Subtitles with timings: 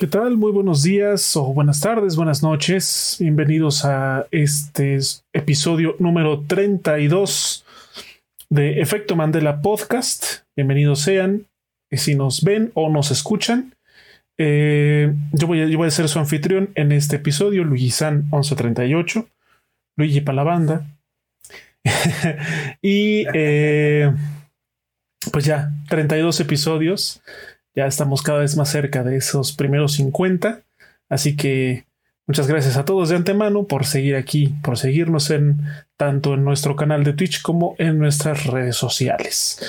[0.00, 0.36] ¿Qué tal?
[0.36, 3.16] Muy buenos días o buenas tardes, buenas noches.
[3.18, 4.96] Bienvenidos a este
[5.32, 7.64] episodio número 32
[8.48, 10.44] de Efecto Mandela Podcast.
[10.54, 11.48] Bienvenidos sean.
[11.90, 13.74] Si nos ven o nos escuchan,
[14.38, 18.18] eh, yo, voy a, yo, voy a, ser su anfitrión en este episodio, Luigi San
[18.30, 19.28] 1138,
[19.96, 20.86] Luigi para la banda.
[22.82, 24.14] y eh,
[25.32, 27.20] pues ya, 32 episodios.
[27.78, 30.62] Ya estamos cada vez más cerca de esos primeros 50.
[31.08, 31.86] Así que
[32.26, 35.60] muchas gracias a todos de antemano por seguir aquí, por seguirnos en
[35.96, 39.60] tanto en nuestro canal de Twitch como en nuestras redes sociales.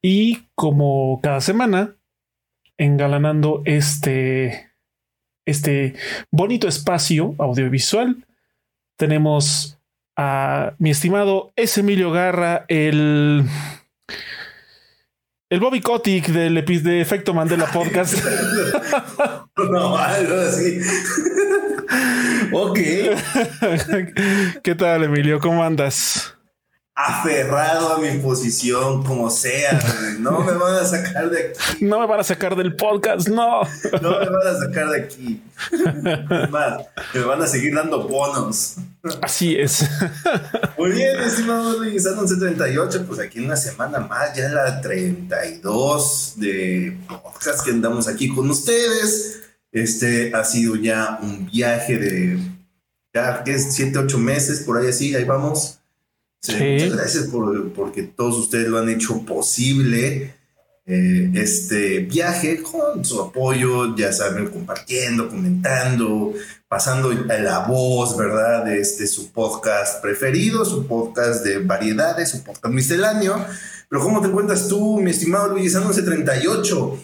[0.00, 1.96] Y como cada semana,
[2.78, 4.70] engalanando este,
[5.44, 5.92] este
[6.30, 8.24] bonito espacio audiovisual,
[8.96, 9.78] tenemos
[10.16, 11.80] a mi estimado S.
[11.80, 13.44] Emilio Garra, el
[15.48, 18.14] el Bobby Kotick del de Efecto Mandela Podcast.
[19.70, 20.80] no, algo así.
[22.52, 22.78] ok.
[24.62, 25.38] ¿Qué tal, Emilio?
[25.38, 26.35] ¿Cómo andas?
[26.98, 29.78] Aferrado a mi posición como sea.
[30.18, 31.60] No me van a sacar de aquí.
[31.84, 33.60] No me van a sacar del podcast, no.
[34.00, 35.42] No me van a sacar de aquí.
[35.72, 38.76] Es más, me van a seguir dando bonos.
[39.20, 39.86] Así es.
[40.78, 47.62] Muy bien, estimado Luis, 38, pues aquí una semana más, ya la 32 de podcast
[47.62, 49.42] que andamos aquí con ustedes.
[49.70, 52.38] Este ha sido ya un viaje de
[53.12, 55.75] ya que es 7, 8 meses, por ahí así, ahí vamos
[56.52, 60.34] Muchas gracias por, porque todos ustedes lo han hecho posible.
[60.88, 66.32] Eh, este viaje con su apoyo, ya saben, compartiendo, comentando,
[66.68, 68.64] pasando la voz, ¿verdad?
[68.64, 73.44] De este, su podcast preferido, su podcast de variedades, su podcast misceláneo.
[73.88, 76.98] Pero ¿cómo te encuentras tú, mi estimado Luis 38?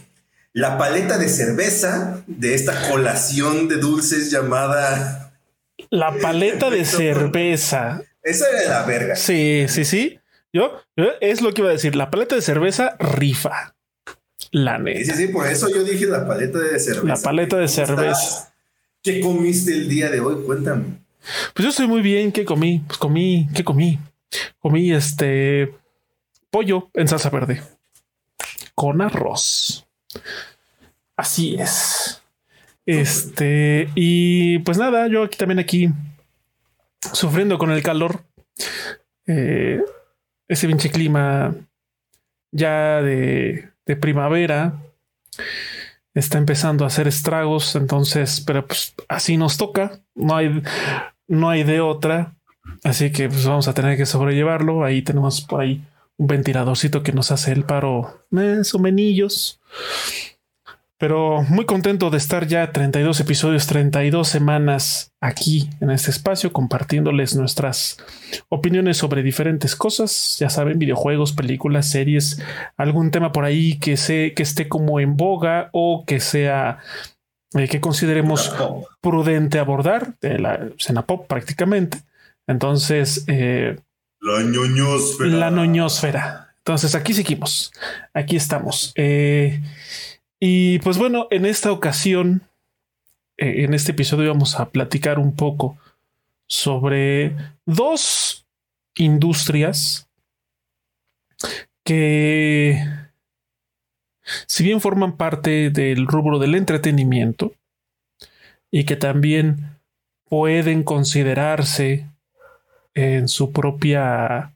[0.52, 5.32] La paleta de cerveza de esta colación de dulces llamada...
[5.90, 8.02] La paleta de cerveza.
[8.22, 9.16] Esa era la verga.
[9.16, 10.18] Sí, sí, sí.
[10.52, 10.80] Yo,
[11.20, 11.96] es lo que iba a decir.
[11.96, 13.74] La paleta de cerveza rifa.
[14.50, 14.98] La neta.
[14.98, 17.06] Sí, sí, sí, por eso yo dije la paleta de cerveza.
[17.06, 18.52] La paleta de cerveza.
[19.02, 20.44] ¿Qué comiste el día de hoy?
[20.44, 20.84] Cuéntame.
[21.54, 22.32] Pues yo estoy muy bien.
[22.32, 22.82] ¿Qué comí?
[22.86, 23.98] Pues comí, ¿qué comí?
[24.58, 25.74] Comí este
[26.50, 27.62] pollo en salsa verde
[28.74, 29.86] con arroz.
[31.16, 32.22] Así es.
[32.84, 35.88] Este, y pues nada, yo aquí también aquí
[37.12, 38.24] sufriendo con el calor.
[39.26, 39.80] Eh,
[40.48, 41.54] ese pinche clima
[42.50, 43.68] ya de,
[44.00, 44.74] primavera
[46.14, 47.74] está empezando a hacer estragos.
[47.76, 50.00] Entonces, pero pues así nos toca.
[50.14, 50.62] No hay,
[51.26, 52.34] no hay de otra.
[52.84, 54.84] Así que pues vamos a tener que sobrellevarlo.
[54.84, 55.82] Ahí tenemos por ahí
[56.16, 58.24] un ventiladorcito que nos hace el paro.
[58.36, 59.60] Eh, son menillos.
[61.02, 67.34] Pero muy contento de estar ya 32 episodios, 32 semanas aquí en este espacio compartiéndoles
[67.34, 67.96] nuestras
[68.48, 70.36] opiniones sobre diferentes cosas.
[70.38, 72.40] Ya saben, videojuegos, películas, series,
[72.76, 76.78] algún tema por ahí que, se, que esté como en boga o que sea
[77.56, 78.54] eh, que consideremos
[79.00, 81.98] prudente abordar de la escena pop prácticamente.
[82.46, 83.74] Entonces, eh,
[84.20, 85.30] la ñoñosfera.
[85.36, 86.54] La ñoñosfera.
[86.58, 87.72] Entonces aquí seguimos.
[88.14, 88.92] Aquí estamos.
[88.94, 89.60] Eh,
[90.44, 92.42] y pues bueno, en esta ocasión,
[93.36, 95.78] eh, en este episodio vamos a platicar un poco
[96.48, 98.44] sobre dos
[98.96, 100.08] industrias
[101.84, 102.76] que,
[104.48, 107.52] si bien forman parte del rubro del entretenimiento
[108.68, 109.78] y que también
[110.28, 112.08] pueden considerarse
[112.94, 114.52] en su propia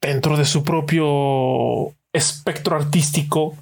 [0.00, 3.56] dentro de su propio espectro artístico,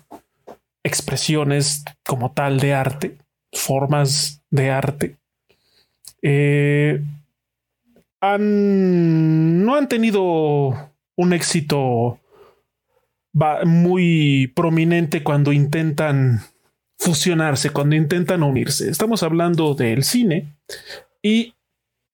[0.83, 3.17] expresiones como tal de arte,
[3.53, 5.17] formas de arte,
[6.23, 7.03] eh,
[8.21, 12.19] han, no han tenido un éxito
[13.65, 16.41] muy prominente cuando intentan
[16.99, 18.91] fusionarse, cuando intentan unirse.
[18.91, 20.55] Estamos hablando del cine
[21.23, 21.55] y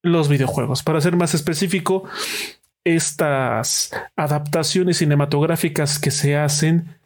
[0.03, 0.83] los videojuegos.
[0.83, 2.05] Para ser más específico,
[2.85, 6.99] estas adaptaciones cinematográficas que se hacen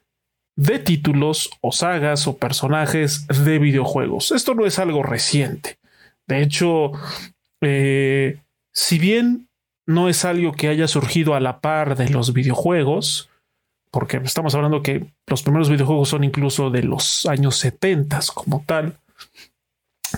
[0.56, 4.32] de títulos o sagas o personajes de videojuegos.
[4.32, 5.78] Esto no es algo reciente.
[6.26, 6.92] De hecho,
[7.60, 8.40] eh,
[8.72, 9.48] si bien
[9.86, 13.30] no es algo que haya surgido a la par de los videojuegos,
[13.90, 18.98] porque estamos hablando que los primeros videojuegos son incluso de los años 70 como tal,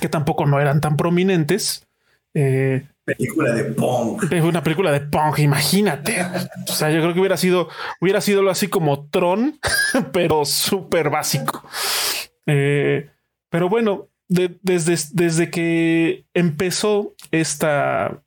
[0.01, 1.87] que tampoco no eran tan prominentes,
[2.35, 2.87] eh,
[3.17, 4.23] película de Pong.
[4.43, 6.25] Una película de Pong, imagínate.
[6.69, 7.69] O sea, yo creo que hubiera sido,
[8.01, 9.59] hubiera sido así como Tron,
[10.13, 11.65] pero súper básico.
[12.47, 13.09] Eh,
[13.49, 18.23] pero bueno, desde, desde que empezó esta,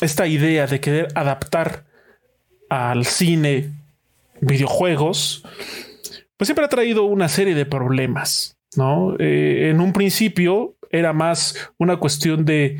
[0.00, 1.84] esta idea de querer adaptar
[2.68, 3.70] al cine
[4.40, 5.44] videojuegos,
[6.36, 9.16] pues siempre ha traído una serie de problemas, ¿no?
[9.18, 12.78] Eh, en un principio era más una cuestión de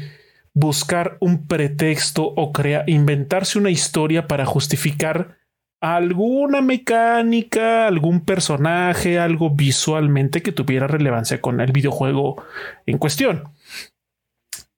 [0.54, 5.36] buscar un pretexto o crear, inventarse una historia para justificar
[5.80, 12.42] alguna mecánica, algún personaje, algo visualmente que tuviera relevancia con el videojuego
[12.86, 13.50] en cuestión.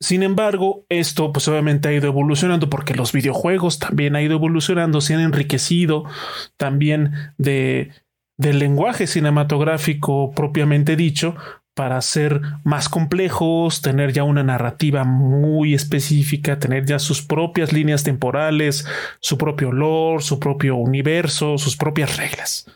[0.00, 5.00] Sin embargo, esto pues obviamente ha ido evolucionando porque los videojuegos también han ido evolucionando,
[5.00, 6.04] se han enriquecido
[6.56, 7.92] también de,
[8.36, 11.36] del lenguaje cinematográfico propiamente dicho
[11.76, 18.02] para ser más complejos, tener ya una narrativa muy específica, tener ya sus propias líneas
[18.02, 18.86] temporales,
[19.20, 22.66] su propio lore, su propio universo, sus propias reglas.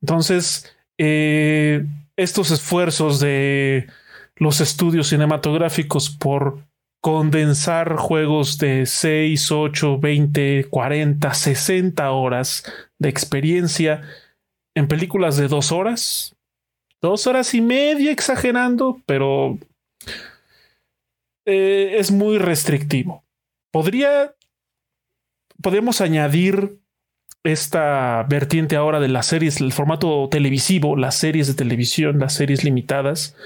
[0.00, 1.84] Entonces, eh,
[2.16, 3.88] estos esfuerzos de
[4.36, 6.60] los estudios cinematográficos por
[7.02, 12.62] condensar juegos de 6, 8, 20, 40, 60 horas
[12.96, 14.02] de experiencia
[14.76, 16.33] en películas de dos horas,
[17.04, 19.58] dos horas y media exagerando, pero
[21.44, 23.24] eh, es muy restrictivo.
[23.70, 24.34] Podría,
[25.60, 26.78] podemos añadir
[27.44, 32.64] esta vertiente ahora de las series, el formato televisivo, las series de televisión, las series
[32.64, 33.36] limitadas,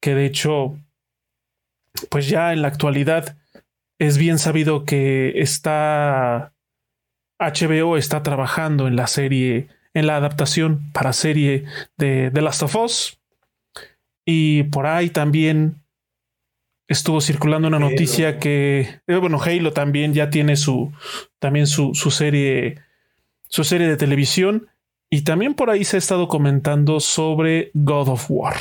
[0.00, 0.78] que de hecho,
[2.08, 3.36] pues ya en la actualidad
[3.98, 6.54] es bien sabido que está
[7.38, 9.68] HBO está trabajando en la serie
[9.98, 11.64] en la adaptación para serie
[11.96, 13.20] de The Last of Us.
[14.24, 15.82] Y por ahí también
[16.86, 20.92] estuvo circulando una noticia que, eh, bueno, Halo también ya tiene su,
[21.38, 22.78] también su, su serie,
[23.48, 24.68] su serie de televisión.
[25.10, 28.56] Y también por ahí se ha estado comentando sobre God of War,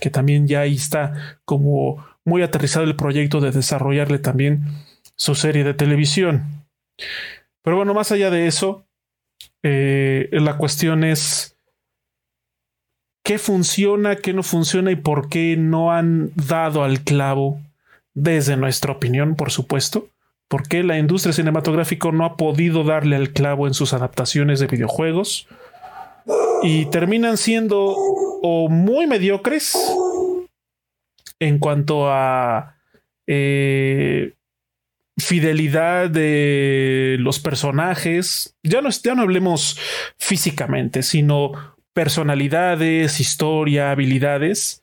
[0.00, 4.64] que también ya ahí está como muy aterrizado el proyecto de desarrollarle también
[5.16, 6.66] su serie de televisión.
[7.62, 8.87] Pero bueno, más allá de eso,
[9.62, 11.56] eh, la cuestión es
[13.24, 17.60] qué funciona, qué no funciona y por qué no han dado al clavo,
[18.14, 20.08] desde nuestra opinión, por supuesto,
[20.48, 24.66] por qué la industria cinematográfica no ha podido darle al clavo en sus adaptaciones de
[24.66, 25.46] videojuegos
[26.62, 27.94] y terminan siendo
[28.42, 29.76] o muy mediocres
[31.38, 32.76] en cuanto a
[33.26, 34.34] eh,
[35.18, 38.56] fidelidad de los personajes.
[38.62, 39.78] Ya no, ya no hablemos
[40.16, 41.52] físicamente, sino
[41.92, 44.82] personalidades, historia, habilidades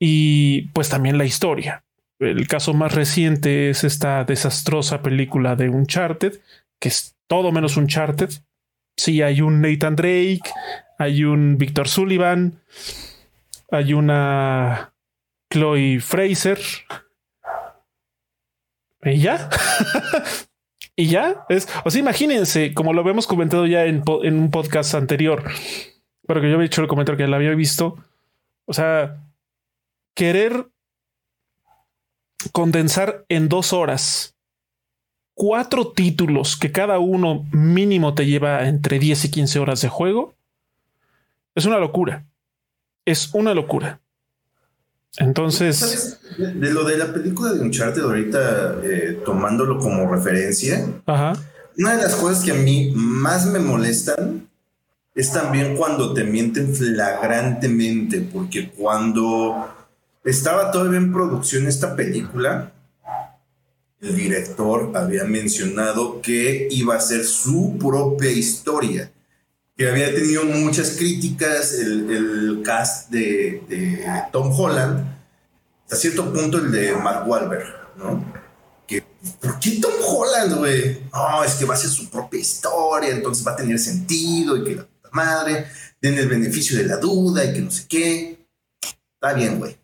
[0.00, 1.84] y pues también la historia.
[2.18, 6.40] El caso más reciente es esta desastrosa película de Uncharted,
[6.80, 8.30] que es todo menos Uncharted.
[8.96, 10.50] Sí, hay un Nathan Drake,
[10.98, 12.62] hay un Victor Sullivan,
[13.70, 14.94] hay una
[15.52, 16.58] Chloe Fraser,
[19.12, 19.48] y ya.
[20.96, 21.44] y ya.
[21.48, 25.44] Es, o sea, imagínense, como lo habíamos comentado ya en, un podcast anterior,
[26.26, 27.96] pero que yo había hecho el comentario que la había visto.
[28.66, 29.22] O sea,
[30.14, 30.66] querer
[32.52, 34.36] condensar en dos horas
[35.34, 40.34] cuatro títulos que cada uno mínimo te lleva entre 10 y 15 horas de juego
[41.54, 42.26] es una locura.
[43.04, 44.00] Es una locura.
[45.18, 46.18] Entonces.
[46.36, 50.86] De, lo de la película de Uncharted, ahorita eh, tomándolo como referencia,
[51.78, 54.48] una de las cosas que a mí más me molestan
[55.14, 59.66] es también cuando te mienten flagrantemente, porque cuando
[60.24, 62.72] estaba todavía en producción esta película,
[64.02, 69.10] el director había mencionado que iba a ser su propia historia
[69.76, 75.04] que había tenido muchas críticas el, cast de, Tom Holland,
[75.90, 77.66] a cierto punto el de Mark Wahlberg,
[77.96, 78.24] ¿no?
[78.86, 79.04] Que,
[79.40, 81.02] ¿por qué Tom Holland, güey?
[81.12, 84.64] No, es que va a ser su propia historia, entonces va a tener sentido y
[84.64, 85.66] que la puta madre,
[86.00, 88.46] den el beneficio de la duda y que no sé qué.
[89.14, 89.76] Está bien, güey.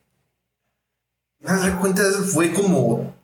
[1.41, 3.15] Nada de cuentas fue como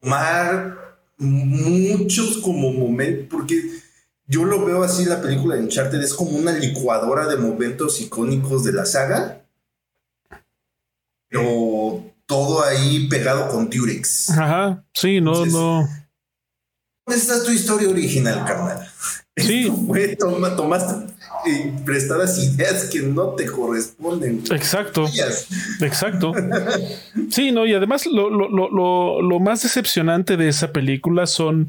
[0.00, 3.80] tomar muchos como momentos, porque
[4.28, 8.62] yo lo veo así, la película de Uncharted es como una licuadora de momentos icónicos
[8.62, 9.42] de la saga.
[11.28, 14.30] Pero todo ahí pegado con T-Rex.
[14.30, 15.88] Ajá, sí, no, no.
[17.06, 18.86] ¿Dónde está tu historia original, carnal?
[19.34, 19.72] Sí.
[19.86, 21.14] Fue, toma, tomaste
[21.84, 24.42] prestadas ideas que no te corresponden.
[24.50, 25.06] Exacto.
[25.80, 26.32] Exacto.
[27.30, 31.68] Sí, no, y además lo, lo, lo, lo más decepcionante de esa película son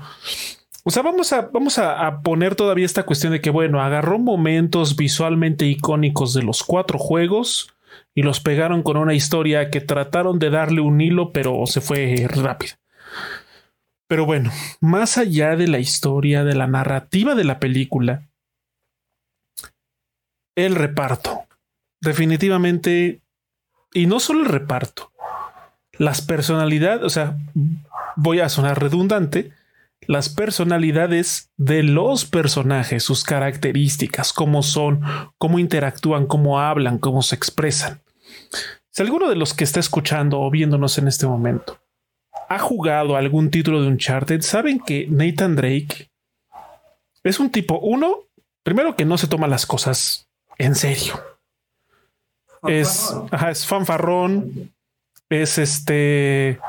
[0.89, 4.96] O sea, vamos a, vamos a, poner todavía esta cuestión de que, bueno, agarró momentos
[4.96, 7.75] visualmente icónicos de los cuatro juegos
[8.15, 12.25] y los pegaron con una historia que trataron de darle un hilo, pero se fue
[12.27, 12.74] rápido.
[14.08, 14.50] Pero bueno,
[14.81, 18.24] más allá de la historia, de la narrativa de la película,
[20.55, 21.43] el reparto.
[22.01, 23.22] Definitivamente,
[23.93, 25.12] y no solo el reparto,
[26.00, 27.38] las personalidades, o sea,
[28.15, 29.53] voy a sonar redundante,
[30.07, 35.01] las personalidades de los personajes, sus características, cómo son,
[35.37, 38.01] cómo interactúan, cómo hablan, cómo se expresan.
[38.89, 41.79] Si alguno de los que está escuchando o viéndonos en este momento
[42.49, 46.09] ha jugado algún título de Uncharted, saben que Nathan Drake
[47.23, 48.23] es un tipo, uno,
[48.63, 50.27] primero que no se toma las cosas
[50.57, 51.21] en serio.
[52.63, 53.13] Es,
[53.47, 54.73] es fanfarrón,
[55.29, 56.59] es este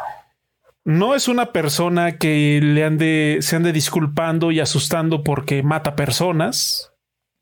[0.90, 6.92] no es una persona que le ande, se ande disculpando y asustando porque mata personas.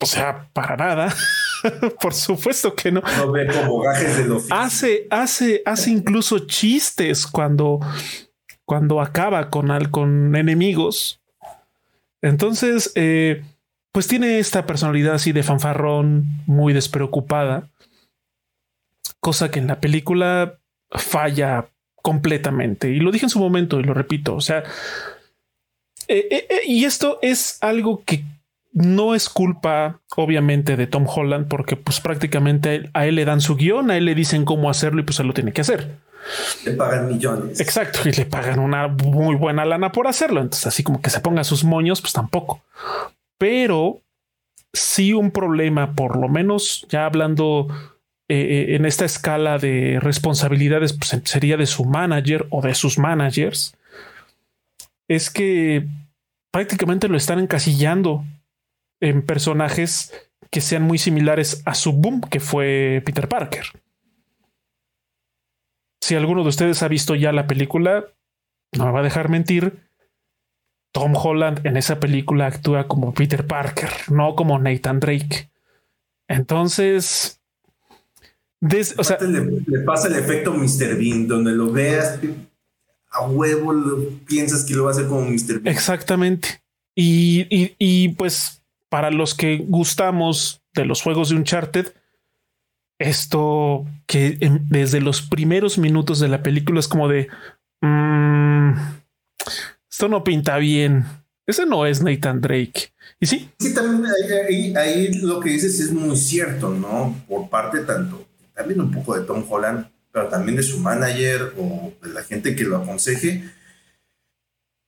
[0.01, 1.15] O sea, para nada.
[2.01, 3.03] Por supuesto que no.
[3.17, 4.47] No ve como gajes de los.
[4.51, 7.81] Hace, hace, hace incluso chistes cuando,
[8.65, 11.21] cuando acaba con, con enemigos.
[12.21, 13.45] Entonces, eh,
[13.93, 17.71] pues tiene esta personalidad así de fanfarrón, muy despreocupada,
[19.21, 20.59] cosa que en la película
[20.91, 21.71] falla
[22.03, 22.91] completamente.
[22.91, 24.35] Y lo dije en su momento y lo repito.
[24.35, 24.63] O sea,
[26.09, 28.25] eh, eh, eh, y esto es algo que
[28.73, 33.57] no es culpa, obviamente, de Tom Holland, porque pues prácticamente a él le dan su
[33.57, 35.97] guion, a él le dicen cómo hacerlo y pues él lo tiene que hacer.
[36.65, 37.61] Le pagan millones.
[37.61, 40.41] Exacto, y le pagan una muy buena lana por hacerlo.
[40.41, 42.63] Entonces, así como que se ponga sus moños, pues tampoco.
[43.39, 44.03] Pero
[44.73, 47.69] sí un problema, por lo menos ya hablando
[48.29, 53.75] eh, en esta escala de responsabilidades pues, sería de su manager o de sus managers,
[55.09, 55.87] es que
[56.51, 58.25] prácticamente lo están encasillando
[59.01, 60.13] en personajes
[60.51, 63.67] que sean muy similares a su boom, que fue Peter Parker.
[66.03, 68.07] Si alguno de ustedes ha visto ya la película,
[68.77, 69.89] no me va a dejar mentir.
[70.93, 75.51] Tom Holland en esa película actúa como Peter Parker, no como Nathan Drake.
[76.29, 77.38] Entonces,
[78.61, 80.97] o sea, le, pasa el efecto Mr.
[80.97, 82.19] Bean, donde lo veas
[83.11, 83.73] a huevo,
[84.27, 85.61] piensas que lo va a hacer como Mr.
[85.61, 85.75] Bean.
[85.75, 86.63] Exactamente.
[86.95, 91.93] Y, pues para los que gustamos de los juegos de Uncharted,
[92.99, 94.39] esto que
[94.69, 97.29] desde los primeros minutos de la película es como de
[97.81, 98.73] mm,
[99.89, 101.05] esto no pinta bien.
[101.47, 102.93] Ese no es Nathan Drake.
[103.21, 103.51] Y sí.
[103.59, 104.13] Sí, también
[104.49, 107.15] ahí, ahí, lo que dices es muy cierto, ¿no?
[107.29, 108.28] Por parte tanto
[108.59, 112.57] también un poco de Tom Holland, pero también de su manager o de la gente
[112.57, 113.45] que lo aconseje,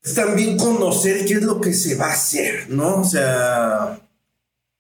[0.03, 3.03] es también conocer qué es lo que se va a hacer, ¿no?
[3.03, 4.00] O sea,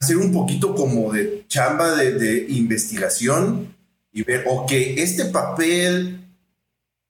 [0.00, 3.76] hacer un poquito como de chamba de, investigación
[4.12, 6.26] y ver, ok, este papel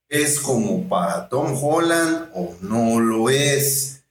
[0.08, 4.02] es como para Tom Holland o no lo es.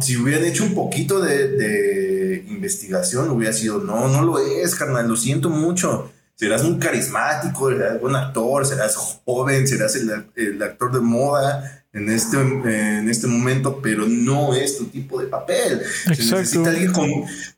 [0.00, 5.08] Si hubieran hecho un poquito de, de, investigación, hubiera sido, no, no lo es, carnal,
[5.08, 6.10] lo siento mucho
[6.40, 12.38] serás un carismático, serás buen actor, serás joven, serás el, actor de moda en este,
[12.38, 15.82] en este momento, pero no es tu tipo de papel.
[16.04, 17.10] Se necesita alguien con.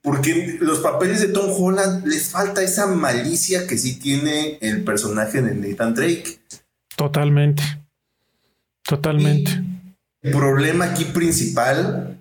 [0.02, 5.40] Porque los papeles de Tom Holland les falta esa malicia que sí tiene el personaje
[5.42, 6.40] de Nathan Drake.
[6.96, 7.62] Totalmente.
[8.82, 9.52] Totalmente.
[10.22, 12.20] el problema aquí principal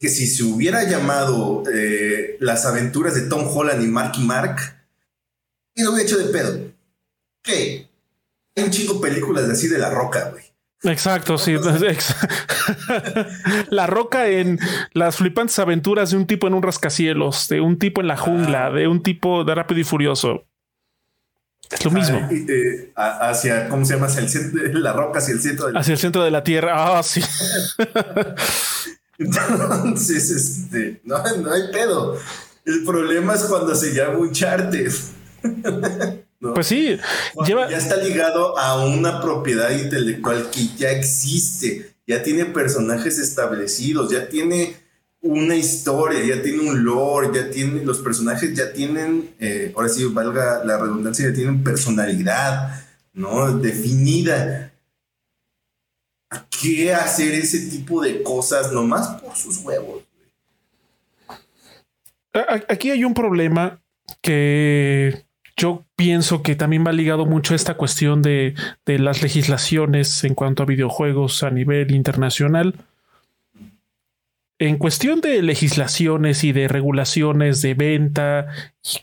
[0.00, 4.73] que si se hubiera llamado eh, las aventuras de Tom Holland y Marky Mark,
[5.74, 6.58] y lo hubiera hecho de pedo.
[7.42, 7.88] ¿Qué?
[8.56, 10.54] Hay un chingo películas de así de la roca, güey.
[10.84, 11.56] Exacto, sí.
[13.70, 14.58] la roca en
[14.92, 18.70] las flipantes aventuras de un tipo en un rascacielos, de un tipo en la jungla,
[18.70, 20.44] de un tipo de rápido y furioso.
[21.70, 22.28] Es lo mismo.
[22.30, 24.06] Eh, hacia, ¿cómo se llama?
[24.06, 25.72] Hacia el centro, la roca hacia el centro.
[25.72, 26.98] De hacia el centro de la tierra.
[26.98, 27.22] Ah, sí.
[29.18, 32.18] Entonces, este, no, no hay pedo.
[32.64, 34.90] El problema es cuando se llama un charter.
[36.52, 36.98] Pues sí,
[37.46, 44.28] ya está ligado a una propiedad intelectual que ya existe, ya tiene personajes establecidos, ya
[44.28, 44.76] tiene
[45.22, 50.04] una historia, ya tiene un lore, ya tiene, los personajes ya tienen, eh, ahora sí
[50.04, 52.84] valga la redundancia, ya tienen personalidad,
[53.14, 53.56] ¿no?
[53.56, 54.70] Definida.
[56.28, 60.02] ¿A qué hacer ese tipo de cosas nomás por sus huevos?
[62.68, 63.80] Aquí hay un problema
[64.20, 65.24] que
[65.56, 68.54] yo pienso que también va ligado mucho a esta cuestión de,
[68.86, 72.74] las legislaciones en cuanto a videojuegos a nivel internacional.
[74.60, 78.46] en cuestión de legislaciones y de regulaciones de venta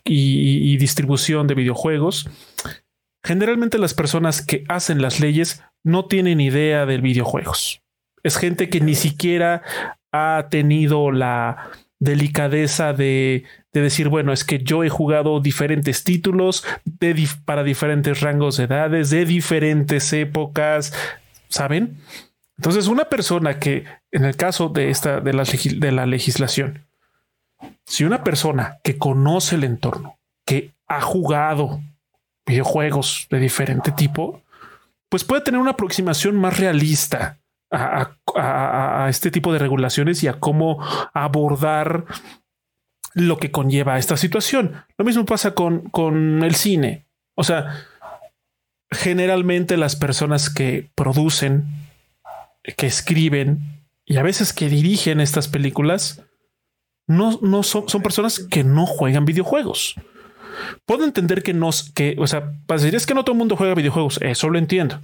[0.05, 2.29] y, y, distribución de videojuegos,
[3.21, 7.81] generalmente las personas que hacen las leyes no tienen idea de videojuegos.
[8.23, 9.61] Es gente que ni siquiera
[10.11, 16.65] ha tenido la delicadeza de, de decir, bueno, es que yo he jugado diferentes títulos
[16.83, 20.93] de, para diferentes rangos de edades, de diferentes épocas,
[21.47, 21.97] ¿saben?
[22.57, 26.87] Entonces, una persona que, en el caso de esta, de la, de la legislación,
[27.85, 31.81] si una persona que conoce el entorno, que ha jugado
[32.47, 34.41] videojuegos de diferente tipo,
[35.07, 37.37] pues puede tener una aproximación más realista
[37.69, 38.17] a, a,
[39.09, 40.83] este tipo de regulaciones y a cómo
[41.13, 42.05] abordar
[43.13, 44.85] lo que conlleva esta situación.
[44.97, 47.07] Lo mismo pasa con, con el cine.
[47.35, 47.85] O sea,
[48.89, 51.65] generalmente las personas que producen,
[52.77, 56.23] que escriben y a veces que dirigen estas películas,
[57.07, 59.95] no, no son, son personas que no juegan videojuegos.
[60.85, 63.73] Puedo entender que no, que, o sea, decir es que no todo el mundo juega
[63.73, 65.01] videojuegos, eso lo entiendo.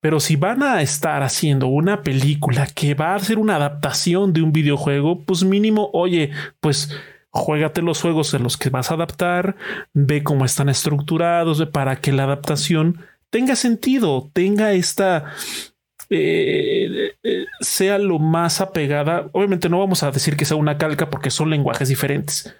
[0.00, 4.42] Pero si van a estar haciendo una película que va a ser una adaptación de
[4.42, 6.90] un videojuego, pues mínimo, oye, pues
[7.30, 9.56] juégate los juegos en los que vas a adaptar,
[9.92, 13.00] ve cómo están estructurados para que la adaptación
[13.30, 15.34] tenga sentido, tenga esta
[16.08, 19.28] eh, eh, sea lo más apegada.
[19.32, 22.54] Obviamente no vamos a decir que sea una calca porque son lenguajes diferentes,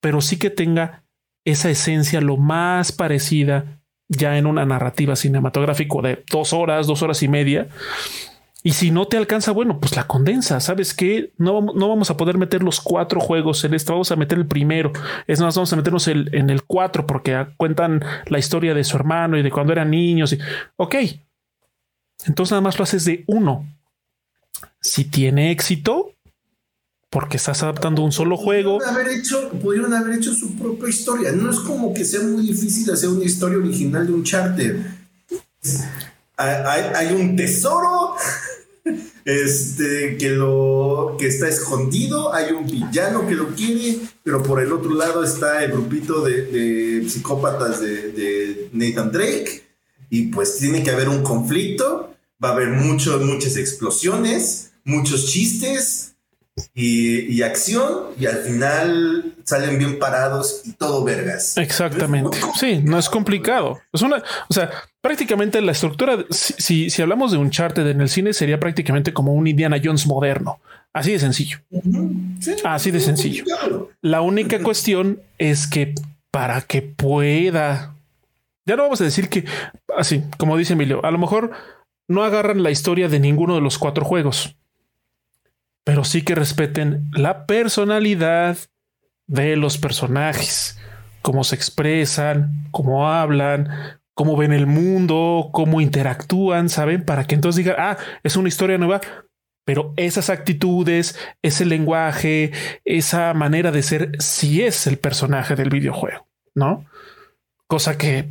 [0.00, 1.04] pero sí que tenga
[1.44, 3.77] esa esencia lo más parecida
[4.08, 7.68] ya en una narrativa cinematográfica de dos horas, dos horas y media.
[8.62, 10.60] Y si no te alcanza, bueno, pues la condensa.
[10.60, 11.32] ¿Sabes qué?
[11.38, 13.92] No, no vamos a poder meter los cuatro juegos en esto.
[13.92, 14.92] Vamos a meter el primero.
[15.26, 19.38] Es más, vamos a meternos en el cuatro porque cuentan la historia de su hermano
[19.38, 20.36] y de cuando eran niños.
[20.76, 20.96] Ok.
[22.26, 23.64] Entonces nada más lo haces de uno.
[24.80, 26.14] Si tiene éxito,
[27.10, 28.78] porque estás adaptando un solo juego.
[28.78, 31.32] Pudieron haber, hecho, pudieron haber hecho su propia historia.
[31.32, 34.86] No es como que sea muy difícil hacer una historia original de un charter.
[36.36, 38.14] Hay, hay, un tesoro
[39.24, 44.72] este, que, lo, que está escondido, hay un villano que lo quiere, pero por el
[44.72, 49.64] otro lado está el grupito de, psicópatas de, de, Nathan Drake,
[50.10, 56.14] y pues tiene que haber un conflicto, va a haber mucho, muchas explosiones, muchos chistes,
[56.74, 61.56] y, acción y al final salen bien parados y todo vergas.
[61.56, 62.38] Exactamente.
[62.58, 63.80] Sí, no es complicado.
[63.92, 68.08] Es una, o sea, prácticamente la estructura, si, si, hablamos de un charter en el
[68.08, 70.60] cine, sería prácticamente como un Indiana Jones moderno.
[70.92, 71.58] Así de sencillo.
[72.64, 73.44] Así de sencillo.
[74.00, 75.94] La única cuestión es que
[76.30, 77.94] para que pueda,
[78.66, 79.44] ya no vamos a decir que,
[79.96, 81.52] así como dice Emilio, a lo mejor
[82.08, 84.56] no agarran la historia de ninguno de los cuatro juegos
[85.88, 88.58] pero sí que respeten la personalidad
[89.26, 90.78] de los personajes,
[91.22, 93.70] cómo se expresan, cómo hablan,
[94.12, 97.06] cómo ven el mundo, cómo interactúan, ¿saben?
[97.06, 99.00] Para que entonces digan, ah, es una historia nueva,
[99.64, 102.52] pero esas actitudes, ese lenguaje,
[102.84, 106.84] esa manera de ser, sí es el personaje del videojuego, ¿no?
[107.66, 108.28] Cosa que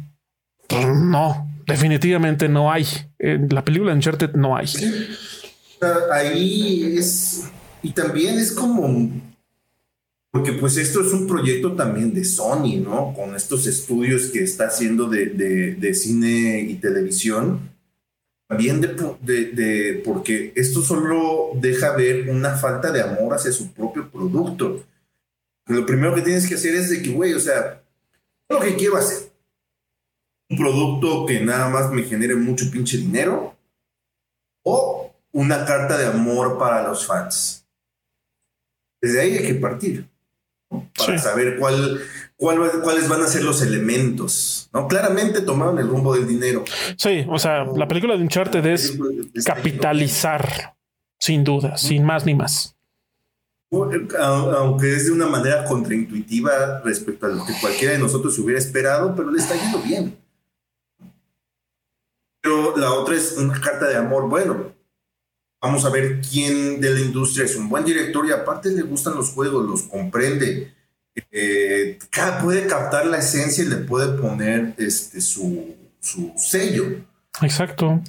[0.68, 2.86] pues, no, definitivamente no hay.
[3.18, 4.68] En la película Uncharted no hay
[6.12, 7.44] ahí es,
[7.82, 9.12] y también es como,
[10.32, 13.14] porque pues esto es un proyecto también de Sony, ¿no?
[13.14, 17.72] Con estos estudios que está haciendo de, de, cine y televisión.
[18.48, 24.10] También de, de, porque esto solo deja ver una falta de amor hacia su propio
[24.10, 24.86] producto.
[25.66, 27.84] Lo primero que tienes que hacer es de que, güey, o sea,
[28.48, 29.30] lo que quiero hacer.
[30.50, 33.54] Un producto que nada más me genere mucho pinche dinero.
[34.64, 35.07] O
[35.38, 37.64] una carta de amor para los fans.
[39.00, 40.10] Desde ahí hay que partir
[40.98, 42.02] para saber cuál,
[42.36, 44.68] cuáles van a ser los elementos.
[44.74, 44.88] ¿no?
[44.88, 46.66] Claramente tomaron el rumbo del dinero.
[46.98, 48.98] Sí, o sea, la película de Uncharted es
[49.46, 50.76] capitalizar,
[51.20, 52.76] sin duda, sin más ni más.
[53.70, 59.16] Aunque es de una manera contraintuitiva respecto a lo que cualquiera de nosotros hubiera esperado,
[59.16, 60.18] pero le está yendo bien.
[62.42, 64.28] Pero la otra es una carta de amor.
[64.28, 64.77] Bueno,
[65.60, 69.16] Vamos a ver quién de la industria es un buen director y aparte le gustan
[69.16, 70.72] los juegos, los comprende.
[71.32, 71.98] Eh,
[72.44, 75.76] puede captar la esencia y le puede poner este, su,
[76.38, 77.04] sello.
[77.42, 78.02] Exacto.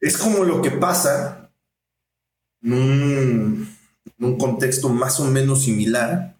[0.00, 1.50] Es como lo que pasa
[2.62, 6.34] en un, contexto más o menos similar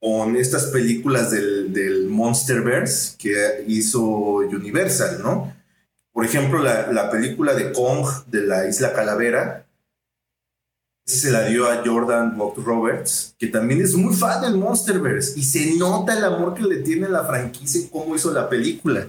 [0.00, 5.54] con estas películas del, del Monsterverse que hizo Universal, ¿no?
[6.12, 9.65] Por ejemplo, la, la película de Kong de la Isla Calavera
[11.06, 15.76] se la dio a Jordan Roberts, que también es muy fan del Monsterverse y se
[15.76, 19.08] nota el amor que le tiene la franquicia y cómo hizo la película.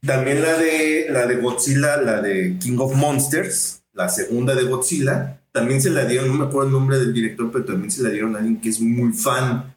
[0.00, 5.42] También la de, la de Godzilla, la de King of Monsters, la segunda de Godzilla,
[5.52, 8.08] también se la dieron, no me acuerdo el nombre del director, pero también se la
[8.08, 9.76] dieron a alguien que es muy fan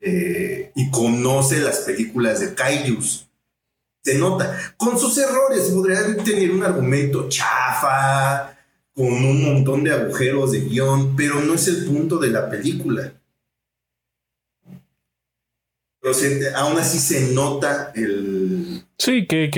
[0.00, 3.28] eh, y conoce las películas de Kaijus.
[4.02, 8.53] Se nota, con sus errores, podrían tener un argumento chafa,
[8.94, 13.12] con un montón de agujeros de guion, pero no es el punto de la película.
[16.00, 16.14] Pero
[16.56, 18.84] aún así se nota el...
[18.98, 19.50] Sí, que,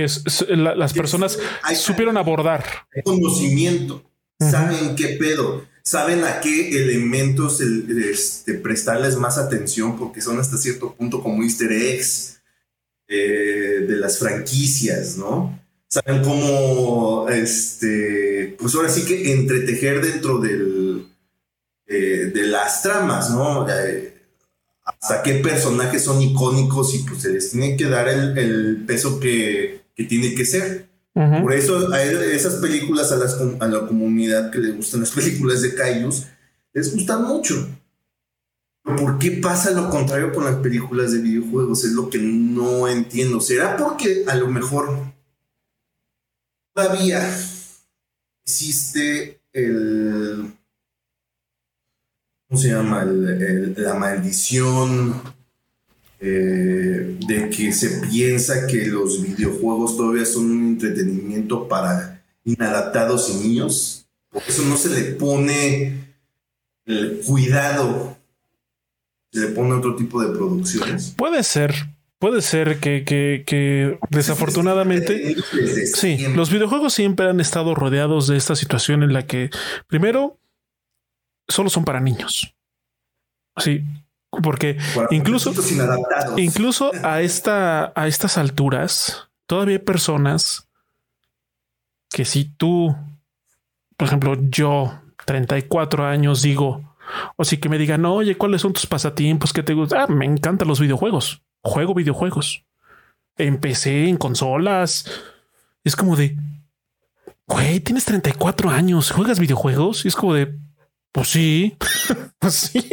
[0.49, 1.39] las personas
[1.75, 2.65] supieron abordar.
[3.05, 4.03] Conocimiento,
[4.39, 10.95] saben qué pedo, saben a qué elementos este, prestarles más atención porque son hasta cierto
[10.95, 12.41] punto como easter eggs
[13.09, 15.66] eh, de las franquicias, ¿no?
[16.05, 21.07] Saben cómo, este, pues ahora sí que entretejer dentro del,
[21.87, 23.67] eh, de las tramas, ¿no?
[23.67, 24.15] Eh,
[24.85, 29.87] hasta qué personajes son icónicos y pues se les tiene que dar el, peso que,
[29.95, 30.87] tiene que ser.
[31.15, 36.27] Por eso a esas películas, a, la comunidad que le gustan las películas de Kaijus,
[36.75, 37.69] les gustan mucho.
[38.83, 41.85] ¿Por qué pasa lo contrario con las películas de videojuegos?
[41.85, 43.41] Es lo que no entiendo.
[43.41, 45.16] ¿Será porque a lo mejor
[46.77, 47.27] todavía
[48.45, 50.53] existe el
[52.47, 53.03] ¿cómo se llama?
[53.03, 55.23] la maldición
[56.21, 63.49] eh, de que se piensa que los videojuegos todavía son un entretenimiento para inadaptados y
[63.49, 64.07] niños.
[64.31, 66.15] Por eso no se le pone
[66.85, 68.19] el cuidado,
[69.33, 71.15] se le pone otro tipo de producciones.
[71.17, 71.75] Puede ser,
[72.19, 75.37] Puede ser que, que, desafortunadamente,
[75.85, 79.51] sí, los videojuegos siempre han estado rodeados de esta situación en la que,
[79.87, 80.39] primero,
[81.47, 82.55] solo son para niños.
[83.59, 83.85] Sí,
[84.43, 84.79] porque
[85.11, 85.53] incluso,
[86.39, 90.69] incluso a, esta, a estas alturas, todavía hay personas
[92.11, 92.97] que si tú,
[93.99, 96.97] por ejemplo, yo, 34 años, digo,
[97.37, 99.53] o si que me digan, oye, ¿cuáles son tus pasatiempos?
[99.53, 100.05] ¿Qué te gusta?
[100.05, 101.43] Ah, me encantan los videojuegos.
[101.63, 102.65] Juego videojuegos.
[103.37, 105.11] Empecé en consolas.
[105.85, 106.37] Es como de,
[107.47, 110.05] güey, tienes 34 años, juegas videojuegos.
[110.05, 110.59] Y es como de,
[111.13, 111.77] pues sí,
[112.39, 112.89] pues sí,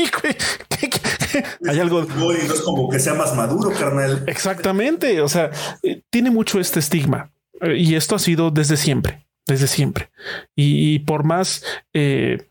[1.67, 2.04] Hay algo.
[2.04, 4.23] No es como que sea más maduro, carnal.
[4.28, 5.21] Exactamente.
[5.21, 9.67] O sea, eh, tiene mucho este estigma eh, y esto ha sido desde siempre, desde
[9.67, 10.12] siempre.
[10.56, 12.49] Y, por más, eh,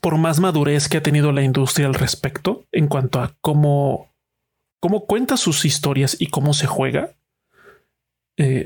[0.00, 4.14] por más madurez que ha tenido la industria al respecto en cuanto a cómo,
[4.80, 7.14] cómo cuenta sus historias y cómo se juega,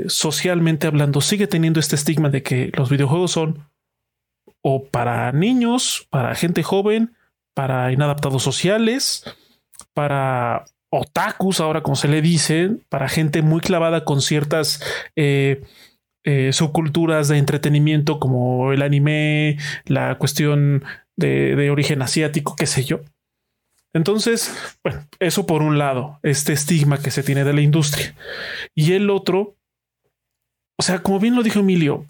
[0.07, 3.71] socialmente hablando, sigue teniendo este estigma de que los videojuegos son
[4.63, 7.15] o para niños, para gente joven,
[7.55, 9.25] para inadaptados sociales,
[9.93, 14.83] para otakus, ahora como se le dice, para gente muy clavada con ciertas
[15.17, 15.63] eh,
[16.25, 20.85] eh, subculturas de entretenimiento como el anime, la cuestión
[21.17, 23.01] de, de origen asiático, qué sé yo.
[23.95, 28.15] Entonces, bueno, eso por un lado, este estigma que se tiene de la industria.
[28.75, 29.57] Y el otro,
[30.79, 32.07] o sea, como bien lo dijo Emilio,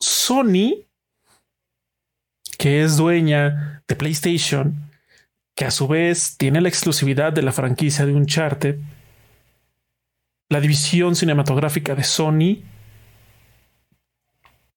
[0.00, 0.84] Sony
[2.62, 4.88] que es dueña de PlayStation,
[5.56, 8.78] que a su vez tiene la exclusividad de la franquicia de Uncharted,
[10.48, 12.62] la división cinematográfica de Sony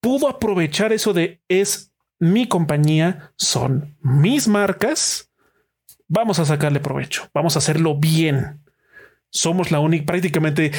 [0.02, 5.25] pudo aprovechar eso de es mi compañía, son mis marcas,
[6.08, 8.62] vamos a sacarle provecho, vamos a hacerlo bien.
[9.30, 10.72] Somos la única, prácticamente,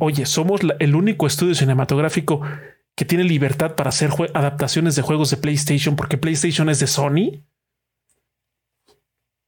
[0.00, 2.42] oye, somos el único estudio cinematográfico
[2.94, 7.42] que tiene libertad para hacer adaptaciones de juegos de PlayStation porque PlayStation es de Sony.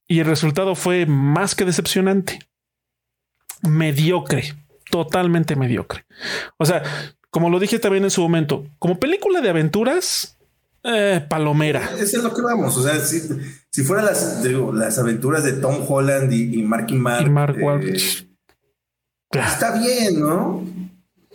[0.08, 2.38] Y el resultado fue más que decepcionante.
[3.62, 4.54] Mediocre,
[4.90, 6.04] totalmente mediocre.
[6.58, 6.82] O sea,
[7.30, 10.36] como lo dije también en su momento, como película de aventuras,
[10.88, 11.90] eh, palomera.
[11.98, 12.76] Eso es lo que vamos.
[12.76, 13.20] O sea, si,
[13.76, 17.98] si fueran las, las aventuras de Tom Holland y, Marky Mark, Mark eh,
[19.32, 20.64] está bien, ¿no?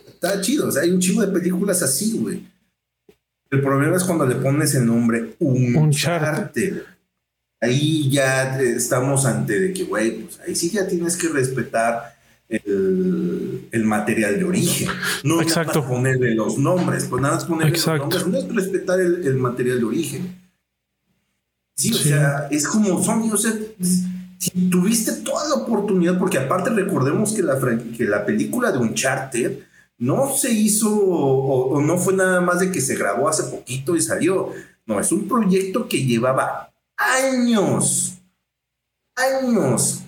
[0.08, 0.66] está chido.
[0.66, 2.42] O sea, hay un chingo de películas así, güey.
[3.48, 6.82] El problema es cuando le pones el nombre un charte.
[7.60, 12.12] Ahí ya estamos ante de que, güey, pues ahí sí ya tienes que respetar
[12.48, 14.88] el, material de origen.
[15.22, 15.86] No Exacto.
[15.86, 19.84] ponerle los nombres, pues nada más ponerle los nombres, no es respetar el, material de
[19.84, 20.41] origen.
[21.82, 23.52] Sí, o sea, es como Sony, o sea,
[24.38, 27.58] si tuviste toda la oportunidad, porque aparte recordemos que la,
[27.96, 29.58] que la película de Uncharted
[29.98, 34.00] no se hizo o, no fue nada más de que se grabó hace poquito y
[34.00, 34.50] salió.
[34.86, 38.14] No, es un proyecto que llevaba años,
[39.16, 40.02] años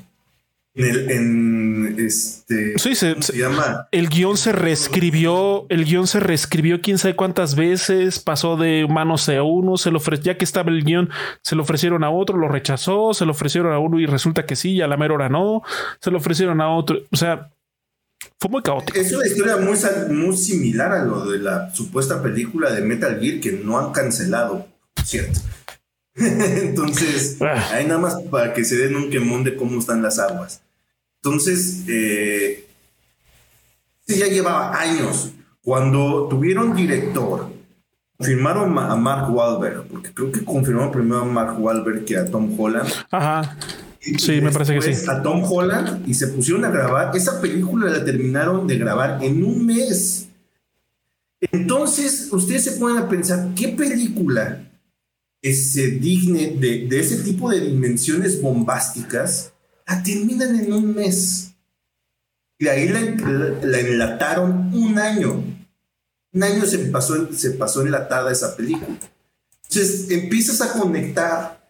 [0.74, 1.53] en, el, en
[1.98, 2.78] este.
[2.78, 3.88] Sí, se, llama?
[3.90, 9.28] El guion se reescribió, el guion se reescribió quién sabe cuántas veces, pasó de manos
[9.28, 11.10] a uno, se lo ya que estaba el guion,
[11.42, 14.56] se lo ofrecieron a otro, lo rechazó, se lo ofrecieron a uno y resulta que
[14.56, 15.62] sí, y a la mera hora no,
[16.00, 16.98] se lo ofrecieron a otro.
[17.10, 17.50] O sea,
[18.38, 18.98] fue muy caótico.
[18.98, 19.78] Es una historia muy,
[20.14, 24.66] muy similar a lo de la supuesta película de Metal Gear que no han cancelado,
[25.04, 25.40] ¿cierto?
[26.16, 27.70] Entonces, ah.
[27.72, 30.62] hay nada más para que se den un quemón de cómo están las aguas.
[31.24, 32.66] Entonces, eh,
[34.06, 35.32] ya llevaba años.
[35.62, 37.48] Cuando tuvieron director,
[38.18, 42.54] confirmaron a Mark Wahlberg, porque creo que confirmaron primero a Mark Wahlberg que a Tom
[42.60, 42.90] Holland.
[43.10, 43.56] Ajá.
[44.18, 45.06] Sí, me parece que sí.
[45.08, 47.16] A Tom Holland y se pusieron a grabar.
[47.16, 50.28] Esa película la terminaron de grabar en un mes.
[51.40, 54.60] Entonces, ustedes se pueden a pensar, ¿qué película
[55.42, 59.53] se digne de, de ese tipo de dimensiones bombásticas
[59.86, 61.52] la terminan en un mes.
[62.58, 65.44] Y ahí la, enlataron un año.
[66.32, 68.96] Un año se pasó, se pasó enlatada esa película.
[69.64, 71.64] Entonces empiezas a conectar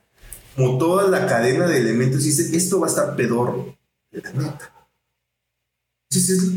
[0.57, 3.75] como toda la cadena de elementos y dices, esto va a estar peor,
[4.13, 4.73] la neta.
[6.11, 6.53] Entonces,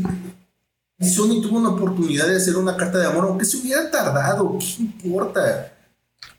[1.00, 4.82] Sony tuvo una oportunidad de hacer una carta de amor, aunque se hubiera tardado, ¿qué
[4.82, 5.77] importa?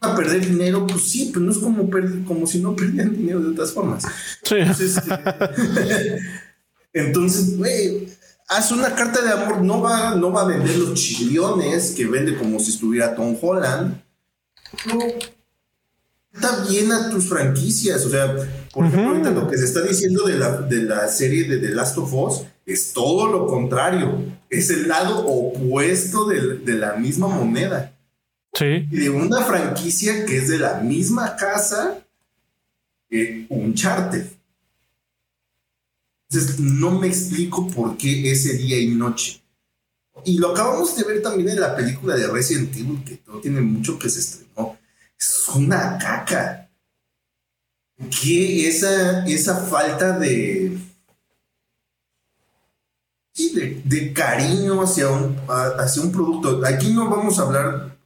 [0.01, 1.89] A perder dinero, pues sí, pero no es como,
[2.25, 4.03] como si no perdieran dinero de otras formas.
[4.43, 4.55] Sí.
[6.93, 8.07] Entonces, güey,
[8.47, 12.37] haz una carta de amor, no va, no va a vender los chillones que vende
[12.37, 14.01] como si estuviera Tom Holland.
[14.87, 14.99] No,
[16.33, 18.05] está bien a tus franquicias.
[18.05, 18.35] O sea,
[18.73, 21.97] por ejemplo, lo que se está diciendo de la, de la serie de The Last
[21.97, 24.23] of Us es todo lo contrario.
[24.49, 27.98] Es el lado opuesto de, de la misma moneda.
[28.53, 28.87] Sí.
[28.89, 32.03] de una franquicia que es de la misma casa
[33.09, 34.27] que Uncharted.
[36.29, 39.41] Entonces, no me explico por qué ese día y noche.
[40.25, 43.61] Y lo acabamos de ver también en la película de Resident Evil, que no tiene
[43.61, 44.77] mucho que se estrenó.
[45.17, 46.69] Es una caca.
[48.21, 50.77] Que esa, esa falta de,
[53.35, 56.61] de, de, cariño hacia un, hacia un producto.
[56.65, 57.98] Aquí no vamos a hablar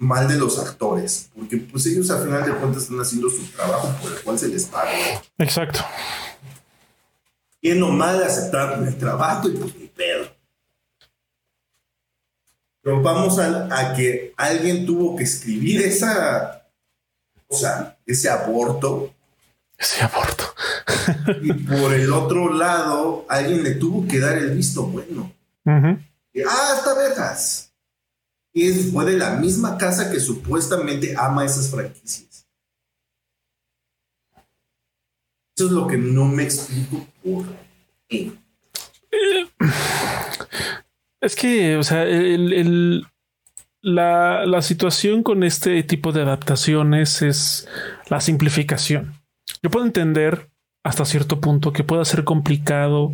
[0.00, 3.94] mal de los actores, porque pues ellos a final de cuentas están haciendo su trabajo
[4.00, 4.90] por el cual se les paga.
[5.36, 5.80] Exacto.
[7.60, 10.26] Y no mal aceptar el trabajo y pues ni pedo.
[12.82, 16.66] Pero vamos a, que alguien tuvo que escribir esa
[17.46, 19.12] cosa, ese aborto.
[19.76, 20.44] Ese aborto.
[21.42, 25.30] y por el otro lado, alguien le tuvo que dar el visto bueno.
[26.48, 26.94] ah, está
[28.52, 32.48] y fue de la misma casa que supuestamente ama esas franquicias.
[35.56, 37.06] Eso es lo que no me explico.
[41.20, 43.06] Es que, o sea, el,
[43.82, 47.68] la, la, situación con este tipo de adaptaciones es
[48.08, 49.20] la simplificación.
[49.62, 50.50] Yo puedo entender
[50.82, 53.12] hasta cierto punto que pueda ser complicado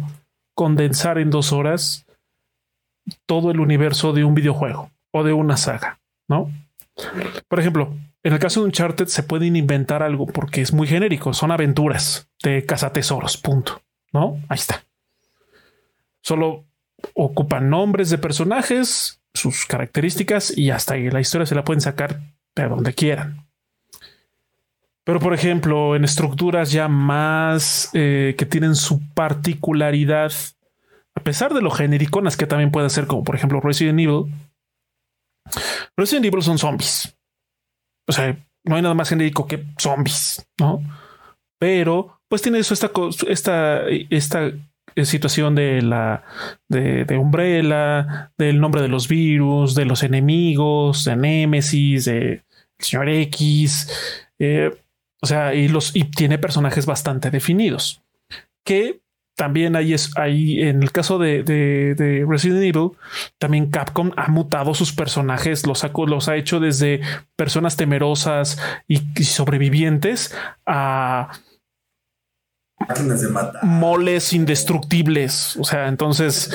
[0.55, 2.07] condensar en dos horas
[3.27, 4.90] todo el universo de un videojuego
[5.24, 6.50] de una saga, ¿no?
[7.48, 11.33] Por ejemplo, en el caso de Uncharted se pueden inventar algo porque es muy genérico,
[11.33, 14.40] son aventuras de cazatesoros, punto, ¿no?
[14.48, 14.83] Ahí está.
[16.22, 16.64] Solo
[17.14, 22.20] ocupan nombres de personajes, sus características y hasta ahí la historia se la pueden sacar
[22.55, 23.46] de donde quieran.
[25.05, 30.33] Pero por ejemplo, en estructuras ya más eh, que tienen su particularidad,
[31.14, 34.35] a pesar de lo genericonas que también puede ser, como por ejemplo Resident Evil,
[35.96, 37.16] Resident Evil son zombies.
[38.09, 40.82] O sea, no hay nada más genérico que zombies, ¿no?
[41.59, 42.90] Pero, pues tiene eso, esta,
[43.28, 44.52] esta, esta
[45.04, 46.24] situación de la
[46.68, 52.42] de, de, Umbrella, del nombre de los virus, de los enemigos, de Nemesis, de
[52.78, 53.88] Señor X.
[54.38, 54.70] Eh,
[55.20, 58.02] o sea, y los y tiene personajes bastante definidos
[58.66, 59.00] que
[59.37, 62.92] también ahí es ahí en el caso de, Resident Evil,
[63.38, 67.03] también Capcom ha mutado sus personajes, los ha, los ha hecho desde
[67.37, 71.31] personas temerosas y, sobrevivientes a
[73.62, 75.57] moles indestructibles.
[75.57, 76.51] O sea, entonces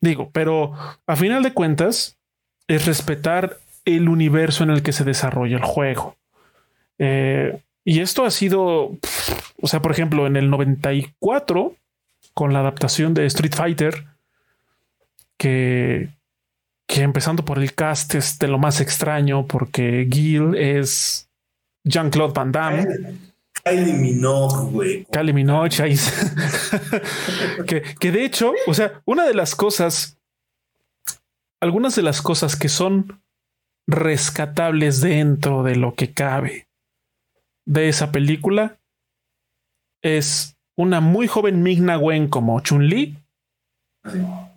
[0.00, 0.72] digo, pero
[1.06, 2.18] a final de cuentas
[2.66, 6.16] es respetar el universo en el que se desarrolla el juego.
[6.98, 8.96] Eh, y esto ha sido,
[9.62, 11.76] o sea, por ejemplo, en el 94
[12.36, 14.04] con la adaptación de Street Fighter,
[15.38, 16.10] que,
[16.86, 21.30] que empezando por el cast es de lo más extraño, porque Gil es
[21.84, 22.86] Jean-Claude Van Damme.
[23.64, 25.06] Kylie Minogue, güey.
[25.10, 25.96] Kylie Minogue, ahí
[27.66, 30.18] que, que de hecho, o sea, una de las cosas,
[31.62, 33.22] algunas de las cosas que son
[33.86, 36.68] rescatables dentro de lo que cabe
[37.64, 38.78] de esa película
[40.02, 43.18] es una muy joven Migna Wen como Chun-Li,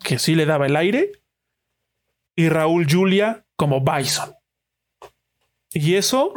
[0.04, 1.12] que sí le daba el aire,
[2.36, 4.34] y Raúl Julia como Bison.
[5.72, 6.34] Y eso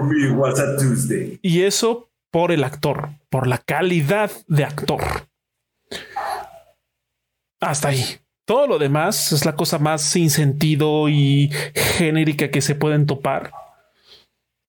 [1.43, 5.03] y eso por el actor, por la calidad de actor.
[7.61, 8.05] Hasta ahí.
[8.45, 13.53] Todo lo demás es la cosa más sin sentido y genérica que se pueden topar.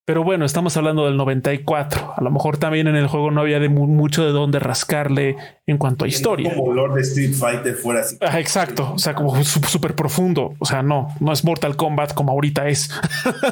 [0.06, 2.12] Pero bueno, estamos hablando del 94.
[2.16, 5.36] A lo mejor también en el juego no había de mu- mucho de dónde rascarle
[5.66, 6.54] en cuanto a historia.
[6.54, 8.18] Como Lord de Street Fighter fuera así.
[8.20, 8.92] Ah, exacto.
[8.94, 10.56] O sea, como súper profundo.
[10.58, 12.90] O sea, no, no es Mortal Kombat como ahorita es.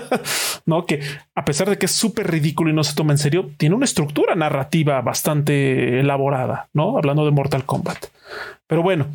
[0.66, 1.00] no, que
[1.34, 3.86] a pesar de que es súper ridículo y no se toma en serio, tiene una
[3.86, 8.06] estructura narrativa bastante elaborada, no hablando de Mortal Kombat.
[8.66, 9.06] Pero bueno,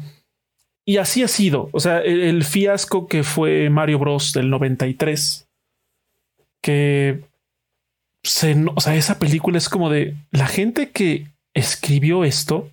[0.86, 1.70] y así ha sido.
[1.72, 5.48] O sea, el, el fiasco que fue Mario Bros del 93,
[6.62, 7.22] que
[8.24, 12.72] se, o sea, esa película es como de la gente que escribió esto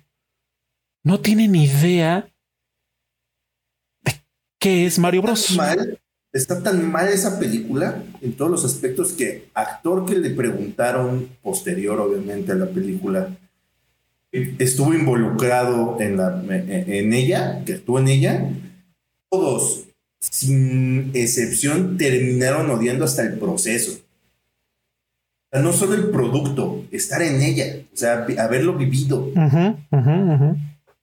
[1.03, 2.27] no tiene ni idea
[4.03, 4.13] de
[4.59, 5.55] qué es Mario Bros.
[5.55, 5.99] mal,
[6.33, 11.99] está tan mal esa película en todos los aspectos que actor que le preguntaron posterior,
[11.99, 13.29] obviamente, a la película,
[14.31, 18.49] estuvo involucrado en, la, en en ella, que actuó en ella,
[19.29, 19.85] todos,
[20.19, 24.04] sin excepción, terminaron odiando hasta el proceso.
[25.55, 29.31] Sea, no solo el producto, estar en ella, o sea, haberlo vivido.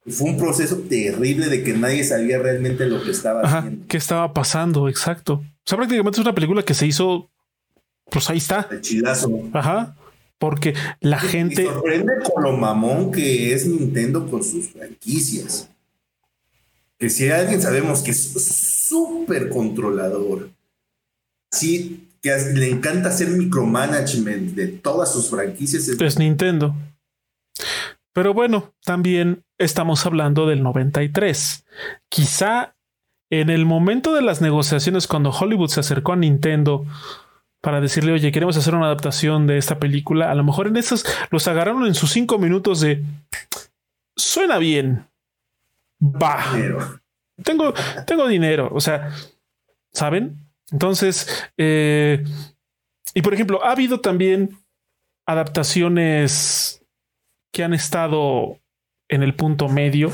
[0.07, 3.87] Fue un proceso terrible de que nadie sabía realmente lo que estaba Ajá, haciendo.
[3.89, 4.91] ¿qué estaba pasando?
[4.91, 5.35] Exacto.
[5.35, 7.31] O sea, prácticamente es una película que se hizo,
[8.11, 8.69] pues ahí está.
[8.71, 9.31] El chilazo.
[9.55, 9.97] Ajá.
[10.37, 15.71] Porque la gente, Y sorprende con lo mamón que es Nintendo con sus franquicias.
[16.99, 18.33] Que si alguien sabemos que es
[18.87, 20.51] súper controlador,
[21.51, 25.89] sí, que le encanta hacer micromanagement de todas sus franquicias.
[25.89, 26.75] es- Nintendo.
[28.13, 31.65] Pero bueno, también estamos hablando del 93.
[32.09, 32.75] Quizá
[33.31, 36.85] en el momento de las negociaciones, cuando Hollywood se acercó a Nintendo
[37.63, 41.05] para decirle, oye, queremos hacer una adaptación de esta película, a lo mejor en esas
[41.31, 43.03] los agarraron en sus cinco minutos de
[44.17, 45.07] suena bien.
[46.03, 46.45] Va,
[47.43, 47.73] tengo,
[48.07, 48.69] tengo dinero.
[48.73, 49.11] O sea,
[49.93, 50.42] ¿saben?
[50.73, 52.25] Entonces, eh,
[53.15, 54.59] y por ejemplo, ha habido también
[55.27, 56.85] adaptaciones
[57.53, 58.59] que han estado
[59.09, 60.11] en el punto medio,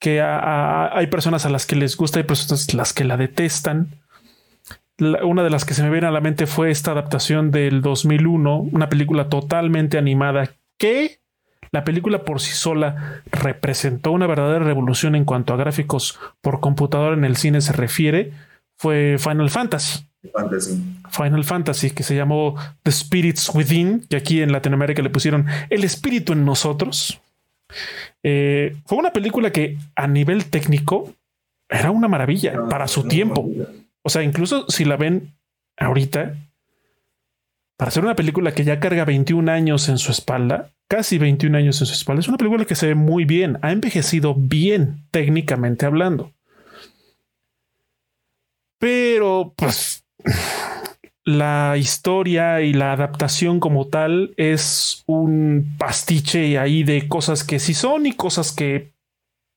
[0.00, 4.00] que hay personas a las que les gusta y personas a las que la detestan.
[4.98, 8.60] Una de las que se me viene a la mente fue esta adaptación del 2001,
[8.60, 11.20] una película totalmente animada que
[11.74, 17.16] la película por sí sola representó una verdadera revolución en cuanto a gráficos por computadora
[17.16, 18.32] en el cine se refiere,
[18.76, 20.04] fue Final Fantasy.
[20.32, 20.82] fantasy.
[21.10, 25.84] Final Fantasy, que se llamó The Spirits Within, que aquí en Latinoamérica le pusieron El
[25.84, 27.20] Espíritu en nosotros.
[28.22, 31.12] Eh, fue una película que a nivel técnico
[31.68, 33.44] era una maravilla para su No, tiempo.
[33.54, 33.66] no,
[34.02, 35.34] O sea, incluso si la ven
[35.76, 36.34] ahorita,
[37.76, 41.80] para ser una película que ya carga 21 años en su espalda, casi 21 años
[41.80, 45.84] en su espalda, es una película que se ve muy bien, ha envejecido bien técnicamente
[45.86, 46.30] hablando.
[48.84, 50.04] Pero, pues,
[51.24, 57.72] la historia y la adaptación como tal es un pastiche ahí de cosas que sí
[57.72, 58.92] son y cosas que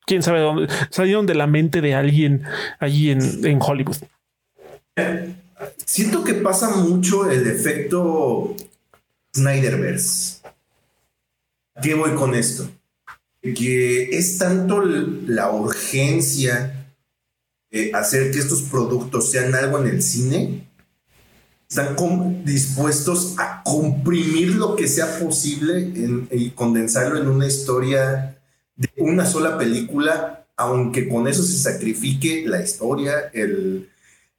[0.05, 2.43] quién sabe dónde salieron de la mente de alguien
[2.79, 3.97] allí en, Hollywood.
[5.85, 8.55] Siento que pasa mucho el efecto
[9.35, 10.39] Snyderverse.
[11.75, 12.69] ¿A ¿Qué voy con esto?
[13.41, 16.76] Que es tanto la urgencia
[17.71, 20.67] de hacer que estos productos sean algo en el cine,
[21.69, 25.91] están dispuestos a comprimir lo que sea posible
[26.31, 28.39] y condensarlo en una historia
[28.75, 33.89] de una sola película, aunque con eso se sacrifique la historia, el,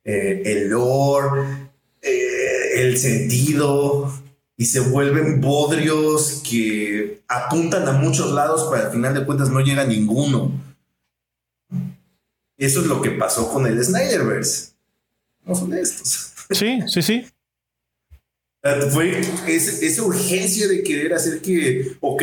[0.05, 1.69] eh, el lore,
[2.01, 4.11] eh, el sentido,
[4.57, 9.61] y se vuelven bodrios que apuntan a muchos lados, pero al final de cuentas no
[9.61, 10.51] llega a ninguno.
[12.59, 14.73] Eso es lo que pasó con el Snyderverse.
[15.45, 16.33] Somos honestos.
[16.51, 17.27] Sí, sí, sí.
[18.91, 22.23] Fue ese- esa urgencia de querer hacer que, ok,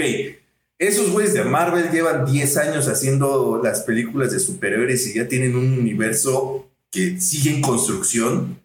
[0.78, 5.56] esos güeyes de Marvel llevan 10 años haciendo las películas de superhéroes y ya tienen
[5.56, 8.60] un universo que sigue en construcción.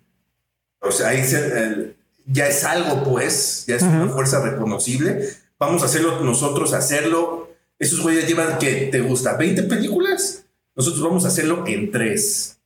[0.80, 1.96] O sea, ahí se- el-
[2.26, 5.28] ya es algo, pues, ya es una fuerza reconocible.
[5.58, 7.50] Vamos a hacerlo nosotros, hacerlo.
[7.78, 10.44] Esos güeyes llevan que te gusta 20 películas.
[10.80, 12.58] Nosotros vamos a hacerlo en tres.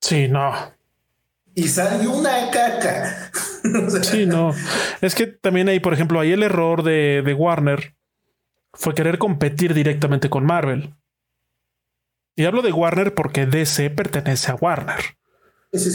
[0.00, 0.52] Sí, no.
[1.54, 3.30] Y salió una caca.
[4.02, 4.52] sí, no.
[5.00, 7.94] Es que también hay, por ejemplo, ahí el error de, de Warner
[8.72, 10.92] fue querer competir directamente con Marvel.
[12.34, 15.16] Y hablo de Warner porque DC pertenece a Warner.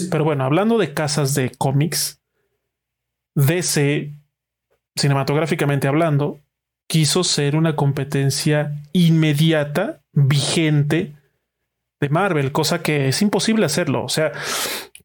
[0.09, 2.21] Pero bueno, hablando de casas de cómics,
[3.35, 4.13] DC,
[4.95, 6.39] cinematográficamente hablando,
[6.87, 11.15] quiso ser una competencia inmediata, vigente
[12.01, 14.03] de Marvel, cosa que es imposible hacerlo.
[14.03, 14.31] O sea,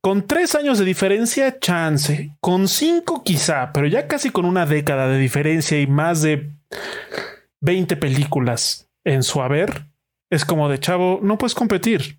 [0.01, 2.37] con tres años de diferencia, chance.
[2.41, 6.51] Con cinco quizá, pero ya casi con una década de diferencia y más de
[7.61, 9.87] 20 películas en su haber,
[10.31, 12.19] es como de chavo, no puedes competir.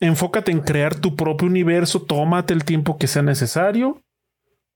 [0.00, 4.02] Enfócate en crear tu propio universo, tómate el tiempo que sea necesario.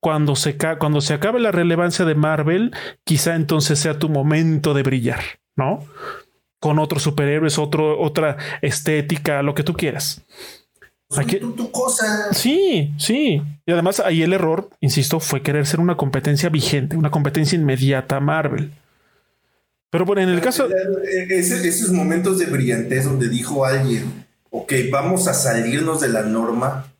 [0.00, 2.72] Cuando se, cuando se acabe la relevancia de Marvel,
[3.04, 5.20] quizá entonces sea tu momento de brillar,
[5.56, 5.84] ¿no?
[6.60, 10.22] Con otros superhéroes, otro, otra estética, lo que tú quieras.
[11.40, 12.32] tu cosa.
[12.32, 13.42] Sí, sí.
[13.64, 18.16] Y además ahí el error, insisto, fue querer ser una competencia vigente, una competencia inmediata
[18.16, 18.72] a Marvel.
[19.90, 20.68] Pero bueno, en el caso.
[21.30, 26.92] esos momentos de brillantez donde dijo alguien, ok, vamos a salirnos de la norma,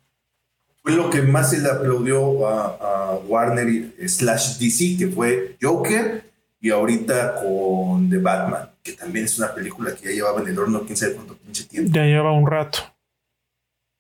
[0.83, 6.25] fue lo que más se le aplaudió a, Warner slash DC, que fue Joker
[6.61, 10.59] y ahorita con The Batman, que también es una película que ya llevaba en el
[10.59, 11.91] horno quién sabe cuánto pinche tiempo.
[11.93, 12.79] Ya llevaba un rato.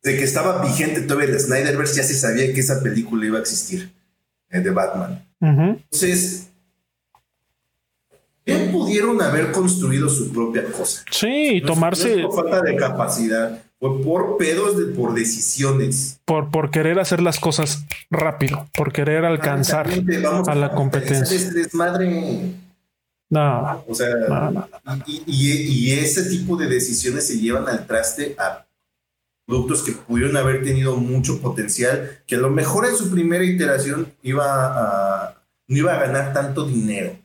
[0.02, 3.40] De que estaba vigente todavía el Snyderverse, ya se sabía que esa película iba a
[3.40, 3.92] existir,
[4.50, 5.24] eh, de Batman.
[5.40, 6.48] Entonces,
[8.46, 11.04] bien pudieron haber construido su propia cosa.
[11.10, 12.22] Sí, tomarse.
[12.22, 16.20] por falta de capacidad, fue por pedos, de, por decisiones.
[16.24, 19.88] Por, por querer hacer las cosas rápido, por querer alcanzar
[20.46, 21.36] a la competencia.
[21.36, 22.67] Es desmadre.
[23.30, 23.84] No.
[23.86, 24.08] O sea,
[25.06, 28.66] Y, ese tipo de decisiones se llevan al traste a
[29.46, 34.12] productos que pudieron haber tenido mucho potencial, que a lo mejor en su primera iteración
[34.22, 35.34] iba a,
[35.66, 37.16] no iba a ganar tanto dinero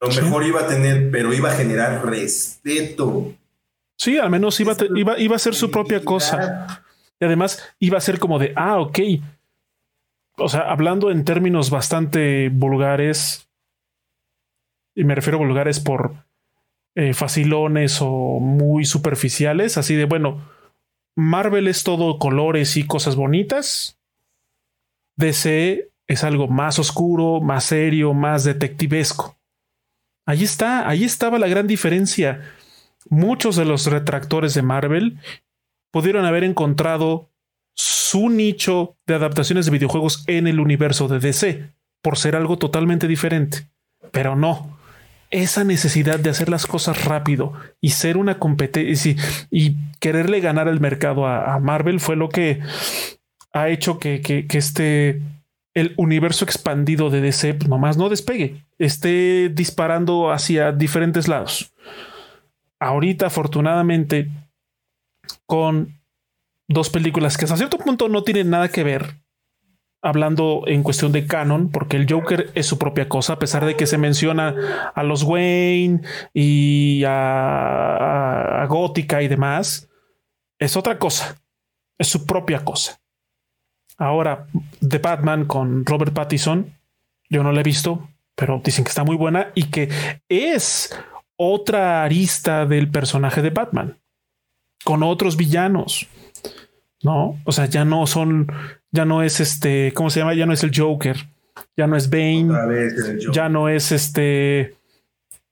[0.00, 3.32] lo mejor iba a tener, pero iba a generar respeto.
[3.96, 6.82] Sí, al menos iba, a, iba, iba a ser su propia cosa.
[7.18, 8.98] Y además iba a ser como de, ah, ok.
[10.38, 13.45] O sea, hablando en términos bastante vulgares,
[14.96, 16.24] y me refiero a vulgares por
[16.96, 20.48] eh, facilones o muy superficiales, así de, bueno,
[21.14, 24.00] Marvel es todo colores y cosas bonitas.
[25.16, 29.38] DC es algo más oscuro, más serio, más detectivesco.
[30.26, 32.42] Ahí está, ahí estaba la gran diferencia.
[33.08, 35.18] Muchos de los retractores de Marvel
[35.92, 37.30] pudieron haber encontrado
[37.74, 41.72] su nicho de adaptaciones de videojuegos en el universo de DC,
[42.02, 43.68] por ser algo totalmente diferente.
[44.12, 44.75] Pero no,
[45.42, 49.14] esa necesidad de hacer las cosas rápido y ser una competencia
[49.50, 52.60] y, quererle ganar el mercado a, Marvel fue lo que
[53.52, 55.22] ha hecho que, que, que este
[55.74, 61.74] el universo expandido de DC nomás no despegue, esté disparando hacia diferentes lados.
[62.78, 64.30] Ahorita, afortunadamente,
[65.44, 66.00] con
[66.66, 69.16] dos películas que hasta cierto punto no tienen nada que ver,
[70.06, 73.76] hablando en cuestión de canon, porque el Joker es su propia cosa, a pesar de
[73.76, 76.02] que se menciona a los Wayne
[76.32, 79.88] y a, Gótica y demás,
[80.60, 81.42] es otra cosa,
[81.98, 83.00] es su propia cosa.
[83.98, 84.46] Ahora,
[84.86, 86.72] The Batman con Robert Pattinson,
[87.28, 89.88] yo no la he visto, pero dicen que está muy buena y que
[90.28, 90.96] es
[91.34, 93.98] otra arista del personaje de Batman
[94.84, 96.06] con otros villanos.
[97.02, 98.52] No, o sea, ya no son,
[98.96, 100.34] ya no es este, ¿cómo se llama?
[100.34, 101.16] Ya no es el Joker,
[101.76, 102.48] ya no es Bane,
[103.32, 104.74] ya no es este,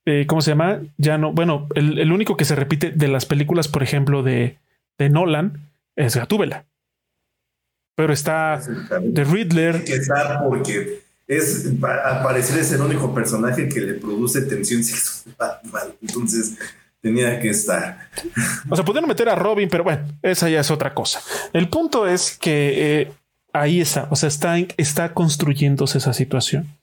[0.05, 0.81] eh, ¿cómo se llama?
[0.97, 4.59] Ya no, bueno, el, único que se repite de las películas, por ejemplo, de,
[4.99, 6.65] de Nolan es Gatúbela
[7.95, 8.61] pero está
[9.15, 9.85] The Riddler.
[9.85, 15.61] Que está porque es, al parecer es el único personaje que le produce tensión sexual.
[16.03, 16.57] Entonces
[17.01, 18.09] tenía que estar.
[18.69, 21.21] O sea, pudieron meter a Robin, pero bueno, esa ya es otra cosa.
[21.53, 23.13] El punto es que eh,
[23.55, 24.29] ahí está, o sea,
[24.77, 26.77] está, construyéndose esa situación.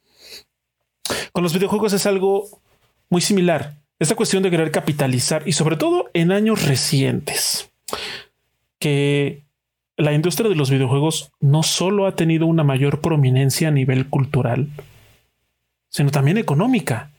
[1.33, 2.47] Con los videojuegos es algo
[3.09, 3.75] muy similar.
[3.99, 7.69] Esta cuestión de querer capitalizar y sobre todo en años recientes,
[8.79, 9.43] que
[9.97, 14.69] la industria de los videojuegos no solo ha tenido una mayor prominencia a nivel cultural,
[15.89, 17.11] sino también económica.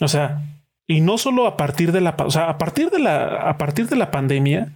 [0.00, 0.42] O sea,
[0.86, 3.88] y no solo a partir de la, o sea, a partir de la, a partir
[3.88, 4.72] de la pandemia,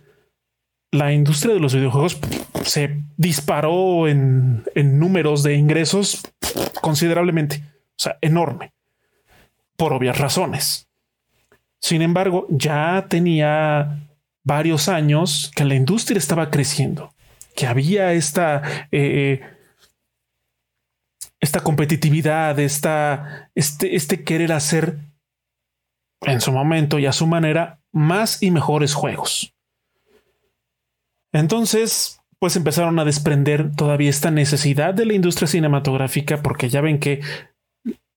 [0.94, 2.18] la industria de los videojuegos
[2.64, 6.22] se disparó en, números de ingresos
[6.80, 8.72] considerablemente, o sea, enorme,
[9.76, 10.88] por obvias razones.
[11.80, 14.06] Sin embargo, ya tenía
[14.44, 17.12] varios años que la industria estaba creciendo,
[17.56, 19.42] que había esta, eh,
[21.40, 24.98] esta competitividad, esta, este, este querer hacer
[26.20, 29.53] en su momento y a su manera más y mejores juegos.
[31.34, 37.00] Entonces, pues empezaron a desprender todavía esta necesidad de la industria cinematográfica, porque ya ven
[37.00, 37.20] que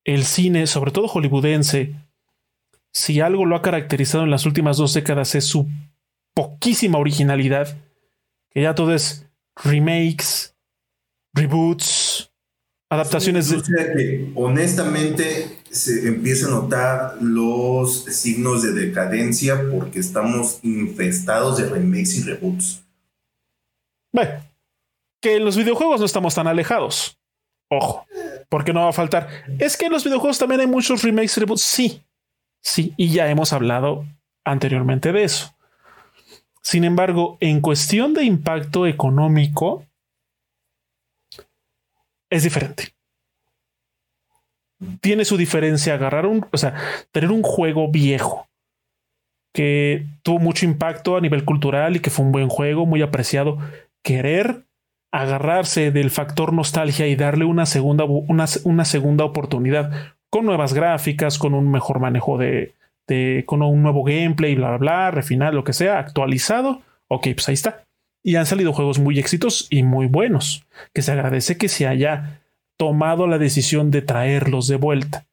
[0.05, 1.95] el cine, sobre todo hollywoodense,
[2.93, 5.68] si algo lo ha caracterizado en las últimas dos décadas es su
[6.36, 7.76] poquísima originalidad,
[8.51, 9.26] que ya todo es
[9.63, 10.55] remakes,
[11.34, 12.32] reboots,
[12.91, 14.32] adaptaciones de...
[14.36, 22.24] Honestamente se empieza a notar los signos de decadencia porque estamos infestados de remakes y
[22.24, 22.87] reboots.
[24.12, 24.43] Bueno,
[25.22, 27.20] que los videojuegos no estamos tan alejados.
[27.70, 28.05] Ojo,
[28.49, 29.28] porque no va a faltar.
[29.60, 31.38] Es que en los videojuegos también hay muchos remakes.
[31.58, 32.01] Sí,
[32.62, 34.05] sí, y ya hemos hablado
[34.45, 35.53] anteriormente de eso.
[36.62, 39.86] Sin embargo, en cuestión de impacto económico,
[42.30, 42.93] es diferente.
[45.01, 46.76] Tiene su diferencia agarrar un, o sea,
[47.12, 48.47] tener un juego viejo
[49.53, 53.58] que tuvo mucho impacto a nivel cultural y que fue un buen juego, muy apreciado
[54.08, 54.64] querer
[55.12, 61.38] agarrarse del factor nostalgia y darle una segunda, una, una segunda oportunidad con nuevas gráficas,
[61.38, 62.74] con un mejor manejo de,
[63.05, 66.84] de, con un nuevo gameplay, bla, bla, bla, refinar, lo que sea, actualizado.
[67.10, 67.84] Ok, pues ahí está.
[68.24, 72.39] Y han salido juegos muy éxitos y muy buenos, que se agradece que se haya
[72.78, 75.26] tomado la decisión de traerlos de vuelta.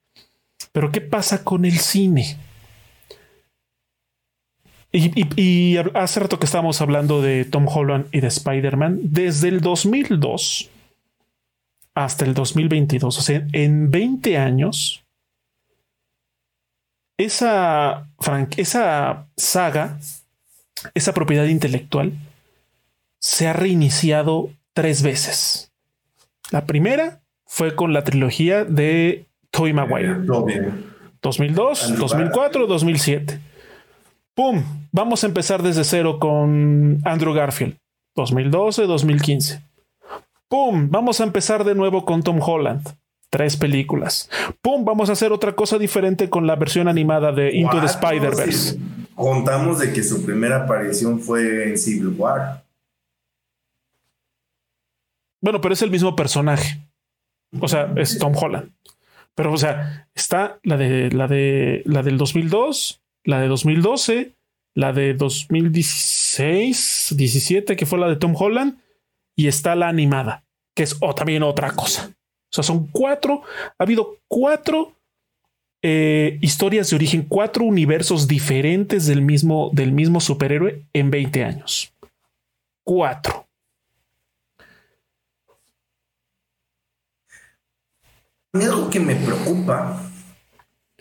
[0.73, 2.39] Pero ¿qué pasa con el cine?
[4.97, 10.71] Y, hace rato que estábamos hablando de Tom Holland y de Spider-Man, desde el 2002
[11.97, 15.05] hasta el 2022, o sea, en 20 años,
[17.19, 18.09] esa,
[18.57, 19.99] esa saga,
[20.95, 22.13] esa propiedad intelectual,
[23.19, 25.73] se ha reiniciado tres veces.
[26.53, 30.19] La primera fue con la trilogía de Tobey Maguire.
[31.21, 33.54] 2002, 2004, 2007.
[34.35, 34.63] ¡Pum!
[34.91, 37.77] Vamos a empezar desde cero con Andrew Garfield.
[38.17, 39.63] 2012, 2015.
[40.49, 40.89] ¡Pum!
[40.91, 42.87] Vamos a empezar de nuevo con Tom Holland.
[43.31, 44.29] Tres películas.
[44.61, 44.85] ¡Pum!
[44.85, 48.79] Vamos a hacer otra cosa diferente con la versión animada de Into the Spider-Verse.
[49.15, 52.65] Contamos de que su primera aparición fue en Civil War.
[55.41, 56.81] Bueno, pero es el mismo personaje.
[57.61, 58.73] O sea, es Tom Holland.
[59.35, 64.35] Pero, o sea, está la de la de la del 2002, la de 2012,
[64.75, 68.79] la de 2016, 17, que fue la de Tom Holland,
[69.37, 70.45] y está la animada,
[70.77, 72.11] que es también otra cosa.
[72.11, 73.43] O sea, son cuatro,
[73.79, 74.93] ha habido cuatro
[75.83, 81.93] eh, historias de origen, cuatro universos diferentes del mismo, del mismo superhéroe en 20 años.
[82.85, 83.49] Cuatro.
[88.53, 90.01] Algo que me preocupa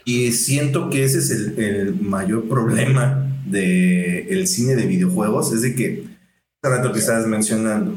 [0.05, 5.75] y siento que ese es el, mayor problema del el cine de videojuegos, es de
[5.75, 6.07] que,
[6.61, 7.95] rato que estabas mencionando,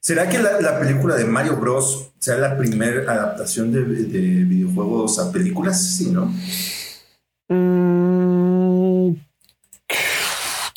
[0.00, 5.96] ¿será que la, película de Mario Bros sea la primera adaptación de, videojuegos a películas?
[5.96, 6.32] Sí, ¿no?
[7.48, 7.91] Mm,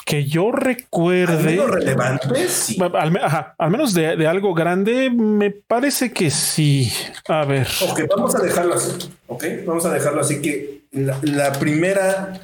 [0.05, 1.59] que yo recuerde.
[1.59, 2.47] ¿Al relevante?
[2.47, 2.77] Sí.
[2.93, 6.91] Al, menos de, algo grande, me parece que sí.
[7.27, 7.67] A ver.
[7.89, 9.11] Ok, vamos a dejarlo así.
[9.27, 12.39] Ok, vamos a dejarlo así que la, primera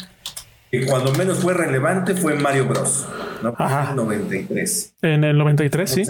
[0.72, 3.08] que cuando menos fue relevante fue Mario Bros.
[3.44, 3.56] ¿no?
[3.60, 4.96] En el 93.
[5.04, 6.02] En el 93, sí.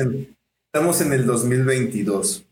[0.73, 2.45] estamos en el 2022.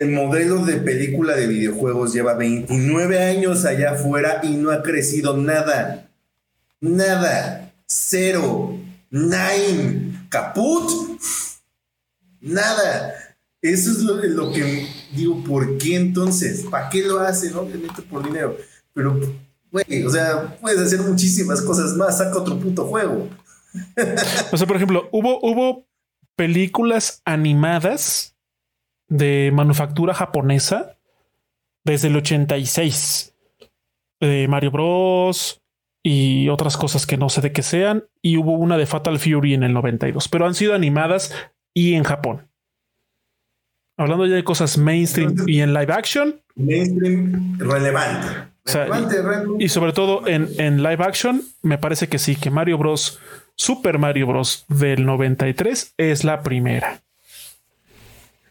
[0.00, 5.36] El modelo de película de videojuegos lleva 29 años allá afuera y no ha crecido
[5.36, 6.07] nada.
[6.80, 7.72] Nada.
[7.86, 8.78] Cero.
[9.10, 10.26] Nine.
[10.28, 11.20] Caput.
[12.40, 13.14] Nada.
[13.60, 16.64] Eso es lo, que digo, ¿por qué entonces?
[16.70, 17.56] ¿Para qué lo hacen?
[17.56, 18.56] Obviamente por dinero.
[18.92, 19.18] Pero,
[19.72, 22.18] güey, o sea, puedes hacer muchísimas cosas más.
[22.18, 23.28] Saca otro puto juego.
[24.52, 25.86] o sea, por ejemplo, hubo, hubo
[26.36, 28.36] películas animadas
[29.08, 30.96] de manufactura japonesa
[31.84, 33.34] desde el 86.
[34.20, 35.57] De Mario Bros
[36.08, 38.04] y otras cosas que no sé de qué sean.
[38.22, 41.34] Y hubo una de Fatal Fury en el 92, pero han sido animadas
[41.74, 42.48] y en Japón.
[43.98, 46.40] Hablando ya de cosas mainstream y en live action.
[46.54, 48.26] Mainstream relevante.
[49.58, 53.20] y, sobre todo en, en, live action, me parece que sí, que Mario Bros.
[53.54, 54.64] Super Mario Bros.
[54.68, 57.02] del 93 es la primera.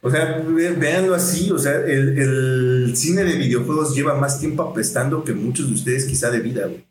[0.01, 0.43] O sea,
[0.77, 5.73] véanlo así, o sea, el, cine de videojuegos lleva más tiempo apestando que muchos de
[5.73, 6.86] ustedes quizá de vida, güey.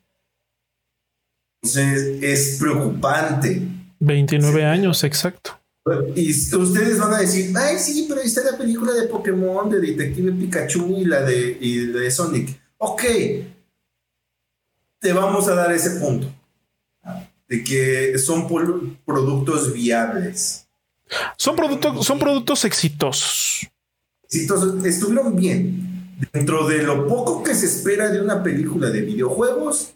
[1.66, 3.60] Entonces, es preocupante.
[3.98, 5.58] 29 años, exacto.
[6.14, 10.32] Y ustedes van a decir, ay, sí, pero está la película de Pokémon, de Detective
[10.32, 12.60] Pikachu y la de, y de Sonic.
[12.78, 13.02] Ok,
[15.00, 16.32] te vamos a dar ese punto
[17.48, 18.46] de que son
[19.04, 20.68] productos viables.
[21.36, 23.68] Son productos, son productos exitosos.
[24.24, 26.16] Exitosos, estuvieron bien.
[26.32, 29.95] Dentro de lo poco que se espera de una película de videojuegos,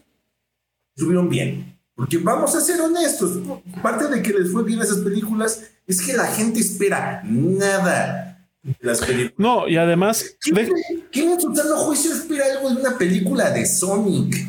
[0.94, 1.78] estuvieron bien.
[1.94, 3.38] Porque vamos a ser honestos,
[3.82, 8.76] parte de que les fue bien esas películas es que la gente espera nada de
[8.80, 9.34] las películas.
[9.36, 10.36] No, y además...
[10.40, 10.72] ¿Quién,
[11.12, 14.48] ¿quién en su juicio espera algo de una película de Sonic?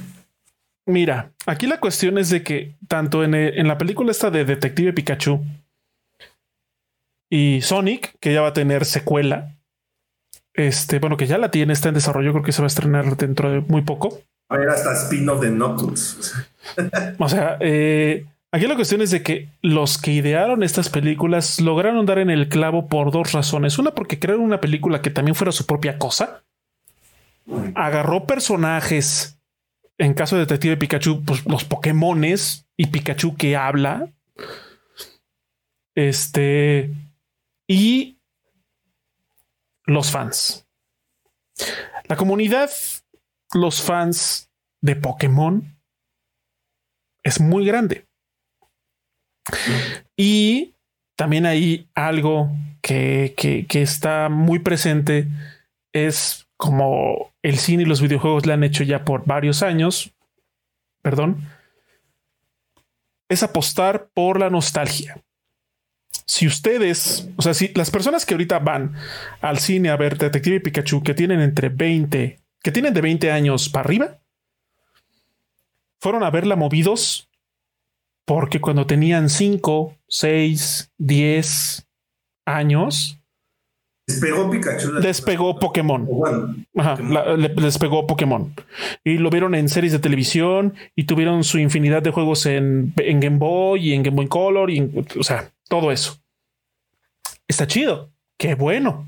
[0.86, 4.94] Mira, aquí la cuestión es de que tanto en, en, la película esta de Detective
[4.94, 5.44] Pikachu
[7.30, 9.58] y Sonic, que ya va a tener secuela,
[10.54, 13.16] este, bueno, que ya la tiene, está en desarrollo, creo que se va a estrenar
[13.16, 14.20] dentro de muy poco.
[14.52, 16.34] A ver, hasta spin-off de Knuckles.
[17.18, 22.06] o sea, eh, aquí la cuestión es de que los que idearon estas películas lograron
[22.06, 23.80] dar en el clavo por dos razones.
[23.80, 26.44] Una, porque crearon una película que también fuera su propia cosa.
[27.76, 29.40] Agarró personajes
[29.98, 34.10] en caso de Detective Pikachu, pues los Pokémones y Pikachu que habla.
[35.96, 36.92] Este.
[37.68, 38.18] Y
[39.86, 40.68] los fans.
[42.06, 42.70] La comunidad,
[43.54, 44.50] los fans
[44.82, 45.78] de Pokémon
[47.24, 48.08] es muy grande.
[50.16, 50.76] Y
[51.16, 52.50] también hay algo
[52.82, 55.28] que, que está muy presente
[55.94, 60.14] es como el cine y los videojuegos le han hecho ya por varios años,
[61.02, 61.48] perdón,
[63.30, 65.22] es apostar por la nostalgia.
[66.26, 68.96] Si ustedes, o sea, si las personas que ahorita van
[69.42, 73.70] al cine a ver Detective Pikachu que tienen entre 20, que tienen de 20 años
[73.70, 74.20] para arriba,
[76.00, 77.30] fueron a verla movidos
[78.26, 81.88] porque cuando tenían 5, 6, 10
[82.46, 83.22] años,
[84.08, 84.92] Despegó Pikachu.
[85.00, 86.08] Despegó Pokémon.
[87.56, 88.54] despegó Pokémon.
[89.04, 93.38] Y lo vieron en series de televisión y tuvieron su infinidad de juegos en, Game
[93.38, 96.20] Boy y en Game Boy Color y o sea, todo eso.
[97.48, 98.12] Está chido.
[98.38, 99.08] Qué bueno.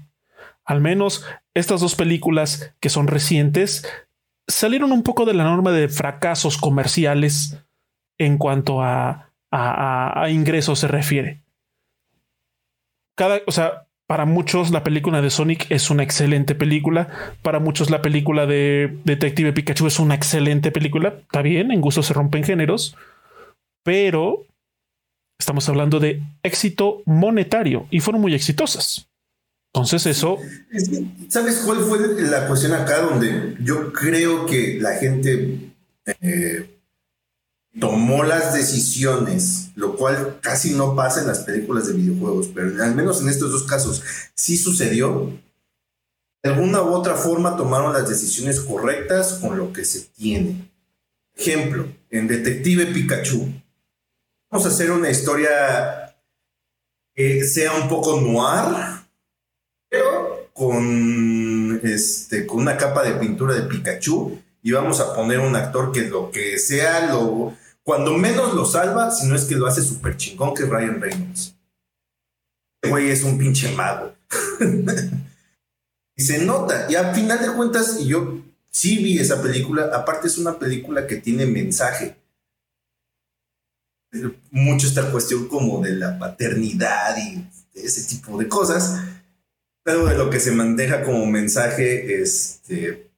[0.66, 1.26] Al menos
[1.56, 3.86] estas dos películas que son recientes
[4.48, 7.58] salieron un poco de la norma de fracasos comerciales
[8.18, 11.42] en cuanto a, a, ingresos se refiere.
[13.16, 17.36] Cada, o sea, para muchos la película de Sonic es una excelente película.
[17.42, 21.16] Para muchos la película de Detective Pikachu es una excelente película.
[21.22, 22.98] Está bien, en gusto se rompen géneros.
[23.84, 24.46] Pero
[25.40, 29.08] estamos hablando de éxito monetario y fueron muy exitosas.
[29.74, 30.38] Entonces eso...
[31.30, 35.74] ¿Sabes cuál fue la cuestión acá donde yo creo que la gente
[36.22, 36.80] eh,
[37.80, 42.94] tomó las decisiones, lo cual casi no pasa en las películas de videojuegos, pero al
[42.94, 44.04] menos en estos dos casos
[44.36, 45.32] sí sucedió.
[46.44, 50.70] De alguna u otra forma tomaron las decisiones correctas con lo que se tiene.
[51.36, 53.52] Ejemplo, en Detective Pikachu,
[54.52, 56.16] vamos a hacer una historia
[57.16, 59.03] que sea un poco noir,
[60.54, 65.92] con, este, con una capa de pintura de Pikachu y vamos a poner un actor
[65.92, 69.82] que lo que sea lo cuando menos lo salva, si no es que lo hace
[69.82, 71.56] súper chingón, que es Ryan Reynolds.
[72.82, 74.14] Este güey es un pinche mago.
[76.16, 76.88] y se nota.
[76.90, 78.42] Y al final de cuentas, y yo
[78.72, 82.16] sí vi esa película, aparte es una película que tiene mensaje.
[84.50, 89.02] Mucho esta cuestión como de la paternidad y ese tipo de cosas.
[89.84, 93.10] Pero de lo que se maneja como mensaje, este,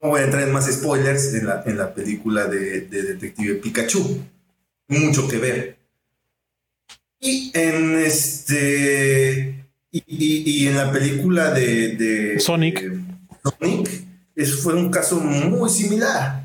[0.00, 4.20] no voy a entrar en más spoilers en la, en la película de, Detective Pikachu.
[4.88, 5.76] Mucho que ver.
[7.20, 9.64] Y en este.
[9.92, 12.82] Y, en la película de, Sonic.
[13.44, 13.90] Sonic,
[14.34, 16.41] eso fue un caso muy similar.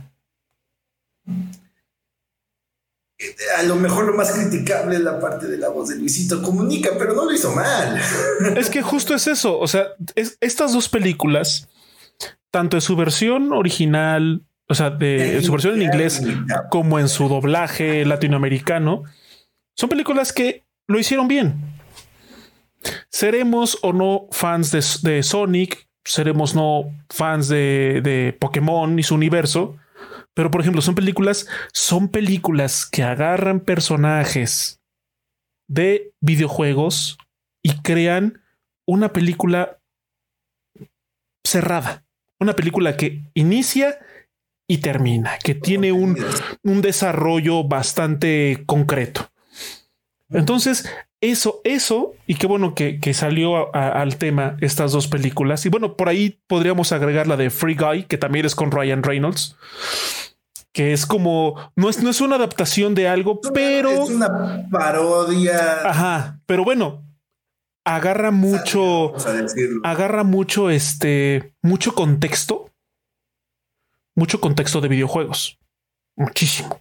[3.58, 6.92] A lo mejor lo más criticable es la parte de la voz de Luisito Comunica,
[7.00, 8.00] pero no lo hizo mal.
[8.58, 9.58] Es que justo es eso.
[9.58, 9.88] O sea,
[10.40, 11.68] estas dos películas
[12.52, 16.22] tanto en su versión original, o sea, de su versión en inglés,
[16.70, 19.04] como en su doblaje latinoamericano,
[19.76, 21.56] son películas que lo hicieron bien.
[23.10, 29.76] Seremos o no fans de, Sonic, seremos no fans de, de, Pokémon y su universo,
[30.38, 34.80] Pero por ejemplo, son películas, son películas que agarran personajes
[35.68, 37.18] de videojuegos
[37.64, 38.44] y crean
[38.86, 39.80] una película
[41.44, 42.06] cerrada,
[42.40, 43.98] una película que inicia
[44.68, 46.24] y termina, que tiene un,
[46.62, 49.32] un desarrollo bastante concreto.
[50.30, 50.88] Entonces,
[51.20, 55.66] eso, eso, y qué bueno que, salió al tema estas dos películas.
[55.66, 59.02] Y bueno, por ahí podríamos agregar la de Free Guy, que también es con Ryan
[59.02, 59.56] Reynolds,
[60.78, 63.90] que es como, no es, no es una adaptación de algo, pero...
[63.90, 65.82] Es una parodia.
[65.84, 67.04] Ajá, pero bueno,
[67.84, 69.16] agarra mucho,
[69.84, 72.72] agarra mucho, este, mucho contexto,
[74.14, 75.58] mucho contexto de videojuegos,
[76.16, 76.80] muchísimo.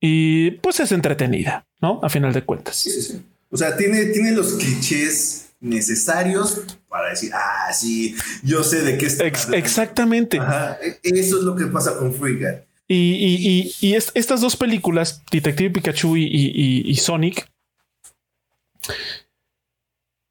[0.00, 2.00] Y pues es entretenida, ¿no?
[2.02, 2.74] A final de cuentas.
[2.74, 3.26] Sí, sí, sí.
[3.48, 9.06] O sea, tiene, tiene los clichés necesarios para decir, ah, sí, yo sé de qué
[9.06, 9.26] está.
[9.56, 10.38] exactamente.
[10.38, 12.38] E, eso es lo que pasa con Free
[12.88, 17.50] Y, y, estas dos películas, Detective Pikachu y, Sonic,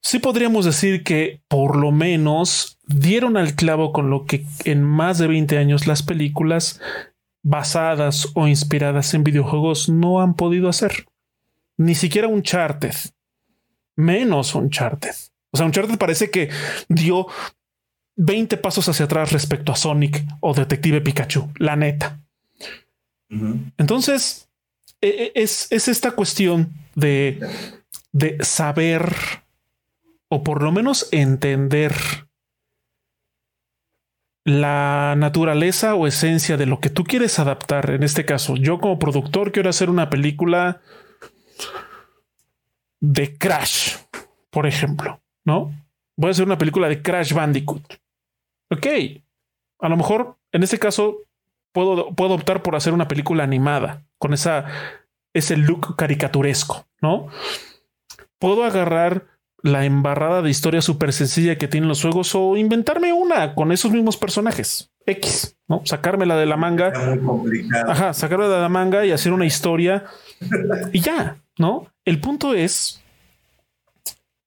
[0.01, 5.17] sí podríamos decir que por lo menos dieron al clavo con lo que en más
[5.17, 6.79] de 20 años las películas
[7.43, 11.05] basadas o inspiradas en videojuegos no han podido hacer.
[11.77, 12.95] Ni siquiera un Uncharted.
[13.95, 15.15] Menos un Uncharted.
[15.51, 16.49] O sea, Uncharted parece que
[16.89, 17.27] dio
[18.17, 22.19] 20 pasos hacia atrás respecto a Sonic o Detective Pikachu, la neta.
[23.77, 24.49] Entonces,
[25.01, 27.39] e, e, es, es, esta cuestión de,
[28.11, 29.13] de saber
[30.29, 31.93] o por lo menos entender
[34.45, 37.89] la naturaleza o esencia de lo que tú quieres adaptar.
[37.89, 40.81] En este caso, yo como productor quiero hacer una película
[43.13, 43.97] de Crash,
[44.49, 45.71] por ejemplo, ¿no?
[46.17, 47.99] Voy a hacer una película de Crash Bandicoot.
[48.71, 48.87] Ok,
[49.79, 51.17] a lo mejor en este caso
[51.71, 54.65] puedo, puedo optar por hacer una película animada con esa,
[55.33, 57.27] ese look caricaturesco, ¿no?
[58.39, 59.27] Puedo agarrar
[59.61, 63.91] la embarrada de historia súper sencilla que tienen los juegos o inventarme una con esos
[63.91, 64.91] mismos personajes.
[65.05, 65.81] X, ¿no?
[65.85, 66.91] Sacármela de la manga.
[67.87, 70.05] Ajá, sacarla de la manga y hacer una historia
[70.91, 71.91] y ya, ¿no?
[72.05, 73.01] El punto es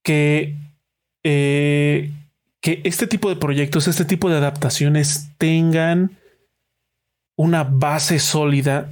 [0.02, 0.56] que,
[1.24, 2.12] eh,
[2.60, 6.18] que este tipo de proyectos, este tipo de adaptaciones tengan
[7.36, 8.90] una base sólida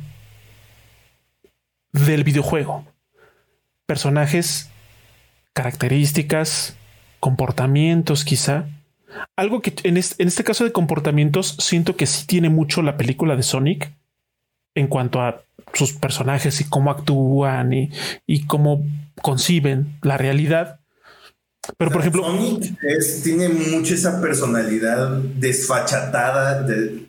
[1.93, 2.85] del videojuego.
[3.87, 4.71] Personajes
[5.53, 6.77] características,
[7.21, 8.67] comportamientos quizá.
[9.37, 13.43] Algo que en este, caso de comportamientos siento que sí tiene mucho la película de
[13.43, 13.93] Sonic
[14.77, 18.87] en cuanto a sus personajes y cómo actúan y, cómo
[19.21, 20.81] conciben la realidad.
[21.77, 22.79] Pero por ejemplo, Sonic
[23.25, 27.09] tiene mucho esa personalidad desfachatada de,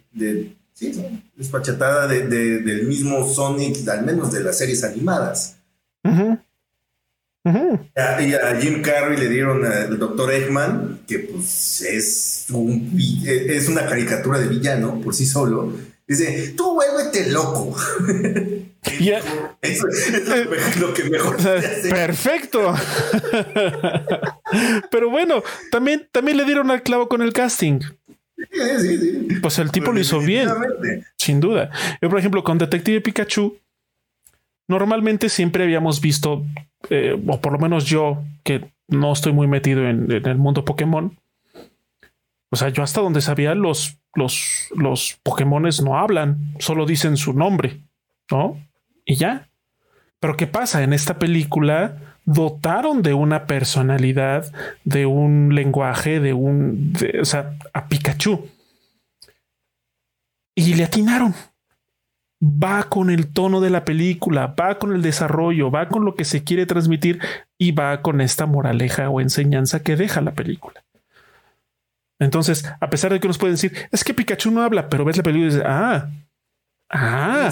[1.35, 5.57] desfachatada del mismo Sonic, al menos de las series animadas.
[7.43, 12.47] Y a Jim Carrey le dieron al doctor Eggman, que pues es,
[13.35, 15.71] es una caricatura de villano por sí solo.
[16.07, 17.75] Dice, tú vuélvete loco.
[19.61, 21.37] Eso, es lo que mejor.
[21.89, 22.73] perfecto.
[24.91, 27.81] Pero bueno, también, también le dieron al clavo con el casting.
[29.41, 30.49] Pues el tipo lo hizo bien.
[31.17, 31.69] Sin duda.
[32.01, 33.57] Yo, por ejemplo, con Detective Pikachu,
[34.69, 36.45] normalmente siempre habíamos visto
[36.89, 41.17] eh, o por lo menos yo, que no estoy muy metido en, el mundo Pokémon,
[42.49, 47.33] o sea, yo hasta donde sabía, los, los, los Pokémones no hablan, solo dicen su
[47.33, 47.81] nombre,
[48.31, 48.59] ¿no?
[49.05, 49.49] Y ya.
[50.19, 50.83] Pero ¿qué pasa?
[50.83, 54.51] En esta película dotaron de una personalidad,
[54.83, 58.49] de un lenguaje, de un, o sea, a Pikachu.
[60.55, 61.33] Y le atinaron
[62.41, 66.25] va con el tono de la película, va con el desarrollo, va con lo que
[66.25, 67.19] se quiere transmitir
[67.57, 70.83] y va con esta moraleja o enseñanza que deja la película.
[72.19, 75.17] Entonces, a pesar de que nos pueden decir, es que Pikachu no habla, pero ves
[75.17, 76.09] la película y dices, ah,
[76.89, 77.51] ah.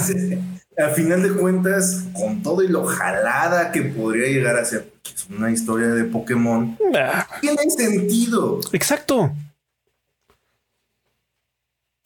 [0.78, 4.92] Al final de cuentas, con todo y lo jalada que podría llegar a ser
[5.30, 7.28] una historia de Pokémon, ah.
[7.42, 8.60] tiene sentido.
[8.74, 9.32] Exacto.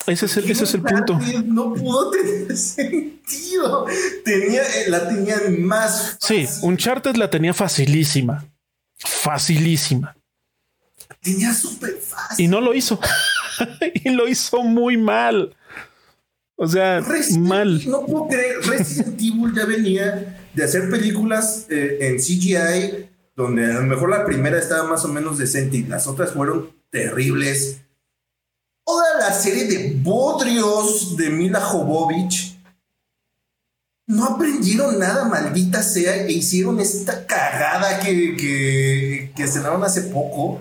[0.06, 1.20] Ese es el, ese es el punto.
[1.46, 3.86] No pudo tener sentido.
[4.26, 6.18] Tenía, la tenía más.
[6.20, 6.48] Fácil.
[6.48, 8.46] Sí, Uncharted la tenía facilísima.
[8.98, 10.16] Facilísima.
[11.22, 12.46] Tenía súper fácil.
[12.46, 13.00] Y no lo hizo.
[13.94, 15.56] y lo hizo muy mal.
[16.56, 17.04] O sea,
[17.38, 17.82] mal.
[17.90, 18.62] No puedo creer.
[18.64, 24.26] Resident Evil ya venía de hacer películas eh, en CGI, donde a lo mejor la
[24.26, 27.82] primera estaba más o menos decente y las otras fueron terribles
[28.90, 32.58] toda la serie de bodrios de Mila Jovovich
[34.08, 40.60] no aprendieron nada, maldita sea, e hicieron esta cagada que, que, que estrenaron hace poco.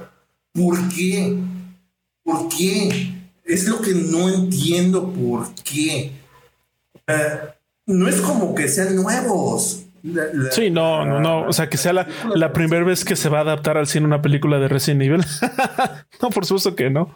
[0.53, 1.37] ¿Por qué?
[2.23, 3.15] ¿Por qué?
[3.45, 6.13] Es lo que no entiendo por qué.
[7.07, 7.39] Eh,
[7.87, 9.85] no es como que sean nuevos.
[10.51, 11.49] sí, no, no, no.
[11.49, 14.07] O sea, que sea la, la primera vez que se va a adaptar al cine
[14.07, 15.25] una película de Resident Evil.
[16.23, 17.15] no, por supuesto que no.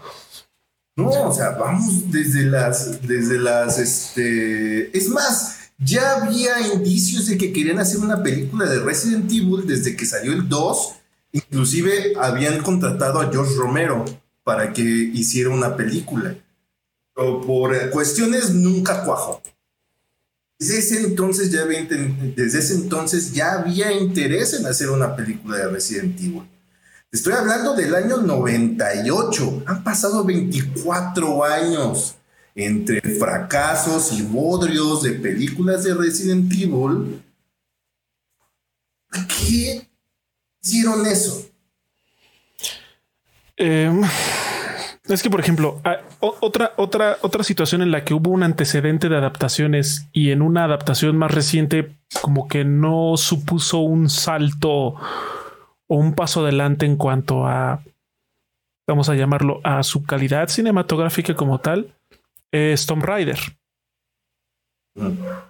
[0.97, 7.39] No, o sea, vamos desde las, desde las, este, es más, ya había indicios de
[7.39, 10.95] que querían hacer una película de Resident Evil desde que salió el 2.
[11.33, 14.05] Inclusive habían contratado a George Romero
[14.45, 16.37] para que hiciera una película.
[17.14, 19.43] Pero por cuestiones nunca cuajó.
[20.59, 21.01] Desde ese
[22.74, 26.49] entonces ya había, interés en hacer una película de Resident Evil.
[27.11, 29.64] Estoy hablando del año 98.
[29.66, 32.14] Han pasado 24 años
[32.55, 37.22] entre fracasos y bodrios de películas de Resident Evil,
[39.11, 39.89] ¿por qué
[40.62, 41.46] hicieron eso?
[43.56, 44.02] Em,
[45.08, 45.80] es que, por ejemplo,
[46.20, 50.64] otra, otra, otra situación en la que hubo un antecedente de adaptaciones y en una
[50.64, 54.96] adaptación más reciente, como que no supuso un salto o
[55.96, 57.82] un paso adelante en cuanto a,
[58.86, 61.94] vamos a llamarlo, a su calidad cinematográfica como tal,
[62.50, 63.38] es Tomb Raider.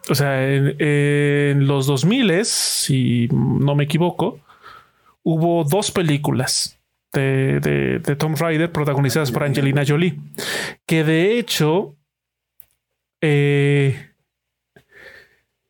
[0.08, 4.40] O sea, en, los 2000, si no me equivoco,
[5.22, 6.78] hubo dos películas
[7.12, 10.18] de, de, Tomb Raider protagonizadas por Angelina Jolie,
[10.86, 11.94] que de hecho,
[13.20, 14.10] eh,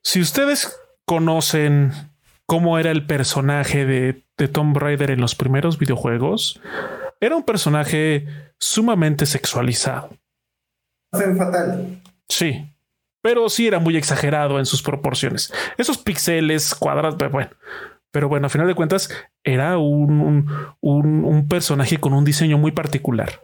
[0.03, 1.93] si ustedes conocen
[2.47, 6.61] cómo era el personaje de, de Tomb Raider en los primeros videojuegos,
[7.21, 8.27] era un personaje
[8.59, 10.11] sumamente sexualizado
[11.37, 12.01] fatal.
[12.29, 12.67] Sí,
[13.21, 15.53] pero sí era muy exagerado en sus proporciones.
[15.77, 17.51] Esos píxeles cuadrados, bueno,
[18.13, 19.11] pero bueno, a final de cuentas
[19.43, 20.47] era un,
[20.81, 23.41] un, personaje con un diseño muy particular.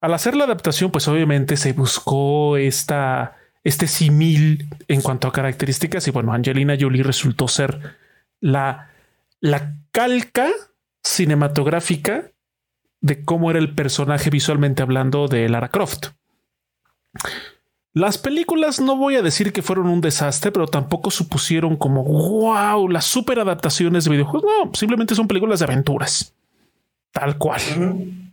[0.00, 6.06] Al hacer la adaptación, pues obviamente se buscó esta, este simil en cuanto a características
[6.06, 7.96] y bueno, Angelina Jolie resultó ser
[8.38, 8.90] la,
[9.40, 10.48] la calca
[11.02, 12.30] cinematográfica
[13.00, 16.08] de cómo era el personaje visualmente hablando de Lara Croft.
[17.92, 22.88] Las películas no voy a decir que fueron un desastre, pero tampoco supusieron como wow,
[22.88, 24.48] las super adaptaciones de videojuegos.
[24.48, 26.34] No, simplemente son películas de aventuras.
[27.12, 27.60] Tal cual.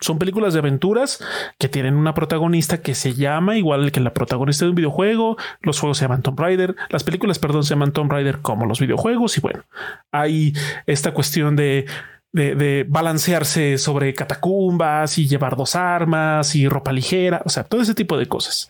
[0.02, 1.20] Son películas de aventuras
[1.58, 5.38] que tienen una protagonista que se llama igual que la protagonista de un videojuego.
[5.62, 6.76] Los juegos se llaman Tomb Raider.
[6.90, 9.36] Las películas, perdón, se llaman Tomb Raider como los videojuegos.
[9.40, 9.64] Y bueno,
[10.12, 10.54] hay
[10.86, 11.88] esta cuestión de
[12.32, 17.96] de, balancearse sobre catacumbas y llevar dos armas y ropa ligera, o sea, todo ese
[17.96, 18.70] tipo de cosas.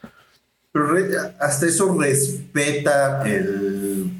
[0.86, 4.12] Pero hasta eso respeta el,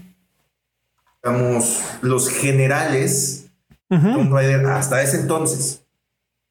[1.24, 3.50] digamos, los generales
[3.90, 5.84] hasta ese entonces.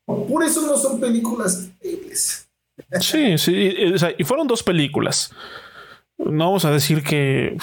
[0.04, 1.68] Por eso no son películas
[3.00, 3.74] Sí, sí,
[4.18, 5.32] y fueron dos películas.
[6.18, 7.56] No vamos a decir que,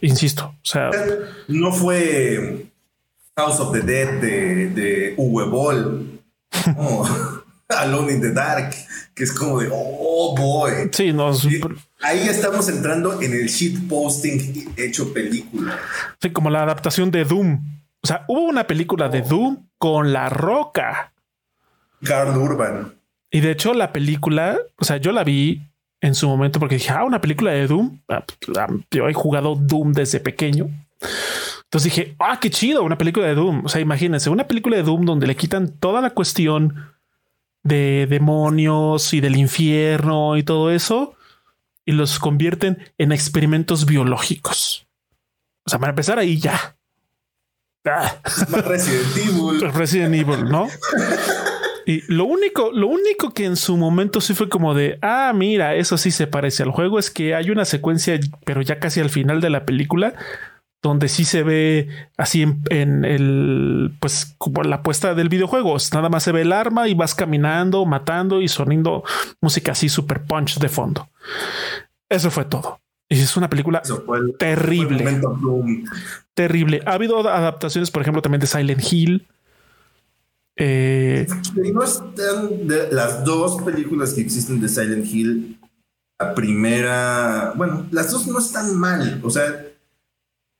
[0.00, 0.90] insisto, o sea,
[1.48, 2.66] no fue
[3.36, 6.20] House of the Dead de, de Uwe Boll.
[7.76, 8.74] Alone in the Dark,
[9.14, 10.88] que es como de, oh boy.
[10.92, 11.32] Sí, no,
[12.00, 15.78] ahí estamos entrando en el shitposting hecho película.
[16.20, 17.60] Sí, como la adaptación de Doom.
[18.02, 21.12] O sea, hubo una película de Doom con La Roca.
[22.02, 22.94] Carl Urban.
[23.30, 25.62] Y de hecho, la película, o sea, yo la vi
[26.00, 28.00] en su momento porque dije, ah, una película de Doom.
[28.08, 28.56] Ah, pues,
[28.90, 30.70] yo he jugado Doom desde pequeño.
[31.64, 33.66] Entonces dije, ah, qué chido, una película de Doom.
[33.66, 36.74] O sea, imagínense, una película de Doom donde le quitan toda la cuestión
[37.62, 41.14] de demonios y del infierno y todo eso
[41.88, 44.86] y los convierten en experimentos biológicos.
[45.64, 46.76] O sea, para empezar ahí ya.
[47.86, 48.20] Ah.
[48.50, 49.72] Resident Evil.
[49.72, 50.68] Resident Evil, ¿no?
[51.86, 55.76] Y lo único, lo único que en su momento sí fue como de, ah, mira,
[55.76, 59.08] eso sí se parece al juego, es que hay una secuencia, pero ya casi al
[59.08, 60.12] final de la película,
[60.82, 66.22] donde sí se ve así en, el, pues como la puesta del videojuego, nada más
[66.22, 69.02] se ve el arma y vas caminando, matando y soniendo
[69.40, 71.08] música así super punch de fondo.
[72.08, 72.80] Eso fue todo.
[73.08, 73.82] Y es una película
[74.38, 75.20] terrible.
[76.34, 76.82] terrible.
[76.84, 79.26] Ha habido adaptaciones, por ejemplo, también de Silent Hill.
[80.56, 81.26] Eh,
[81.72, 85.58] no están de las dos películas que existen de Silent Hill.
[86.18, 89.20] La primera, bueno, las dos no están mal.
[89.24, 89.67] O sea,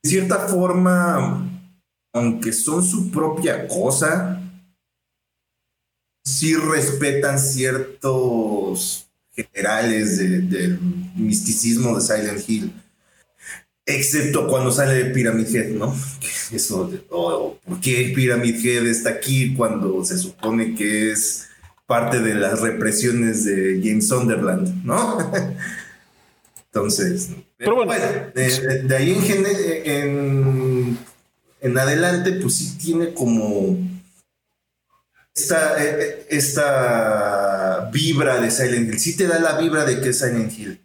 [0.01, 1.47] de cierta forma,
[2.13, 4.41] aunque son su propia cosa,
[6.23, 10.79] sí respetan ciertos generales del
[11.15, 12.73] misticismo de Silent Hill.
[13.85, 15.95] Excepto cuando sale de Pyramid Head, ¿no?
[16.51, 21.47] Eso, ¿por qué Pyramid Head está aquí cuando se supone que es
[21.87, 25.17] parte de las represiones de James Sunderland, ¿no?
[26.65, 27.91] Entonces, pero bueno,
[28.33, 29.11] de, ahí
[29.85, 30.97] en,
[31.59, 33.77] en, adelante, pues sí tiene como
[35.35, 40.09] esta, eh, eh, esta vibra de Silent Hill, sí te da la vibra de que
[40.09, 40.79] es Silent Hill.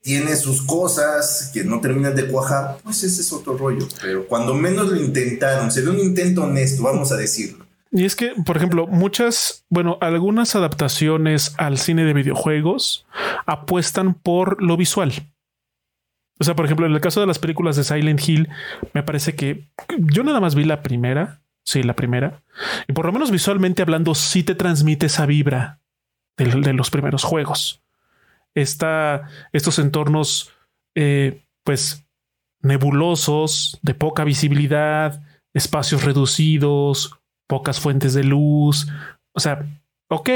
[0.00, 3.86] Tiene sus cosas que no terminan de cuajar, pues ese es otro rollo.
[4.00, 7.64] Pero cuando menos lo intentaron, se ve un intento honesto, vamos a decirlo
[7.94, 13.06] y es que, por ejemplo, muchas, bueno, algunas adaptaciones al cine de videojuegos
[13.46, 15.12] apuestan por lo visual.
[16.38, 18.48] O sea, por ejemplo, en el caso de las películas de Silent Hill,
[18.92, 19.68] me parece que
[19.98, 22.42] yo nada más vi la primera, sí, la primera,
[22.88, 25.80] y por lo menos visualmente hablando, sí te transmite esa vibra
[26.36, 27.82] de, los primeros juegos.
[28.54, 30.52] Está estos entornos,
[30.94, 32.04] eh, pues,
[32.60, 35.22] nebulosos, de poca visibilidad,
[35.52, 37.16] espacios reducidos,
[37.46, 38.88] pocas fuentes de luz.
[39.32, 39.66] O sea,
[40.08, 40.30] ok,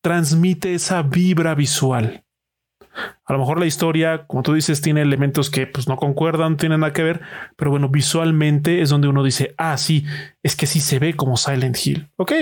[0.00, 2.24] transmite esa vibra visual.
[3.24, 6.80] A lo mejor la historia, como tú dices, tiene elementos que pues no concuerdan, tienen
[6.80, 7.20] nada que ver,
[7.56, 10.04] pero bueno, visualmente es donde uno dice, ah, sí,
[10.42, 12.08] es que sí se ve como Silent Hill.
[12.16, 12.32] Ok.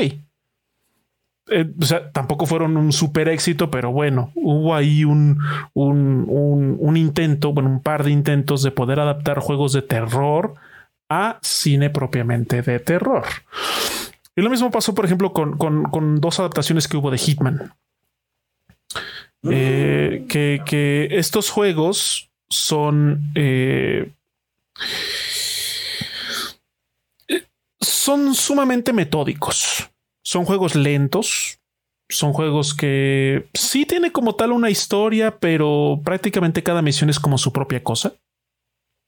[1.53, 5.39] Eh, o sea, tampoco fueron un super éxito, pero bueno, hubo ahí un,
[5.75, 10.55] un, un, un intento, bueno, un par de intentos de poder adaptar juegos de terror
[11.09, 13.25] a cine propiamente de terror.
[14.37, 17.75] Y lo mismo pasó, por ejemplo, con, dos adaptaciones que hubo de Hitman.
[19.49, 24.13] Eh, que, estos juegos son eh,
[27.81, 29.91] son sumamente metódicos.
[30.23, 31.59] Son juegos lentos.
[32.09, 37.39] Son juegos que sí tiene como tal una historia, pero prácticamente cada misión es como
[37.39, 38.15] su propia cosa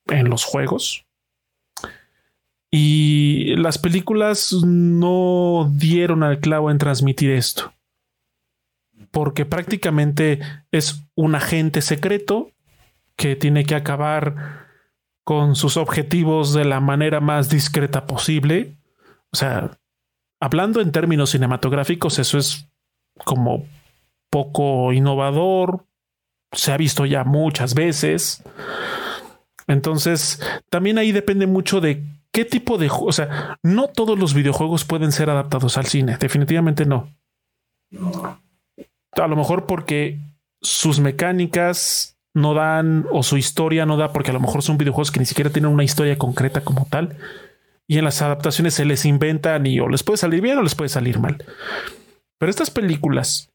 [0.07, 1.05] en los juegos.
[2.71, 7.73] Y las películas no dieron al clavo en transmitir esto.
[9.13, 10.41] Porque prácticamente
[10.73, 12.51] es un agente secreto
[13.15, 14.67] que tiene que acabar
[15.25, 18.77] con sus objetivos de la manera más discreta posible.
[19.31, 19.79] O sea,
[20.41, 22.69] hablando en términos cinematográficos, eso es
[23.25, 23.65] como
[24.31, 25.87] poco innovador.
[26.51, 28.43] Se ha visto ya muchas veces.
[29.67, 32.03] Entonces, también ahí depende mucho de
[32.33, 36.87] qué tipo de, o sea, no todos los videojuegos pueden ser adaptados al cine, definitivamente
[36.87, 37.09] no.
[39.13, 40.19] A lo mejor porque
[40.61, 45.11] sus mecánicas no dan o su historia no da porque a lo mejor son videojuegos
[45.11, 47.17] que ni siquiera tienen una historia concreta como tal
[47.87, 50.75] y en las adaptaciones se les inventan y o les puede salir bien o les
[50.75, 51.45] puede salir mal.
[52.39, 53.51] Pero estas películas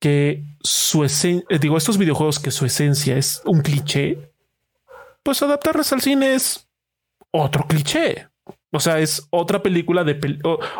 [0.00, 4.32] que su esencia, eh, digo, estos videojuegos que su esencia es un cliché,
[5.22, 6.68] pues adaptarlas al cine es
[7.30, 8.28] otro cliché.
[8.70, 10.18] O sea, es otra película de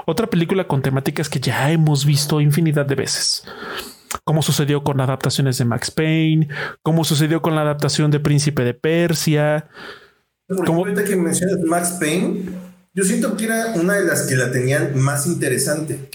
[0.04, 3.44] otra película con temáticas que ya hemos visto infinidad de veces.
[4.24, 6.48] Como sucedió con adaptaciones de Max Payne,
[6.82, 9.68] como sucedió con la adaptación de Príncipe de Persia.
[10.48, 12.44] como que mencionas Max Payne,
[12.94, 16.08] yo siento que era una de las que la tenían más interesante,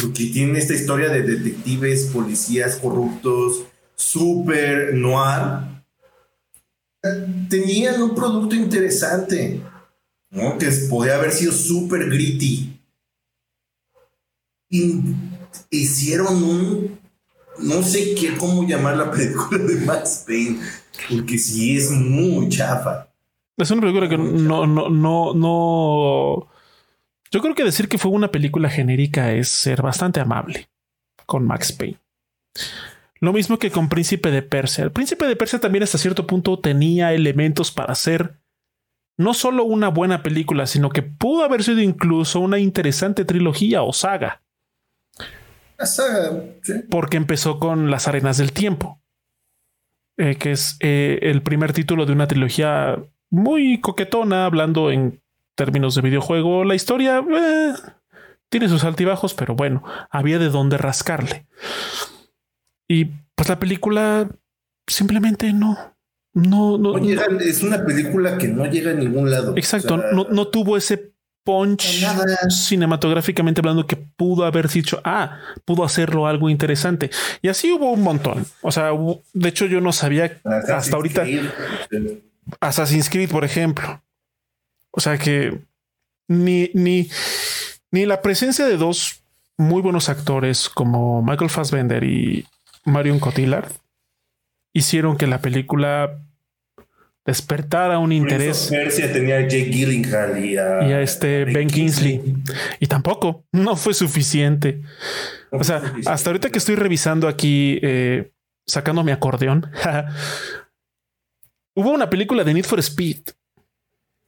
[0.00, 3.64] porque tiene esta historia de detectives, policías corruptos,
[3.96, 5.82] super noir.
[7.48, 9.62] Tenían un producto interesante.
[10.30, 10.58] ¿no?
[10.58, 12.74] Que podía haber sido súper gritty.
[14.70, 15.00] Y
[15.70, 16.98] hicieron un,
[17.60, 20.60] no sé qué, cómo llamar la película de Max Payne,
[21.08, 23.08] porque sí es muy chafa.
[23.56, 26.48] Es una película que no, no, no, no.
[27.30, 30.68] Yo creo que decir que fue una película genérica es ser bastante amable
[31.26, 31.98] con Max Payne.
[33.20, 34.84] Lo mismo que con Príncipe de Persia.
[34.84, 38.38] El Príncipe de Persia también hasta cierto punto tenía elementos para ser
[39.16, 43.92] no solo una buena película, sino que pudo haber sido incluso una interesante trilogía o
[43.92, 44.42] saga.
[45.86, 46.42] Saga,
[46.90, 49.00] Porque empezó con Las Arenas del Tiempo,
[50.16, 52.98] eh, que es eh, el primer título de una trilogía
[53.30, 55.20] muy coquetona, hablando en
[55.54, 56.64] términos de videojuego.
[56.64, 57.74] La historia eh,
[58.48, 61.46] tiene sus altibajos, pero bueno, había de dónde rascarle.
[62.88, 64.28] Y pues la película
[64.86, 65.76] simplemente no,
[66.32, 69.54] no, no, es una película que no llega a ningún lado.
[69.56, 71.12] Exacto, no, tuvo ese
[71.48, 72.04] punch
[72.50, 77.08] cinematográficamente hablando que pudo haber dicho, ah, pudo hacerlo algo interesante.
[77.40, 78.44] Y así hubo un montón.
[78.60, 78.90] O sea,
[79.32, 81.24] de hecho yo no sabía hasta ahorita
[82.60, 84.02] Assassin's Creed, por ejemplo.
[84.90, 85.58] O sea que
[86.28, 87.08] ni, ni,
[87.92, 89.22] ni la presencia de dos
[89.56, 92.44] muy buenos actores como Michael Fassbender y
[92.84, 93.72] Marion Cotillard
[94.74, 96.20] hicieron que la película
[97.28, 98.68] despertara un interés.
[98.70, 102.22] Persia tenía a Jake y a, este Ben Kingsley.
[102.80, 104.80] Y tampoco, no fue suficiente.
[105.50, 108.32] o sea, hasta ahorita que estoy revisando aquí, eh,
[108.66, 109.70] sacando mi acordeón,
[111.76, 113.18] hubo una película de Need for Speed.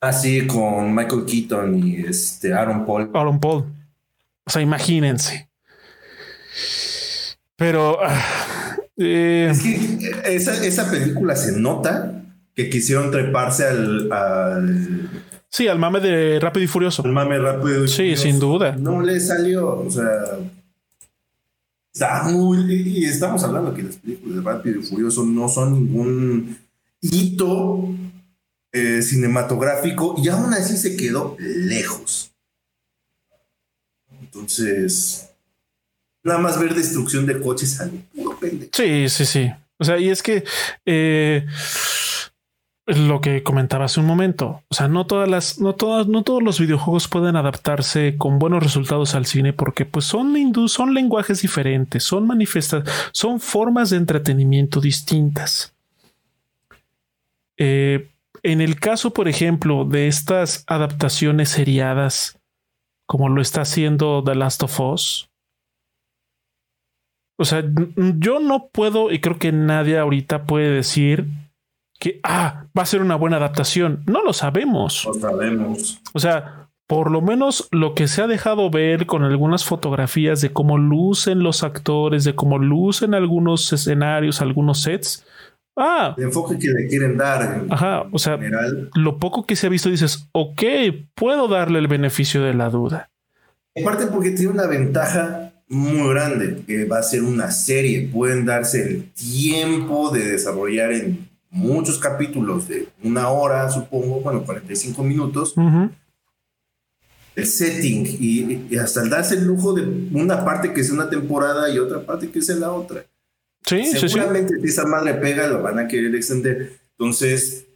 [0.02, 3.10] Así ah, con Michael Keaton y este Aaron Paul.
[3.14, 3.64] Aaron Paul.
[4.44, 5.48] O sea, imagínense.
[7.56, 12.20] Pero ah, eh, es que esa, película se nota
[12.64, 15.10] que quisieron treparse al, al,
[15.48, 17.02] Sí, al mame de Rápido y Furioso.
[17.04, 18.76] Al mame Rápido y Sí, sin duda.
[18.76, 19.78] No le salió.
[19.80, 20.38] O sea.
[21.92, 22.72] Está muy.
[22.72, 26.56] Y estamos hablando que las películas de Rápido y Furioso no son ningún
[27.00, 27.88] hito
[28.72, 32.32] eh, cinematográfico y aún así se quedó lejos.
[34.20, 35.30] Entonces,
[36.22, 38.70] nada más ver destrucción de coches al puro pendejo.
[38.74, 39.50] Sí, sí, sí.
[39.78, 40.44] O sea, y es que
[40.84, 41.46] eh,
[42.98, 46.42] lo que comentaba hace un momento, o sea, no todas las, no todas, no todos
[46.42, 50.34] los videojuegos pueden adaptarse con buenos resultados al cine porque pues son,
[50.68, 55.74] son lenguajes diferentes, son manifestas, son formas de entretenimiento distintas.
[57.58, 58.08] Eh,
[58.42, 62.38] en el caso, por ejemplo, de estas adaptaciones seriadas,
[63.06, 65.30] como lo está haciendo The Last of Us,
[67.36, 67.64] o sea,
[68.18, 71.26] yo no puedo, y creo que nadie ahorita puede decir
[72.00, 74.02] que, ah, va a ser una buena adaptación.
[74.06, 75.06] No lo sabemos.
[75.06, 76.00] No sabemos.
[76.12, 80.52] O sea, por lo menos lo que se ha dejado ver con algunas fotografías de
[80.52, 85.24] cómo lucen los actores, de cómo lucen algunos escenarios, algunos sets,
[85.76, 86.14] Ah.
[86.18, 87.64] El enfoque que le quieren dar.
[87.70, 88.04] Ajá.
[88.12, 88.38] O sea,
[88.94, 90.62] lo poco que se ha visto dices, ok,
[91.14, 93.10] puedo darle el beneficio de la duda.
[93.80, 98.10] Aparte porque tiene una ventaja muy grande, que va a ser una serie.
[98.12, 105.02] Pueden darse el tiempo de desarrollar en muchos capítulos de una hora, supongo, bueno, 45
[105.02, 105.54] minutos.
[107.36, 109.82] El setting y, y, hasta el darse el lujo de
[110.12, 113.04] una parte que es una temporada y otra parte que es la otra.
[113.64, 116.80] Sí, Seguramente si esa madre pega, lo van a querer extender.
[116.98, 117.66] Entonces,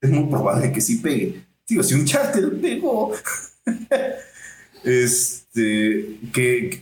[0.00, 1.44] es muy probable que sí pegue.
[1.66, 3.12] Digo, si un charter pegó,
[4.84, 6.80] este, que,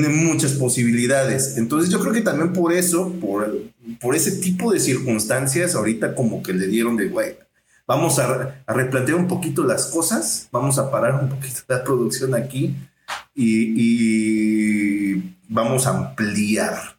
[0.00, 1.56] tiene muchas posibilidades.
[1.56, 3.52] Entonces, yo creo que también por eso, por,
[4.00, 7.36] por ese tipo de circunstancias, ahorita como que le dieron de, güey,
[7.86, 12.34] vamos a, a, replantear un poquito las cosas, vamos a parar un poquito la producción
[12.34, 12.76] aquí
[13.34, 13.74] y,
[15.14, 16.98] y vamos a ampliar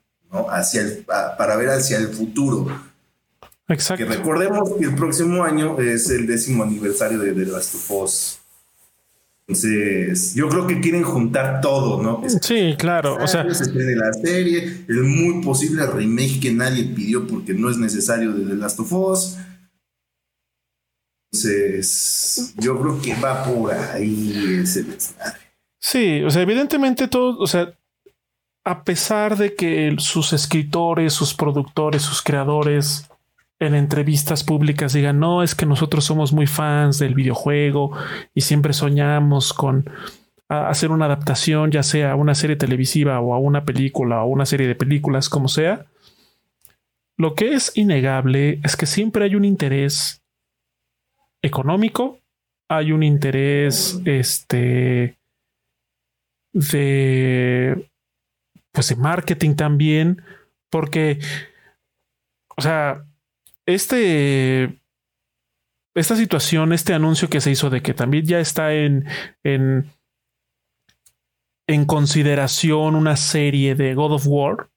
[0.50, 2.66] Hacia el, para ver hacia el futuro.
[3.68, 4.06] Exacto.
[4.06, 8.41] Que recordemos que el próximo año es el décimo aniversario de The Last of Us.
[9.52, 12.24] Entonces, yo creo que quieren juntar todo, ¿no?
[12.42, 13.18] Sí, claro.
[13.22, 17.78] O sea, se la serie, el muy posible remake que nadie pidió porque no es
[17.78, 19.38] necesario de The Last of Us.
[21.34, 25.40] Entonces, yo creo que va por ahí ese desmadre.
[25.82, 27.74] Sí, o sea, evidentemente todo, o sea,
[28.64, 33.11] a pesar de que sus escritores, sus productores, sus creadores
[33.62, 37.96] en entrevistas públicas digan, no, es que nosotros somos muy fans del videojuego
[38.34, 39.88] y siempre soñamos con
[40.50, 44.48] hacer una adaptación, ya sea a una serie televisiva o a una película o una
[44.48, 45.86] serie de películas, como sea,
[47.18, 50.24] lo que es innegable es que siempre hay un interés
[51.44, 52.20] económico,
[52.68, 55.20] hay un interés este
[56.52, 57.92] de
[58.72, 60.24] pues de marketing también,
[60.72, 61.20] porque,
[62.58, 63.06] o sea,
[63.74, 64.80] este,
[65.96, 69.06] esta situación, este anuncio que se hizo de que también ya está en,
[69.44, 69.92] en,
[71.68, 74.70] en consideración una serie de God of War,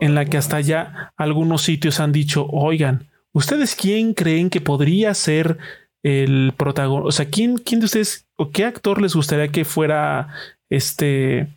[0.00, 5.12] en la que hasta ya algunos sitios han dicho, oigan, ¿ustedes quién creen que podría
[5.14, 5.58] ser
[6.04, 7.08] el protagonista?
[7.08, 10.28] O sea, ¿quién, ¿quién de ustedes o qué actor les gustaría que fuera
[10.70, 11.48] este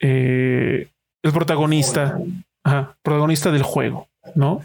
[0.00, 0.88] eh,
[1.22, 2.18] el protagonista,
[3.02, 4.62] protagonista del juego, ¿no?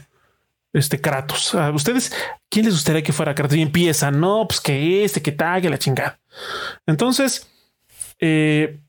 [0.73, 1.55] Este Kratos.
[1.55, 2.13] ¿A ustedes,
[2.49, 3.57] quién les gustaría que fuera Kratos?
[3.57, 6.19] Y empieza, no, pues que este, que tal, que la chingada.
[6.85, 7.49] Entonces,
[8.19, 8.79] eh,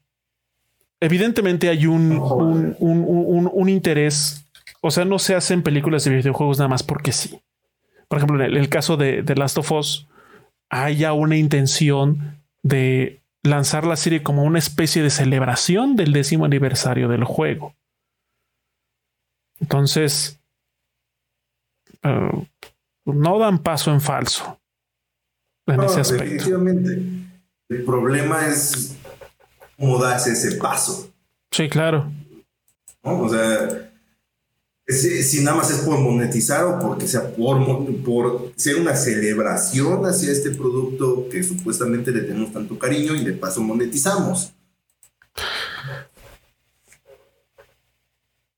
[1.01, 4.45] evidentemente hay un, un, interés.
[4.81, 7.41] O sea, no se hacen películas de videojuegos nada más porque sí.
[8.09, 10.09] Por ejemplo, en el, caso de, de Last of Us,
[10.69, 16.45] hay ya una intención de lanzar la serie como una especie de celebración del décimo
[16.45, 17.75] aniversario del juego.
[19.61, 20.40] Entonces,
[22.03, 22.47] eh,
[23.05, 24.59] no dan paso en falso
[25.67, 26.25] en ese aspecto.
[26.25, 27.03] Definitivamente.
[27.69, 28.97] El problema es
[29.79, 31.11] cómo das ese paso.
[31.51, 32.11] Sí, claro.
[33.03, 33.91] O sea,
[34.87, 40.33] si, nada más es por monetizar o porque sea por, por ser una celebración hacia
[40.33, 44.53] este producto que supuestamente le tenemos tanto cariño y de paso monetizamos.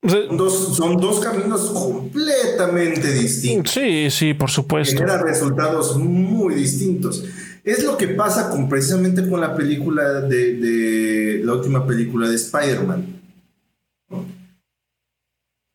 [0.05, 3.71] Son dos, son dos caminos completamente distintos.
[3.73, 4.97] Sí, sí, por supuesto.
[4.97, 7.23] Genera resultados muy distintos.
[7.63, 12.35] Es lo que pasa con, precisamente con la película de, de la última película de
[12.35, 13.21] Spider-Man.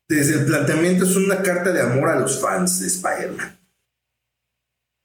[0.08, 3.58] Desde el planteamiento es una carta de amor a los fans de Spider-Man.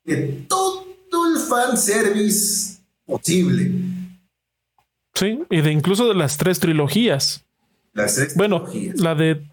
[0.03, 0.85] De todo
[1.33, 3.71] el fan service posible.
[5.13, 7.45] Sí, y de incluso de las tres trilogías.
[7.93, 8.65] Las tres bueno,
[8.95, 9.47] la de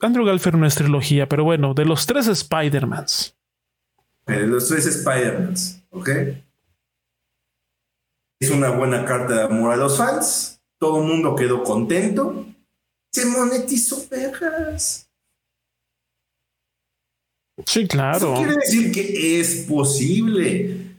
[0.00, 3.36] Andrew Galfer no es trilogía, pero bueno, de los tres Spider-Mans.
[4.26, 6.08] De los tres Spider-Mans, ¿ok?
[8.40, 10.60] Es una buena carta de amor a los fans.
[10.78, 12.46] Todo el mundo quedó contento.
[13.12, 15.10] Se monetizó vergas.
[17.66, 18.16] Sí, claro.
[18.16, 20.96] Eso quiere decir que es posible.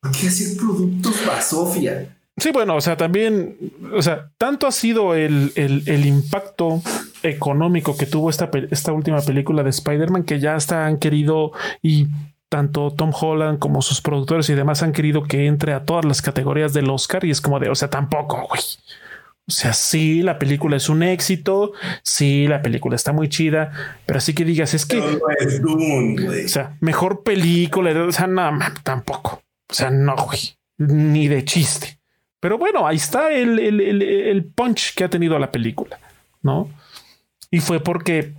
[0.00, 2.17] ¿Por qué hacer productos basofia?
[2.38, 3.56] Sí, bueno, o sea, también,
[3.92, 6.80] o sea, tanto ha sido el, el, impacto
[7.22, 11.52] económico que tuvo esta, esta última película de Spider-Man que ya hasta han querido
[11.82, 12.06] y
[12.48, 16.22] tanto Tom Holland como sus productores y demás han querido que entre a todas las
[16.22, 18.62] categorías del Oscar y es como de, o sea, tampoco, güey.
[19.48, 24.18] O sea, sí, la película es un éxito, sí, la película está muy chida, pero
[24.18, 25.00] así que digas, es que...
[25.00, 29.42] o sea, mejor película, o sea, no, tampoco.
[29.70, 31.97] O sea, no, güey, ni de chiste.
[32.40, 35.98] Pero bueno, ahí está el, el punch que ha tenido la película,
[36.42, 36.70] ¿no?
[37.50, 38.34] Y fue porque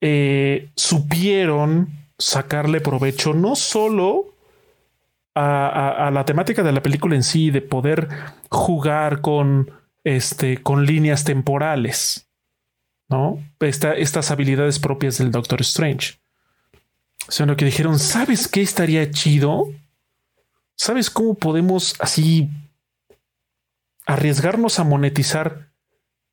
[0.00, 1.88] eh, supieron
[2.18, 4.34] sacarle provecho no solo
[5.34, 8.08] a, la temática de la película en sí, de poder
[8.48, 9.70] jugar con,
[10.02, 12.26] este, con líneas temporales,
[13.10, 13.38] ¿no?
[13.60, 16.18] estas habilidades propias del Doctor Strange.
[17.28, 19.68] Sino que dijeron, ¿sabes qué estaría chido?
[20.74, 22.48] ¿Sabes cómo podemos así
[24.06, 25.72] arriesgarnos a monetizar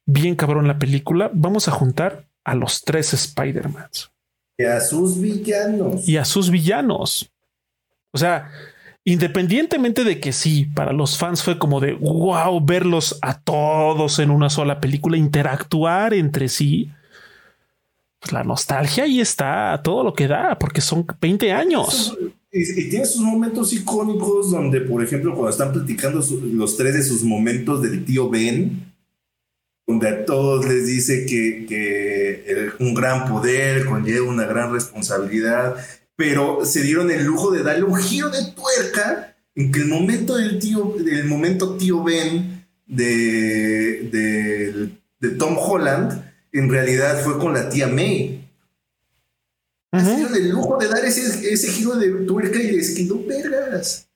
[0.05, 1.29] bien cabrón la película?
[1.33, 4.11] Vamos a juntar a los tres Spider-Mans.
[4.57, 6.07] Y a sus villanos.
[6.07, 7.31] Y a sus villanos.
[8.11, 8.51] O sea,
[9.03, 14.29] independientemente de que sí, para los fans fue como de wow, verlos a todos en
[14.29, 16.91] una sola película, interactuar entre sí.
[18.19, 22.15] Pues la nostalgia ahí está, todo lo que da, porque son 20 años.
[22.55, 26.23] Y, tiene sus momentos icónicos donde, por ejemplo, cuando están platicando
[26.53, 28.93] los tres de sus momentos del tío Ben,
[29.87, 35.75] donde a todos les dice que, un gran poder conlleva una gran responsabilidad,
[36.15, 40.35] pero se dieron el lujo de darle un giro de tuerca en que el momento
[40.35, 44.89] del tío, momento tío Ben de,
[45.19, 48.42] de, Tom Holland, en realidad fue con la tía May.
[49.99, 54.07] Se dieron el lujo de dar ese, ese giro de tuerca y les quedó vergas.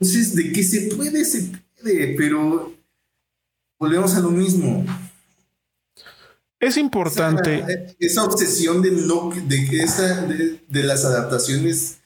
[0.00, 2.74] Entonces, de que se puede, se puede, pero
[3.78, 4.84] volvemos a lo mismo.
[6.58, 7.94] Es importante.
[7.98, 11.98] Esa, obsesión de no, de que esa, de, las adaptaciones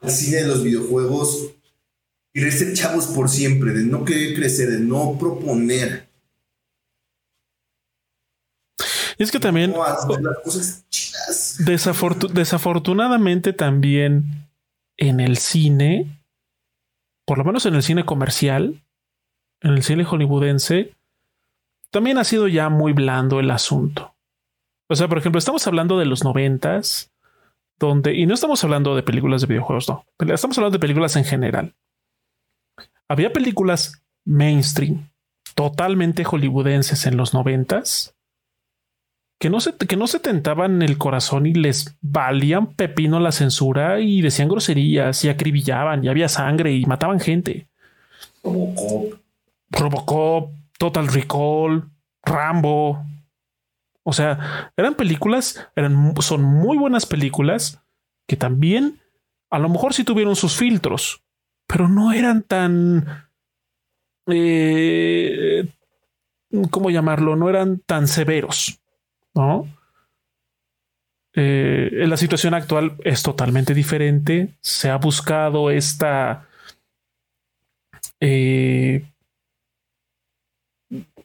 [0.00, 1.50] al cine de los videojuegos,
[2.32, 6.05] querer ser chavos por siempre, de no querer crecer, de no proponer.
[9.18, 9.74] Y es que también.
[12.32, 14.48] desafortunadamente también
[14.96, 16.20] en el cine,
[17.24, 18.82] por lo menos en el cine comercial,
[19.60, 20.94] en el cine hollywoodense,
[21.90, 24.14] también ha sido ya muy blando el asunto.
[24.88, 27.12] O sea, por ejemplo, estamos hablando de los noventas,
[27.78, 31.24] donde, y no estamos hablando de películas de videojuegos, no, estamos hablando de películas en
[31.24, 31.74] general.
[33.08, 35.10] Había películas mainstream,
[35.54, 38.15] totalmente hollywoodenses en los noventas,
[39.38, 44.00] que no, se, que no se tentaban el corazón y les valían pepino la censura
[44.00, 47.68] y decían groserías y acribillaban y había sangre y mataban gente.
[49.70, 51.90] Robocop, Total Recall,
[52.22, 53.04] Rambo.
[54.02, 57.82] O sea, eran películas, eran, son muy buenas películas
[58.26, 59.00] que también
[59.50, 61.22] a lo mejor sí tuvieron sus filtros,
[61.66, 63.28] pero no eran tan...
[64.28, 65.68] Eh,
[66.70, 67.36] ¿Cómo llamarlo?
[67.36, 68.80] No eran tan severos,
[69.36, 69.68] ¿no?
[71.34, 74.54] Eh, la situación actual es totalmente diferente.
[74.60, 76.48] Se ha buscado esta
[78.20, 79.04] eh,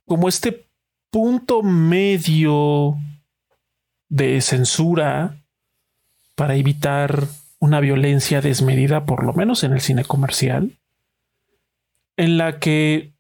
[0.06, 0.68] como este
[1.10, 2.98] punto medio
[4.10, 5.38] de censura
[6.36, 7.28] para evitar
[7.60, 10.78] una violencia desmedida, por lo menos en el cine comercial.
[12.18, 13.14] en la que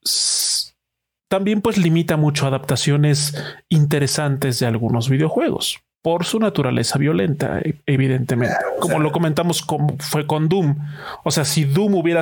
[1.31, 8.53] también pues limita mucho adaptaciones interesantes de algunos videojuegos por su naturaleza violenta, e, evidentemente.
[8.81, 10.75] como lo comentamos, como fue con Doom.
[11.23, 12.21] O sea, si Doom hubiera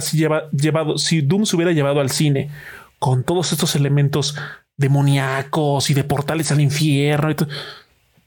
[0.51, 2.51] llevado, si Doom se hubiera llevado al cine
[2.99, 4.37] con todos estos elementos
[4.77, 7.47] demoníacos y de portales al infierno,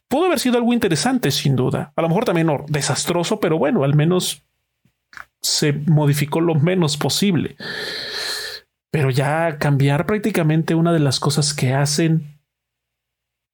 [0.09, 1.93] pudo haber sido algo interesante, sin duda.
[1.95, 4.43] A lo mejor también desastroso, pero bueno, al menos
[5.41, 7.55] se modificó lo menos posible.
[8.93, 12.39] Pero ya cambiar prácticamente una de las cosas que hacen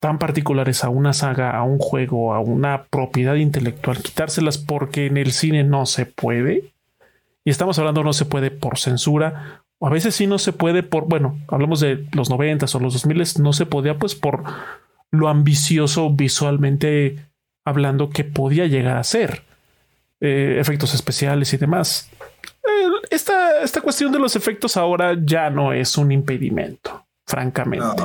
[0.00, 5.16] tan particulares a una saga, a un juego, a una propiedad intelectual, quitárselas porque en
[5.16, 6.72] el cine no se puede.
[7.44, 10.82] Y estamos hablando no se puede por censura, o a veces sí no se puede
[10.82, 14.42] por, bueno, hablamos de los noventas o los dos miles, no se podía pues por
[15.10, 17.16] lo ambicioso visualmente
[17.64, 19.44] hablando que podía llegar a ser.
[20.20, 22.10] Eh, efectos especiales y demás.
[22.64, 22.88] Eh,
[23.38, 28.02] esta, esta cuestión de los efectos ahora ya no es un impedimento, francamente.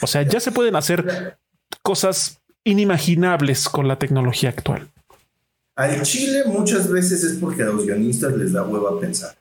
[0.00, 1.38] O sea, ya se pueden hacer
[1.82, 4.88] cosas inimaginables con la tecnología actual.
[5.76, 9.34] Al Chile muchas veces es porque a los guionistas les da hueva pensar.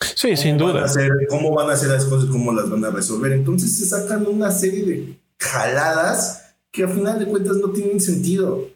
[0.00, 0.86] Sí, sin duda.
[1.28, 2.28] ¿Cómo van a hacer las cosas?
[2.30, 3.32] ¿Cómo las van a resolver?
[3.32, 8.68] Entonces se sacan una serie de jaladas que a final de cuentas no tienen sentido.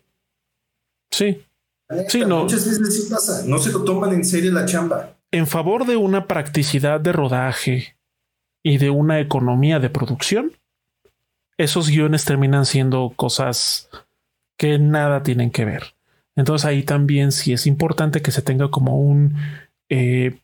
[1.10, 1.44] Sí.
[2.08, 2.44] Sí, no.
[2.44, 3.44] Muchas veces sí pasa.
[3.46, 5.14] No se lo toman en serio la chamba.
[5.32, 7.96] En favor de una practicidad de rodaje
[8.62, 10.52] y de una economía de producción,
[11.58, 13.90] esos guiones terminan siendo cosas
[14.56, 15.94] que nada tienen que ver.
[16.36, 19.36] Entonces ahí también sí es importante que se tenga como un
[19.88, 20.38] eh,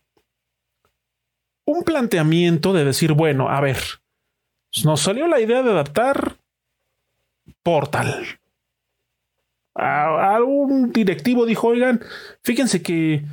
[1.65, 3.77] un planteamiento de decir, bueno, a ver,
[4.83, 6.37] nos salió la idea de adaptar
[7.63, 8.25] Portal.
[9.75, 12.01] A, un directivo dijo, oigan,
[12.43, 13.23] fíjense que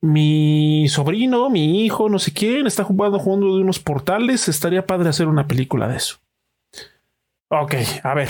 [0.00, 5.08] mi sobrino, mi hijo, no sé quién, está jugando jugando de unos portales, estaría padre
[5.08, 6.18] hacer una película de eso.
[7.48, 8.28] Ok, a ver,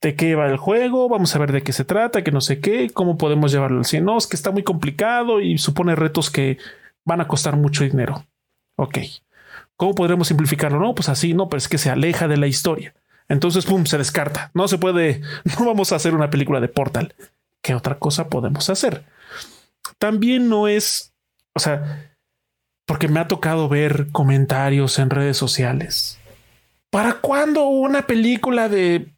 [0.00, 1.08] ¿de qué va el juego?
[1.08, 3.84] Vamos a ver de qué se trata, que no sé qué, cómo podemos llevarlo al
[3.84, 4.04] cine.
[4.04, 6.58] No, es que está muy complicado y supone retos que
[7.04, 8.26] van a costar mucho dinero.
[8.76, 8.98] Ok.
[9.76, 10.78] ¿Cómo podremos simplificarlo?
[10.78, 12.94] No, pues así, no, pero es que se aleja de la historia.
[13.28, 14.50] Entonces, pum, se descarta.
[14.54, 15.22] No se puede,
[15.58, 17.14] no vamos a hacer una película de Portal.
[17.62, 19.04] ¿Qué otra cosa podemos hacer?
[19.98, 21.12] También no es,
[21.54, 22.16] o sea,
[22.86, 26.18] porque me ha tocado ver comentarios en redes sociales.
[26.90, 29.14] ¿Para cuándo una película de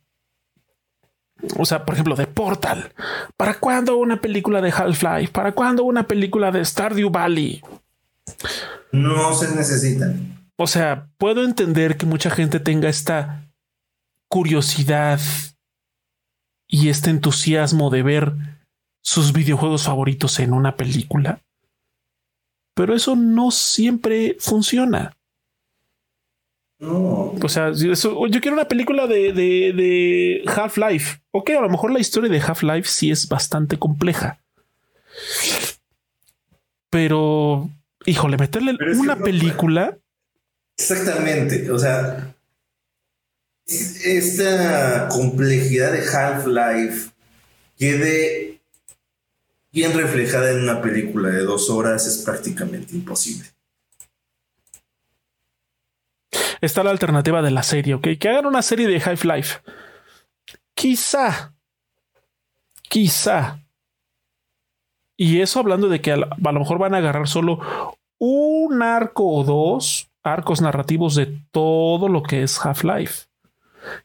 [1.59, 2.93] o sea, por ejemplo, de Portal.
[3.37, 5.33] ¿Para cuándo una película de Half-Life?
[5.33, 7.63] ¿Para cuándo una película de Stardew Valley?
[8.93, 10.49] No se necesitan.
[10.57, 13.47] O sea, puedo entender que mucha gente tenga esta
[14.29, 15.21] curiosidad
[16.67, 18.33] y este entusiasmo de ver
[19.07, 21.41] sus videojuegos favoritos en una película.
[22.75, 25.17] Pero eso no siempre funciona.
[26.81, 27.33] No.
[27.41, 31.21] O sea, yo quiero una película de, de, Half-Life.
[31.31, 34.41] Ok, a lo mejor la historia de Half-Life sí es bastante compleja.
[36.91, 37.71] Pero,
[38.07, 39.97] híjole, meterle una película.
[40.77, 41.71] Exactamente.
[41.71, 42.35] O sea,
[43.67, 47.11] esta complejidad de Half-Life
[47.79, 48.56] quede
[49.77, 53.47] bien reflejada en una película de dos horas es prácticamente imposible
[56.61, 58.09] está la alternativa de la serie, ¿ok?
[58.19, 59.61] Que hagan una serie de Half-Life.
[60.75, 61.55] Quizá,
[62.89, 63.61] quizá.
[65.17, 67.61] Y eso hablando de que a, lo mejor van a agarrar solo
[68.19, 73.26] un arco o dos arcos narrativos de todo lo que es Half-Life.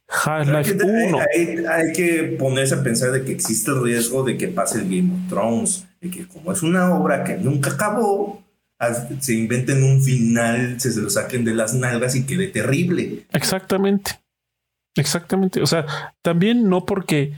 [0.08, 1.18] Half-Life 1.
[1.20, 4.86] Hay, hay, que ponerse a pensar de que existe el riesgo de que pase el
[4.86, 8.42] Game of Thrones, de que como es una obra que nunca acabó,
[9.20, 13.26] se inventen un final, se, se lo saquen de las nalgas y quede terrible.
[13.32, 14.22] Exactamente.
[14.96, 15.62] Exactamente.
[15.62, 15.86] O sea,
[16.22, 17.34] también no porque,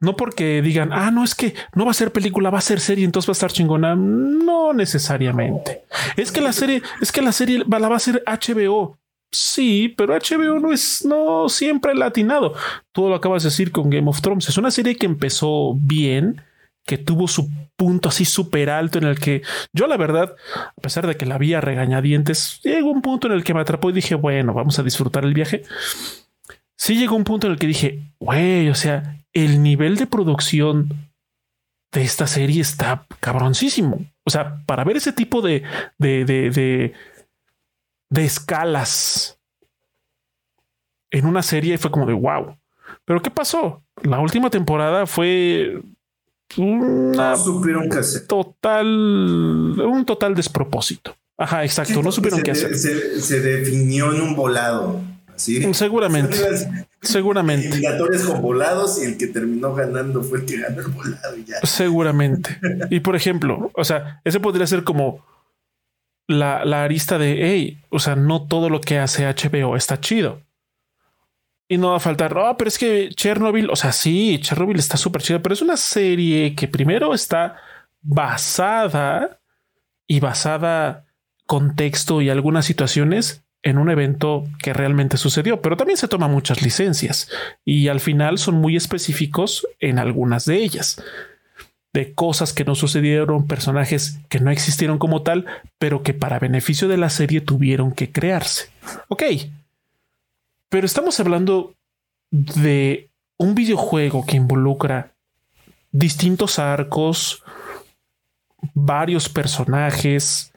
[0.00, 2.80] no porque digan, ah, no es que no va a ser película, va a ser
[2.80, 3.94] serie, entonces va a estar chingona.
[3.96, 5.82] No necesariamente.
[6.16, 8.99] Es que la serie, es que la serie la va a ser HBO.
[9.32, 12.54] Sí, pero HBO no es, no siempre latinado.
[12.92, 14.48] Tú lo acabas de decir con Game of Thrones.
[14.48, 16.42] Es una serie que empezó bien,
[16.84, 19.42] que tuvo su punto así súper alto en el que
[19.72, 23.34] yo la verdad, a pesar de que la vi a regañadientes, llegó un punto en
[23.34, 25.62] el que me atrapó y dije, bueno, vamos a disfrutar el viaje.
[26.76, 31.10] Sí llegó un punto en el que dije, güey, o sea, el nivel de producción
[31.92, 34.04] de esta serie está cabroncísimo.
[34.24, 35.62] O sea, para ver ese tipo de,
[35.98, 36.92] de, de, de,
[38.10, 39.38] de escalas
[41.10, 42.56] en una serie fue como de wow.
[43.04, 43.82] Pero ¿qué pasó?
[44.02, 45.80] La última temporada fue
[46.56, 51.16] una supieron qué Total, un total despropósito.
[51.36, 52.02] Ajá, exacto.
[52.02, 52.76] No supieron qué hacer.
[52.76, 55.00] Se, definió en un volado.
[55.36, 55.72] ¿sí?
[55.72, 56.36] Seguramente.
[57.00, 57.68] Seguramente.
[57.68, 61.60] Eliminatorias con volados y el que terminó ganando fue el que ganó el volado ya.
[61.62, 62.58] Seguramente.
[62.90, 65.24] y por ejemplo, o sea, ese podría ser como
[66.30, 70.42] la, la arista de, hey, o sea, no todo lo que hace HBO está chido.
[71.68, 74.96] Y no va a faltar, oh, pero es que Chernobyl, o sea, sí, Chernobyl está
[74.96, 77.56] súper chido, pero es una serie que primero está
[78.00, 79.40] basada
[80.06, 81.06] y basada
[81.46, 86.62] contexto y algunas situaciones en un evento que realmente sucedió, pero también se toma muchas
[86.62, 87.28] licencias
[87.64, 91.02] y al final son muy específicos en algunas de ellas,
[91.92, 95.46] de cosas que no sucedieron, personajes que no existieron como tal,
[95.78, 98.70] pero que para beneficio de la serie tuvieron que crearse.
[99.08, 99.24] Ok,
[100.68, 101.74] pero estamos hablando
[102.30, 105.12] de un videojuego que involucra
[105.90, 107.42] distintos arcos,
[108.72, 110.52] varios personajes,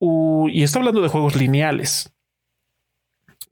[0.00, 2.12] y está hablando de juegos lineales,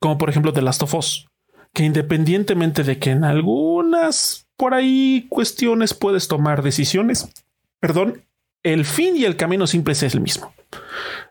[0.00, 1.28] como por ejemplo The Last of Us,
[1.72, 7.32] que independientemente de que en algunas por ahí cuestiones puedes tomar decisiones,
[7.80, 8.24] perdón,
[8.62, 10.52] el fin y el camino simple es el mismo.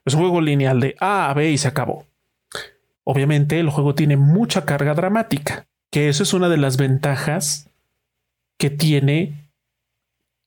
[0.04, 2.08] Es un juego lineal de A a B y se acabó.
[3.04, 7.70] Obviamente el juego tiene mucha carga dramática, que eso es una de las ventajas
[8.58, 9.52] que tiene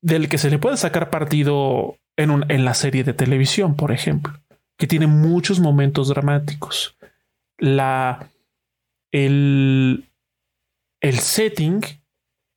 [0.03, 4.41] del que se le puede sacar partido en, en la serie de televisión, por ejemplo
[4.81, 6.97] que tiene muchos momentos dramáticos.
[7.59, 8.31] La,
[9.13, 10.09] el,
[11.03, 11.83] el setting,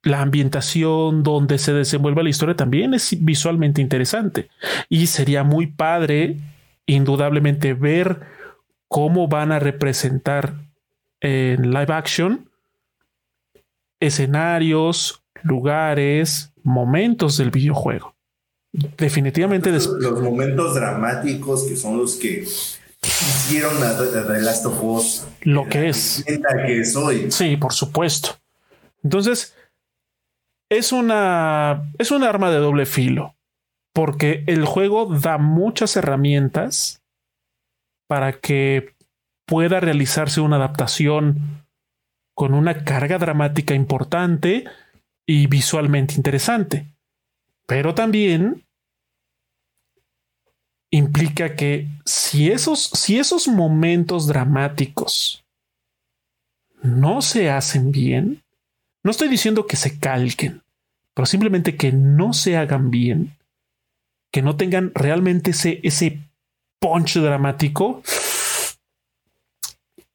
[0.04, 4.50] la ambientación donde se desenvuelve la historia también es visualmente interesante.
[4.90, 6.38] Y sería muy padre,
[6.86, 8.22] indudablemente, ver
[8.88, 10.54] cómo van a representar
[11.22, 12.50] en live action
[14.00, 18.14] escenarios, lugares, momentos del videojuego.
[18.72, 25.68] Definitivamente los, momentos dramáticos que son los que hicieron a, The Last of Us lo
[25.68, 26.26] que es.
[26.26, 28.30] que soy sí por supuesto.
[29.04, 29.53] Entonces
[30.78, 33.36] es una es un arma de doble filo
[33.94, 37.02] porque el juego da muchas herramientas
[38.08, 38.96] para que
[39.46, 41.66] pueda realizarse una adaptación
[42.36, 44.66] con una carga dramática importante
[45.28, 46.88] y visualmente interesante.
[47.68, 48.66] Pero también
[50.92, 55.46] implica que si esos, si esos momentos dramáticos
[56.82, 58.44] no se hacen bien,
[59.04, 60.63] no estoy diciendo que se calquen,
[61.14, 63.36] pero simplemente que no se hagan bien,
[64.32, 66.20] que no tengan realmente ese, ese
[66.80, 68.02] punch dramático,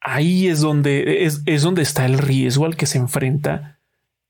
[0.00, 3.78] ahí es donde, es, es donde está el riesgo al que se enfrenta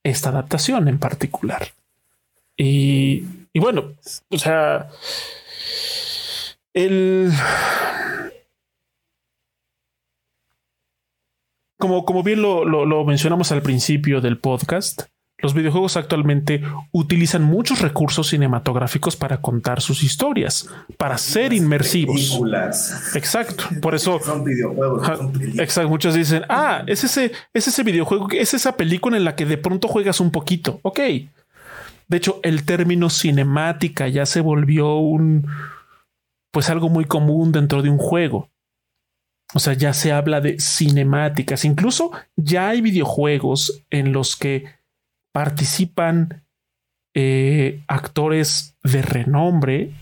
[0.03, 1.69] esta adaptación en particular.
[2.57, 3.23] Y,
[3.55, 3.95] bueno,
[4.31, 4.89] o sea,
[6.75, 7.33] el...
[11.79, 15.03] Como, como bien lo, lo, mencionamos al principio del podcast,
[15.41, 22.41] los videojuegos actualmente utilizan muchos recursos cinematográficos para contar sus historias, para ser inmersivos.
[23.15, 23.65] Exacto.
[23.81, 24.19] Por eso.
[24.21, 25.09] Son videojuegos.
[25.57, 25.89] exacto.
[25.89, 29.59] Muchos dicen, ah, es ese, es ese videojuego, es esa película en la que de
[29.59, 30.81] pronto juegas un poquito.
[30.83, 31.01] Ok.
[32.09, 35.47] De hecho, el término cinemática ya se volvió un,
[36.51, 38.51] pues algo muy común dentro de un juego.
[39.55, 41.65] O sea, ya se habla de cinemáticas.
[41.65, 44.78] Incluso ya hay videojuegos en los que
[45.39, 46.43] participan
[47.15, 49.93] eh, actores de renombre,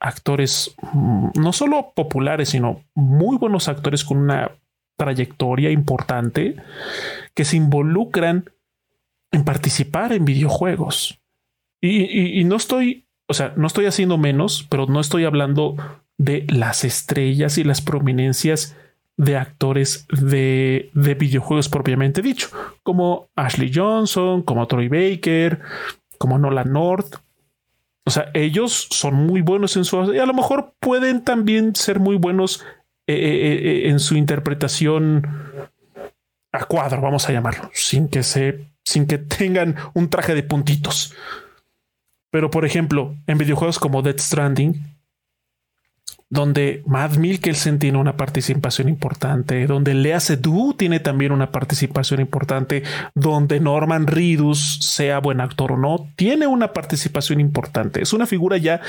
[0.00, 4.50] actores mm, no solo populares, sino muy buenos actores con una
[4.98, 6.56] trayectoria importante
[7.32, 8.50] que se involucran
[9.30, 11.20] en participar en videojuegos.
[11.80, 15.76] Y, no estoy, o sea, no estoy haciendo menos, pero no estoy hablando
[16.18, 18.76] de las estrellas y las prominencias
[19.16, 22.48] de actores de, de videojuegos propiamente dicho,
[22.82, 25.60] como Ashley Johnson, como Troy Baker,
[26.18, 27.16] como Nolan North.
[28.06, 30.12] O sea, ellos son muy buenos en su...
[30.12, 32.62] Y a lo mejor pueden también ser muy buenos
[33.06, 35.26] eh, eh, eh, en su interpretación
[36.52, 41.14] a cuadro, vamos a llamarlo, sin que se sin que tengan un traje de puntitos.
[42.30, 44.93] Pero por ejemplo, en videojuegos como Dead Stranding,
[46.34, 52.82] donde Matt Mikkelsen tiene una participación importante, donde Lea Seydoux tiene también una participación importante,
[53.14, 58.02] donde Norman Reedus, sea buen actor o no, tiene una participación importante.
[58.02, 58.80] Es una figura ya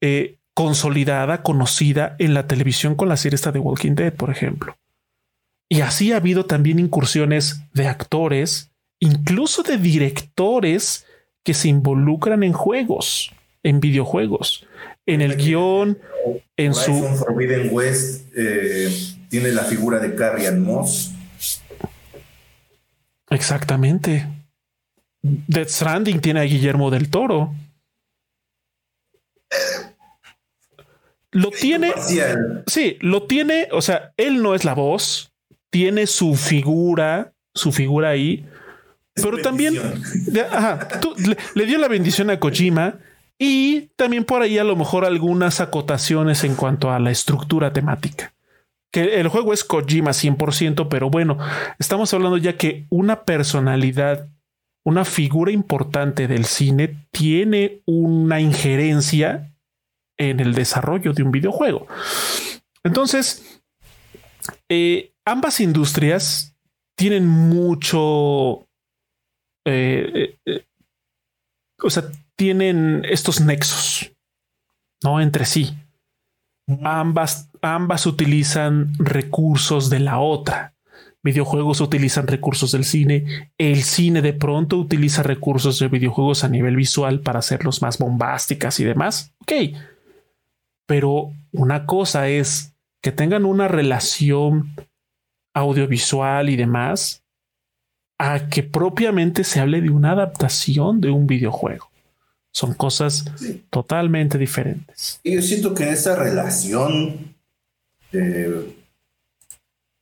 [0.00, 4.76] eh, consolidada, conocida en la televisión con la serie esta de Walking Dead, por ejemplo.
[5.68, 8.70] Y así ha habido también incursiones de actores
[9.00, 11.06] incluso de directores
[11.42, 13.32] que se involucran en juegos.
[13.62, 14.66] En videojuegos,
[15.06, 15.98] en el guion,
[16.56, 18.90] en su Forbidden West eh,
[19.28, 21.12] tiene la figura de Carrion Moss.
[23.30, 24.26] Exactamente.
[25.22, 27.54] Death Stranding tiene a Guillermo del Toro.
[31.30, 31.92] Lo tiene.
[32.66, 33.68] Sí, lo tiene.
[33.72, 35.32] O sea, él no es la voz.
[35.70, 38.46] Tiene su figura, su figura ahí.
[39.14, 39.74] pero también
[41.54, 42.98] le, dio la bendición a Kojima
[43.44, 48.32] y también por ahí a lo mejor algunas acotaciones en cuanto a la estructura temática.
[48.92, 51.38] Que el juego es Kojima 100%, pero bueno,
[51.80, 54.28] estamos hablando ya que una personalidad,
[54.84, 59.52] una figura importante del cine tiene una injerencia
[60.16, 61.88] en el desarrollo de un videojuego.
[62.84, 63.60] Entonces,
[64.68, 66.54] eh, ambas industrias
[66.96, 68.68] tienen mucho...
[69.66, 70.64] Eh, eh,
[71.82, 72.04] o sea,
[72.42, 74.10] tienen estos nexos,
[75.04, 75.20] ¿no?
[75.20, 75.78] Entre sí.
[76.82, 80.74] Ambas, ambas utilizan recursos de la otra.
[81.22, 83.52] Videojuegos utilizan recursos del cine.
[83.58, 88.80] El cine de pronto utiliza recursos de videojuegos a nivel visual para hacerlos más bombásticas
[88.80, 89.32] y demás.
[89.42, 89.52] Ok,
[90.88, 94.74] pero una cosa es que tengan una relación
[95.54, 97.22] audiovisual y demás
[98.18, 101.91] a que propiamente se hable de una adaptación de un videojuego.
[102.52, 103.24] Son cosas
[103.70, 105.20] totalmente diferentes.
[105.22, 107.34] Y yo siento que esa relación,
[108.12, 108.76] eh,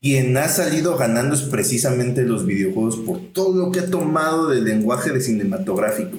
[0.00, 4.64] quien ha salido ganando es precisamente los videojuegos por todo lo que ha tomado del
[4.64, 6.18] lenguaje de cinematográfico.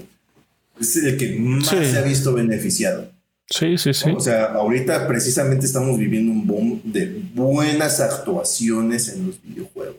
[0.80, 3.12] Es el que más se ha visto beneficiado.
[3.52, 4.10] Sí, sí, sí.
[4.12, 9.98] O sea, ahorita precisamente estamos viviendo un boom de buenas actuaciones en los videojuegos.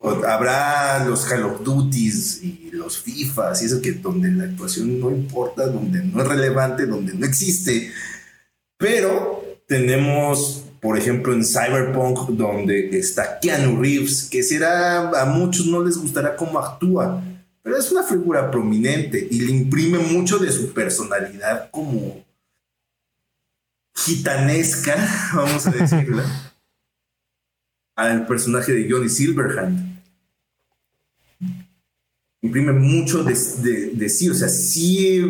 [0.00, 5.10] Habrá los Call of Duties y los FIFAs y eso que donde la actuación no
[5.10, 7.92] importa, donde no es relevante, donde no existe.
[8.78, 15.84] Pero tenemos, por ejemplo, en Cyberpunk, donde está Keanu Reeves, que será, a muchos no
[15.84, 17.22] les gustará cómo actúa
[17.62, 22.24] pero es una figura prominente y le imprime mucho de su personalidad como
[23.94, 24.96] gitanesca,
[25.34, 26.24] vamos a decirla,
[27.96, 29.89] al personaje de Johnny Silverhand.
[32.42, 33.36] Imprime mucho de,
[34.08, 35.22] sí, o sea, sí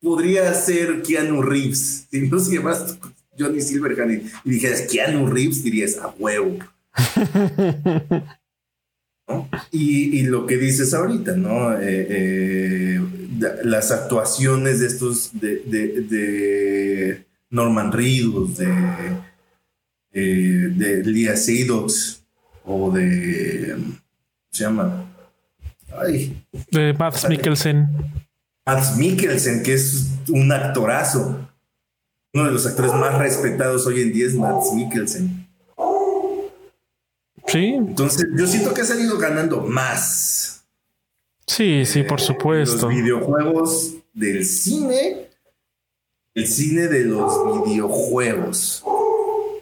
[0.00, 2.06] podría ser Keanu Reeves.
[2.10, 2.98] Si no se llamas
[3.38, 4.12] Johnny Silverhand
[4.44, 6.58] y, dijeras Keanu Reeves, dirías a huevo.
[9.72, 11.72] Y, lo que dices ahorita, ¿no?
[11.72, 13.00] Eh, eh,
[13.64, 18.72] las actuaciones de estos, de, Norman Reedus, de,
[20.12, 22.22] eh, de Lia Seydoux,
[22.64, 23.76] o de,
[24.50, 25.05] se llama?
[25.98, 26.44] Ay.
[26.70, 27.88] De Mads Mikkelsen.
[28.66, 31.48] Mads Mikkelsen, que es un actorazo.
[32.34, 35.46] Uno de los actores más respetados hoy en día es Mads Mikkelsen.
[37.46, 37.64] Sí.
[37.74, 40.64] Entonces, yo siento que ha salido ganando más.
[41.46, 42.88] Sí, sí, por eh, supuesto.
[42.88, 45.28] Los videojuegos del cine,
[46.34, 48.82] el cine de los videojuegos.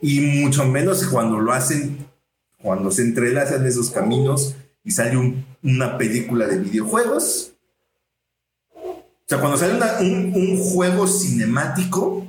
[0.01, 2.07] Y mucho menos cuando lo hacen,
[2.63, 7.55] cuando se entrelazan esos caminos y sale una película de videojuegos.
[8.77, 12.27] O sea, cuando sale un juego cinemático,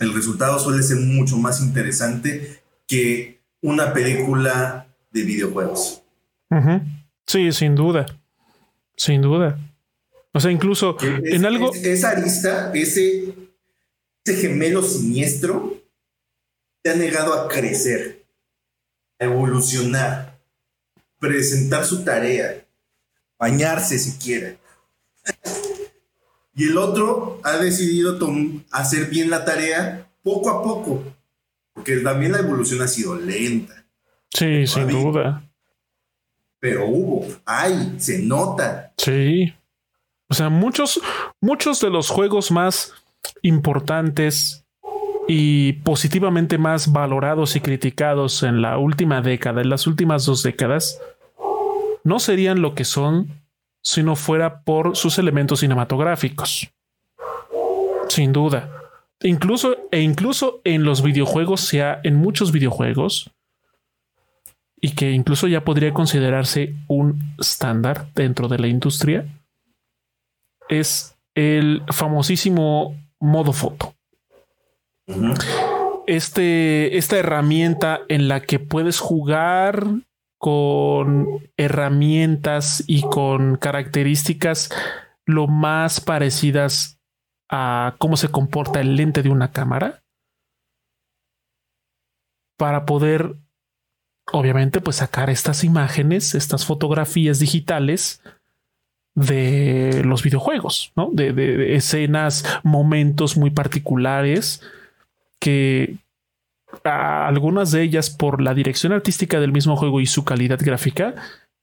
[0.00, 6.02] el resultado suele ser mucho más interesante que una película de videojuegos.
[7.26, 8.06] Sí, sin duda.
[8.96, 9.58] Sin duda.
[10.32, 11.72] O sea, incluso en algo.
[11.74, 13.34] esa arista, ese,
[14.24, 15.82] ese gemelo siniestro,
[16.82, 18.26] te ha negado a crecer,
[19.18, 20.27] a evolucionar,
[21.18, 22.64] presentar su tarea,
[23.38, 24.58] bañarse si quiere.
[26.54, 28.18] Y el otro ha decidido
[28.70, 31.04] hacer bien la tarea poco a poco,
[31.72, 33.86] porque también la evolución ha sido lenta.
[34.30, 35.44] Sí, sin duda.
[36.60, 38.92] Pero hubo, hay, se nota.
[38.96, 39.54] Sí.
[40.28, 41.00] O sea, muchos,
[41.40, 42.92] muchos de los juegos más
[43.42, 44.64] importantes
[45.28, 51.00] y positivamente más valorados y criticados en la última década, en las últimas dos décadas,
[52.04, 53.42] no serían lo que son
[53.82, 56.68] si no fuera por sus elementos cinematográficos.
[58.08, 58.70] Sin duda.
[59.22, 63.30] Incluso, e incluso en los videojuegos, sea en muchos videojuegos,
[64.80, 69.26] y que incluso ya podría considerarse un estándar dentro de la industria,
[70.68, 73.94] es el famosísimo modo foto.
[76.06, 79.84] Este, esta herramienta en la que puedes jugar
[80.38, 84.70] con herramientas y con características
[85.26, 86.98] lo más parecidas
[87.50, 90.02] a cómo se comporta el lente de una cámara
[92.56, 93.36] para poder,
[94.32, 98.20] obviamente, pues sacar estas imágenes, estas fotografías digitales
[99.14, 101.10] de los videojuegos, ¿no?
[101.12, 104.62] De, escenas, momentos muy particulares
[105.40, 105.96] que
[106.84, 111.14] algunas de ellas por la dirección artística del mismo juego y su calidad gráfica,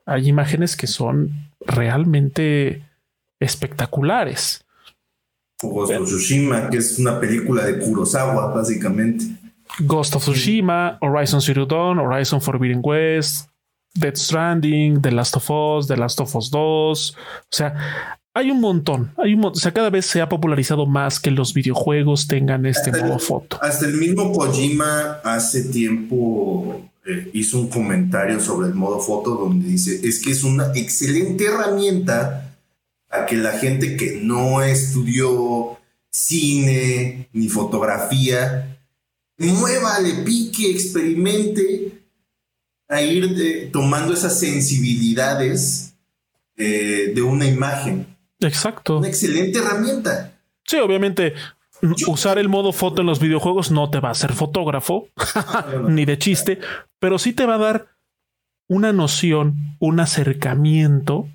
[0.06, 2.84] hay imágenes que son realmente
[3.40, 4.66] espectaculares.
[5.62, 9.26] Ghost of Tsushima, que es una película de Kurosawa, básicamente.
[9.80, 13.50] Ghost of Tsushima, Horizon Zero Dawn, Horizon Forbidden West,
[13.94, 16.58] Dead Stranding, The Last of Us, The Last of Us 2.
[16.60, 17.16] O
[17.50, 19.14] sea, hay un montón.
[19.18, 22.92] Hay un o sea, cada vez se ha popularizado más que los videojuegos tengan este
[22.92, 23.58] modo foto.
[23.62, 29.68] Hasta el mismo Kojima hace tiempo eh, hizo un comentario sobre el modo foto donde
[29.68, 32.58] dice es que es una excelente herramienta
[33.10, 35.78] a que la gente que no estudió
[36.12, 38.76] cine ni fotografía
[39.38, 42.04] mueva, le pique, experimente
[42.88, 45.94] a ir eh, tomando esas sensibilidades
[46.58, 48.15] eh, de una imagen.
[48.40, 48.98] Exacto.
[48.98, 50.40] Una excelente herramienta.
[50.66, 51.34] Sí, obviamente.
[52.08, 55.10] usar el modo foto en los videojuegos no te va a hacer fotógrafo,
[55.88, 56.60] ni de chiste,
[57.00, 57.88] pero sí te va a dar
[58.68, 61.30] una noción, un acercamiento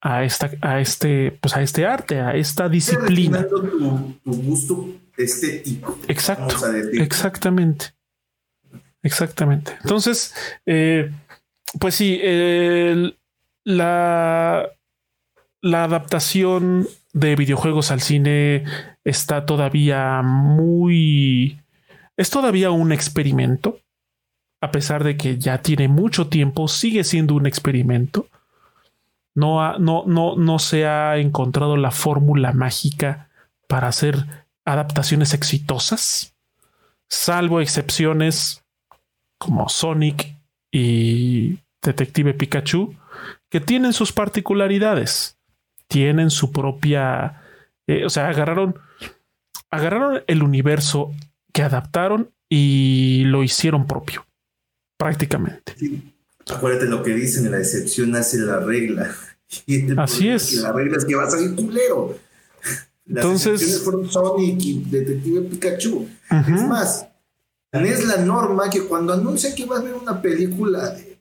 [0.00, 3.46] a esta, a este, pues a este arte, a esta disciplina.
[3.46, 5.98] Tu, gusto estético.
[6.08, 6.54] Exacto.
[6.92, 7.94] Exactamente.
[9.02, 9.76] Exactamente.
[9.82, 10.34] Entonces,
[10.66, 11.10] eh,
[11.78, 12.20] pues sí,
[13.64, 14.68] la,
[15.60, 18.64] la adaptación de videojuegos al cine
[19.04, 21.60] está todavía muy...
[22.16, 23.80] Es todavía un experimento.
[24.60, 28.26] A pesar de que ya tiene mucho tiempo, sigue siendo un experimento.
[29.34, 33.28] No, no, no, no se ha encontrado la fórmula mágica
[33.68, 34.26] para hacer
[34.64, 36.34] adaptaciones exitosas,
[37.08, 38.64] salvo excepciones
[39.38, 40.36] como Sonic
[40.72, 42.96] y Detective Pikachu,
[43.48, 45.37] que tienen sus particularidades,
[45.88, 47.42] tienen su propia,
[47.86, 48.78] eh, o sea, agarraron,
[49.70, 51.12] agarraron el universo
[51.52, 54.26] que adaptaron y lo hicieron propio,
[54.96, 55.74] prácticamente.
[56.48, 59.14] Acuérdate lo que dicen, la excepción hace la regla.
[59.96, 60.52] Así es.
[60.54, 62.16] La regla es que va a salir culero.
[63.06, 66.06] Las Entonces, fueron Sonic y Detective Pikachu.
[66.30, 67.08] Es más,
[67.72, 71.18] es la norma que cuando anuncia que va a haber una película de,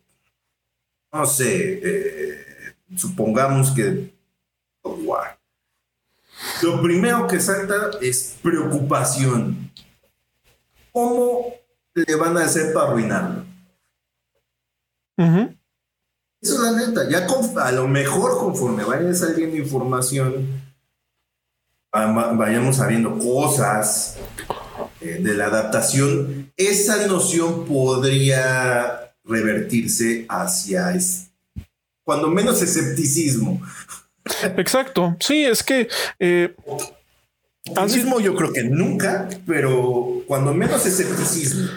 [1.14, 2.46] no sé, eh,
[2.98, 4.17] supongamos que
[6.62, 9.72] lo primero que salta es preocupación.
[10.92, 11.54] ¿Cómo
[11.94, 13.46] le van a hacer para arruinarlo?
[15.18, 17.10] Eso es la neta.
[17.10, 17.28] Ya
[17.64, 20.62] a lo mejor conforme vaya saliendo información,
[21.92, 24.18] vayamos sabiendo cosas
[25.02, 30.98] eh, de la adaptación, esa noción podría revertirse hacia,
[32.04, 33.62] cuando menos, escepticismo.
[34.58, 35.16] Exacto.
[35.20, 35.88] Sí, es que...
[36.20, 36.56] Eh,
[37.94, 41.70] mismo yo creo que nunca, pero cuando menos escepticismo.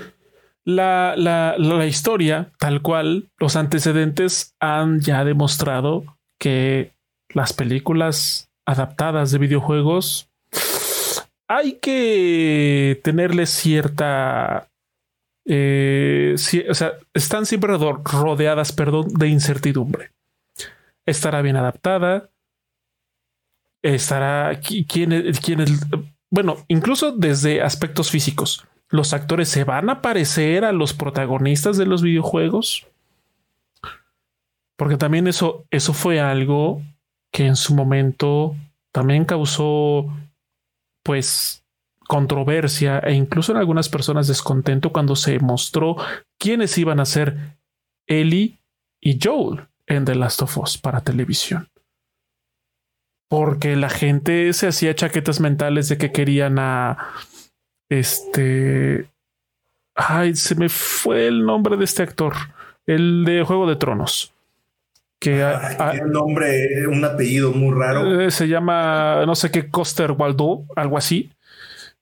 [0.65, 6.05] La, la, la, historia, tal cual, los antecedentes han ya demostrado
[6.39, 6.93] que
[7.31, 10.31] las películas adaptadas de videojuegos
[11.51, 14.69] hay que tenerle cierta...
[15.45, 16.37] Eh,
[16.69, 20.13] o sea, están siempre rodeadas, perdón, de incertidumbre.
[21.07, 22.31] Estará bien adaptada.
[23.83, 24.61] Estará...
[24.61, 25.73] ¿Quién, quién es?
[26.31, 28.67] Bueno, incluso desde aspectos físicos.
[28.89, 32.87] ¿Los actores se van a parecer a los protagonistas de los videojuegos?
[34.77, 36.83] Porque también eso, eso fue algo
[37.33, 38.57] que en su momento
[38.93, 40.13] también causó
[41.05, 41.65] pues
[42.09, 45.97] controversia e incluso en algunas personas descontento cuando se mostró
[46.39, 47.57] quiénes iban a ser
[48.09, 48.59] Ellie
[49.01, 51.70] y Joel en The Last of Us para televisión.
[53.31, 56.99] Porque la gente se hacía chaquetas mentales de que querían a
[57.89, 59.09] este.
[59.95, 62.35] Ay, se me fue el nombre de este actor,
[62.87, 64.35] el de Juego de Tronos
[65.21, 65.45] que
[66.03, 68.23] un nombre, un apellido muy raro.
[68.23, 71.31] Eh, se llama no sé qué Coster Waldo, algo así.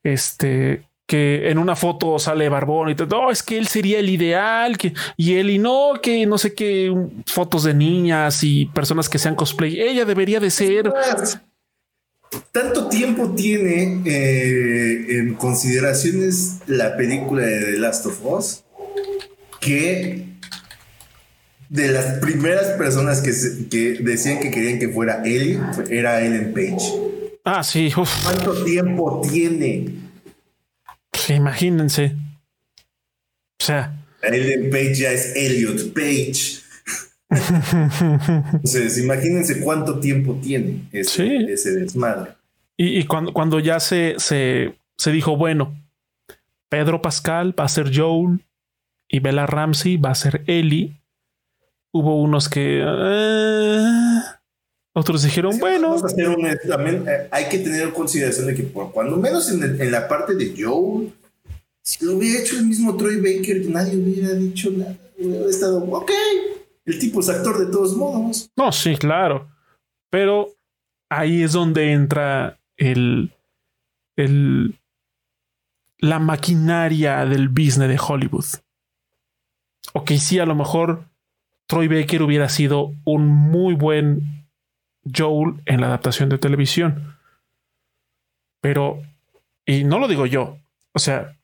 [0.05, 4.11] Este que en una foto sale barbón y todo, no, es que él sería el
[4.11, 6.95] ideal, que, y él y no, que no sé qué,
[7.25, 10.93] fotos de niñas y personas que sean cosplay, ella debería de ser.
[12.53, 18.65] Tanto tiempo tiene eh, en consideraciones la película de The Last of Us
[19.63, 20.27] que
[21.71, 23.33] de las primeras personas que,
[23.71, 25.59] que decían que querían que fuera él,
[25.89, 26.93] era Ellen Page.
[27.45, 27.91] Ah, sí.
[27.95, 30.08] ¿Cuánto tiempo tiene?
[31.11, 32.17] Pues, imagínense.
[33.61, 33.95] O sea.
[34.23, 36.59] Ellen Page ya es Elliot Page.
[38.53, 42.33] Entonces, imagínense cuánto tiempo tiene ese, ese desmadre.
[42.77, 45.77] Y, cuando, cuando ya se, se, se dijo, bueno,
[46.69, 48.41] Pedro Pascal va a ser Joel
[49.09, 51.01] y Bella Ramsey va a ser Ellie.
[51.93, 52.83] Hubo unos que.
[52.87, 54.18] Eh,
[54.94, 55.97] otros dijeron, bueno.
[56.66, 60.35] también eh, hay que tener en consideración de que, por cuando menos en, la parte
[60.35, 61.12] de Joel,
[61.82, 64.97] si lo hubiera hecho el mismo Troy Baker, nadie hubiera dicho nada.
[65.19, 66.10] Hubiera estado, ok,
[66.85, 68.51] el tipo es actor de todos modos.
[68.56, 69.48] No, sí, claro.
[70.10, 70.48] Pero
[71.10, 73.32] ahí es donde entra el,
[74.16, 74.78] el,
[75.98, 78.47] la maquinaria del business de Hollywood.
[79.94, 81.05] Ok, sí, a lo mejor
[81.66, 84.38] Troy Baker hubiera sido un muy buen
[85.15, 87.17] Joel en la adaptación de televisión.
[88.61, 89.03] Pero,
[89.65, 90.59] y no lo digo yo,
[90.93, 91.37] o sea,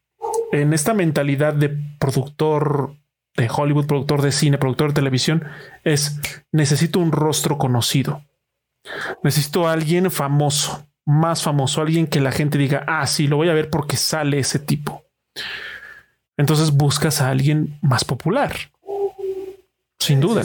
[0.53, 1.69] en esta mentalidad de
[1.99, 2.97] productor
[3.37, 5.45] de Hollywood, productor de cine, productor de televisión,
[5.85, 6.21] es
[6.53, 8.23] necesito un rostro conocido.
[9.23, 13.49] Necesito a alguien famoso más famoso, alguien que la gente diga, ah, sí, lo voy
[13.49, 15.05] a ver porque sale ese tipo.
[16.37, 18.55] Entonces buscas a alguien más popular.
[19.99, 20.45] Sin duda.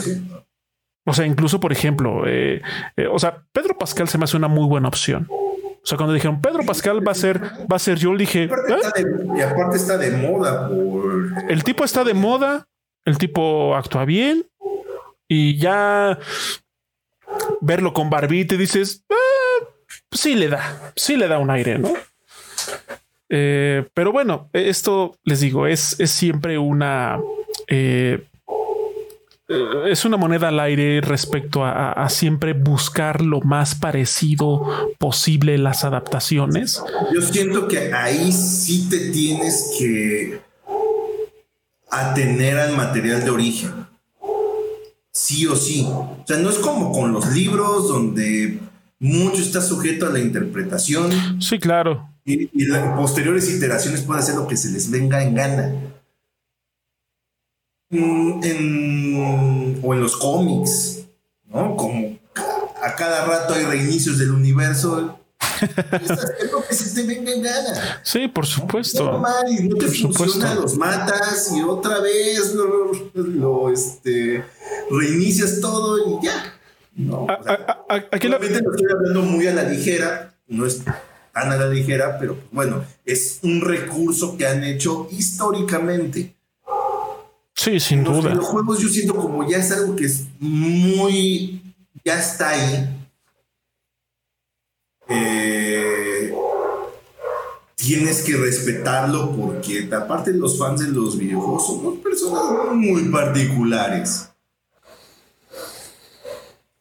[1.06, 2.60] O sea, incluso, por ejemplo, eh,
[2.96, 5.26] eh, o sea, Pedro Pascal se me hace una muy buena opción.
[5.30, 8.48] O sea, cuando dijeron Pedro Pascal va a ser, va a ser yo, dije.
[8.48, 10.70] y aparte está de moda.
[11.48, 12.68] El tipo está de moda,
[13.04, 14.46] el tipo actúa bien
[15.26, 16.18] y ya
[17.60, 19.04] verlo con barbita y dices,
[20.10, 21.92] sí le da, sí le da un aire, ¿no?
[23.28, 27.20] Eh, pero bueno, esto les digo, es, es siempre una...
[27.68, 28.29] Eh, eh,
[29.88, 36.82] es una moneda al aire respecto a, siempre buscar lo más parecido posible las adaptaciones.
[37.12, 40.40] Yo siento que ahí sí te tienes que
[41.90, 43.72] atener al material de origen.
[45.12, 45.84] Sí o sí.
[45.88, 48.60] O sea, no es como con los libros donde
[49.00, 51.40] mucho está sujeto a la interpretación.
[51.42, 52.08] Sí, claro.
[52.24, 55.74] Y, las posteriores iteraciones pueden hacer lo que se les venga en gana.
[57.90, 61.00] Mm, o en los cómics,
[61.46, 61.76] ¿no?
[61.76, 62.18] Como
[62.82, 65.18] a cada rato hay reinicios del universo.
[66.52, 68.00] lo que se te venga en gana.
[68.04, 69.04] Sí, por supuesto.
[69.04, 74.44] No, no te funciona, los matas y otra vez lo, lo este,
[74.90, 76.54] reinicias todo y ya.
[76.94, 77.26] No,
[77.88, 82.38] aquí lo estoy hablando muy a la ligera, no es tan a la ligera, pero
[82.52, 86.36] bueno, es un recurso que han hecho históricamente.
[87.60, 88.34] Sí, sin duda.
[88.34, 91.60] Los juegos yo siento como ya es algo que es muy,
[92.02, 92.88] ya está ahí.
[95.10, 96.32] Eh,
[97.76, 104.30] tienes que respetarlo porque aparte los fans de los videojuegos son personas muy particulares.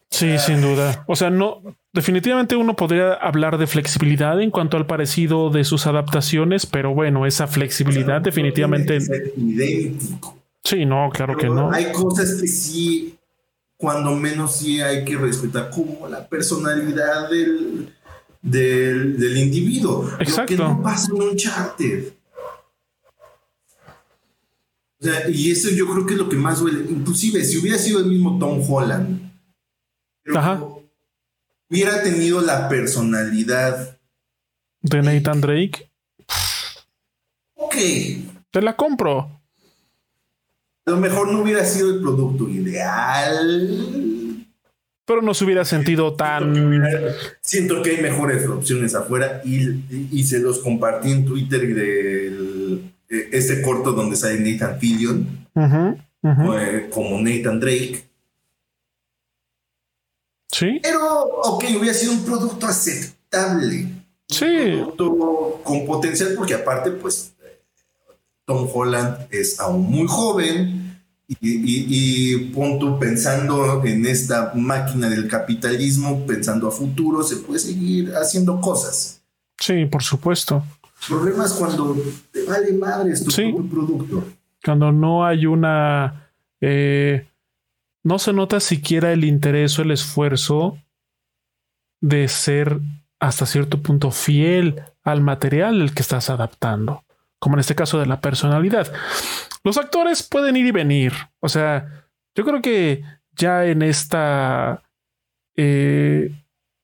[0.09, 1.03] Sí, sin duda.
[1.07, 1.61] O sea, no,
[1.91, 7.25] definitivamente uno podría hablar de flexibilidad en cuanto al parecido de sus adaptaciones, pero bueno,
[7.25, 8.99] esa flexibilidad definitivamente.
[10.63, 11.71] Sí, no, claro que no.
[11.71, 13.17] Hay cosas que sí,
[13.77, 17.93] cuando menos sí hay que respetar, como la personalidad del,
[18.41, 20.09] del, individuo.
[20.19, 20.55] Exacto.
[20.55, 22.13] Lo que no pasa en un charter.
[25.01, 26.85] O sea, y eso yo creo que es lo que más duele.
[26.89, 29.29] Inclusive, si hubiera sido el mismo Tom Holland
[31.69, 33.99] hubiera tenido la personalidad
[34.81, 35.91] de Nathan Drake.
[37.55, 37.75] Ok.
[38.51, 39.38] Te la compro.
[40.89, 44.43] A lo mejor no hubiera sido el producto ideal.
[45.05, 46.81] Pero no se hubiera sentido tan.
[47.41, 53.91] Siento que hay mejores opciones afuera y, se los compartí en Twitter de este corto
[53.91, 55.27] donde sale Nathan Fillion
[56.89, 58.03] como Nathan Drake.
[60.51, 60.79] Sí.
[60.81, 63.85] Pero, ok, hubiera sido un producto aceptable.
[64.27, 64.45] Sí.
[64.45, 67.35] Un producto con potencial, porque aparte, pues,
[68.49, 71.03] Tom Holland es aún muy joven.
[71.27, 72.51] Y, y,
[72.99, 79.21] pensando en esta máquina del capitalismo, pensando a futuro, se puede seguir haciendo cosas.
[79.59, 80.63] Sí, por supuesto.
[81.07, 81.95] Problemas cuando
[82.31, 84.23] te vale madre tu producto.
[84.65, 87.27] Cuando no hay una eh,
[88.03, 90.79] no se nota siquiera el interés o el esfuerzo
[92.01, 92.79] de ser
[93.19, 97.03] hasta cierto punto fiel al material al que estás adaptando,
[97.39, 98.91] como en este caso de la personalidad.
[99.63, 102.05] Los actores pueden ir y venir, o sea,
[102.35, 104.83] Yo creo que ya en esta.
[105.57, 106.31] Eh,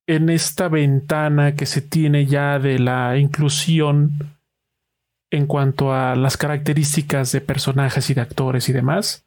[0.07, 4.37] en esta ventana que se tiene ya de la inclusión
[5.31, 9.25] en cuanto a las características de personajes y de actores y demás.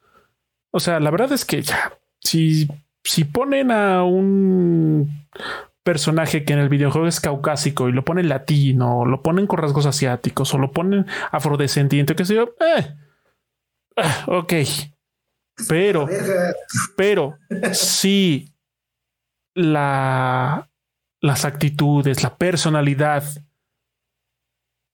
[0.71, 2.69] O sea, la verdad es que ya, si,
[3.03, 5.27] si ponen a un
[5.89, 9.59] personaje que en el videojuego es caucásico y lo ponen latino, o lo ponen con
[9.59, 12.95] rasgos asiáticos, o lo ponen afrodescendiente, que sé yo, eh,
[13.97, 14.53] eh, ok.
[15.67, 16.07] Pero,
[16.95, 17.39] pero,
[17.73, 18.53] si
[19.55, 20.69] la,
[21.23, 23.25] las actitudes, la personalidad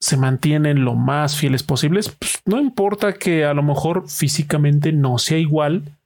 [0.00, 5.18] se mantienen lo más fieles posibles, pues, no importa que a lo mejor físicamente no
[5.18, 5.98] sea igual,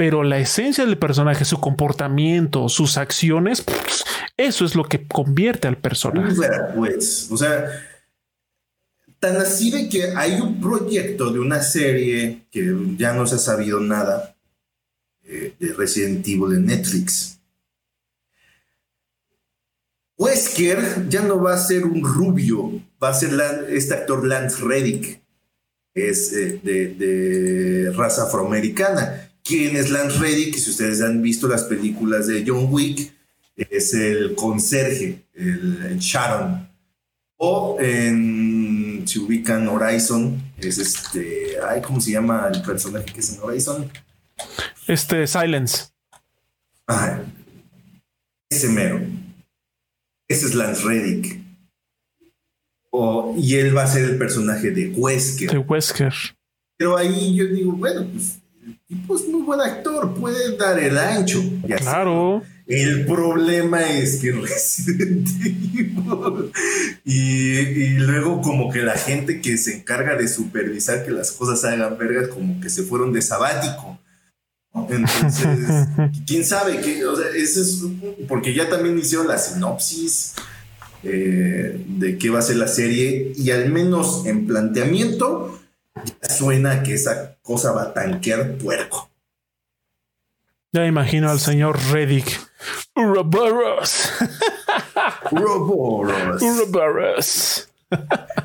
[0.00, 3.62] pero la esencia del personaje, su comportamiento, sus acciones,
[4.38, 6.34] eso es lo que convierte al personaje.
[6.74, 7.66] Pues, o sea,
[9.18, 13.38] tan así de que hay un proyecto de una serie que ya no se ha
[13.38, 14.34] sabido nada
[15.22, 17.38] eh, de Resident Evil en Netflix.
[20.16, 22.72] Wesker ya no va a ser un rubio,
[23.02, 25.20] va a ser este actor Lance Reddick,
[25.92, 29.26] es eh, de, raza afroamericana.
[29.50, 30.54] ¿Quién es Lance Reddick?
[30.54, 33.12] Si ustedes han visto las películas de John Wick,
[33.56, 36.70] es el conserje, el, Sharon.
[37.36, 43.34] O en, si ubican Horizon, es este, ay, ¿cómo se llama el personaje que es
[43.34, 43.90] en Horizon?
[44.86, 45.86] Este, Silence.
[46.86, 47.20] Ah,
[48.48, 49.00] ese mero
[50.30, 51.40] ese es Lance Reddick.
[53.36, 55.50] y él va a ser el personaje de Wesker.
[55.50, 56.14] De Wesker.
[56.76, 58.39] Pero ahí yo digo, bueno, pues
[58.70, 61.42] el tipo es muy buen actor, puede dar el ancho.
[61.78, 62.42] claro.
[62.66, 66.52] El problema es que Resident Evil
[67.04, 71.64] y, y, luego como que la gente que se encarga de supervisar que las cosas
[71.64, 73.98] hagan vergas como que se fueron de sabático.
[74.88, 75.88] Entonces,
[76.26, 77.82] quién sabe, qué, o sea, eso es
[78.28, 80.34] porque ya también hicieron la sinopsis
[81.02, 85.58] eh, de qué va a ser la serie y al menos en planteamiento
[85.96, 89.10] ya suena que esa cosa va a tanquear puerco.
[90.72, 92.28] Ya imagino al señor Reddick.
[92.94, 94.10] Uroboros.
[95.32, 96.42] Uroboros.
[96.42, 97.68] Uroboros.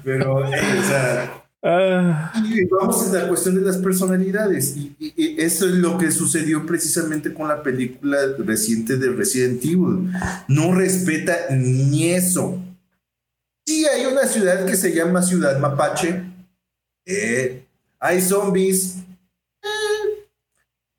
[0.03, 2.31] Pero, eh, o sea, Ah.
[2.45, 4.77] Y vamos a la cuestión de las personalidades.
[4.77, 10.11] Y, eso es lo que sucedió precisamente con la película reciente de Resident Evil.
[10.47, 12.61] No respeta ni eso.
[13.65, 16.21] Sí, hay una ciudad que se llama Ciudad Mapache.
[17.03, 17.64] Eh,
[17.99, 18.97] hay zombies.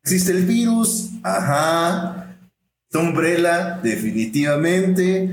[0.03, 1.09] Existe el virus.
[1.23, 2.37] Ajá.
[2.91, 5.29] Sombrela, definitivamente.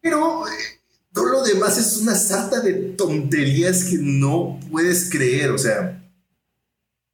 [0.00, 0.50] Pero eh,
[1.12, 5.50] todo lo demás es una sarta de tonterías que no puedes creer.
[5.50, 6.02] O sea,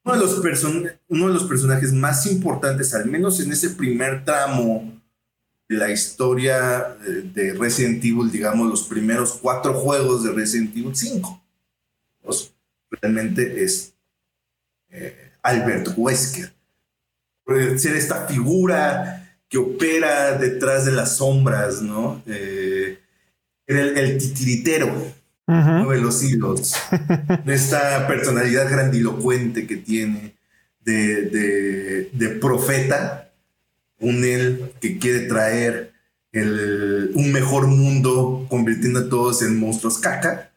[0.04, 0.64] uno de los,
[1.08, 5.00] uno de los personajes más importantes, al menos en ese primer tramo
[5.68, 10.94] de la historia eh, de Resident Evil, digamos, los primeros cuatro juegos de Resident Evil
[10.94, 11.42] 5.
[13.00, 13.94] Realmente es
[14.90, 16.52] eh, Albert Wesker.
[17.76, 22.22] ser esta figura que opera detrás de las sombras, ¿no?
[22.26, 22.98] Eh,
[23.66, 25.14] el, el titiritero,
[25.46, 26.74] de los hilos,
[27.44, 30.34] de esta personalidad grandilocuente que tiene
[30.84, 33.30] de, de, profeta,
[33.98, 35.92] un él que quiere traer
[36.32, 40.50] el, un mejor mundo convirtiendo a todos en monstruos caca.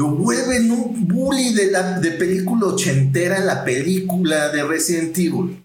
[0.00, 5.62] Lo vuelven un bully de, la, de película ochentera en la película de Resident Evil.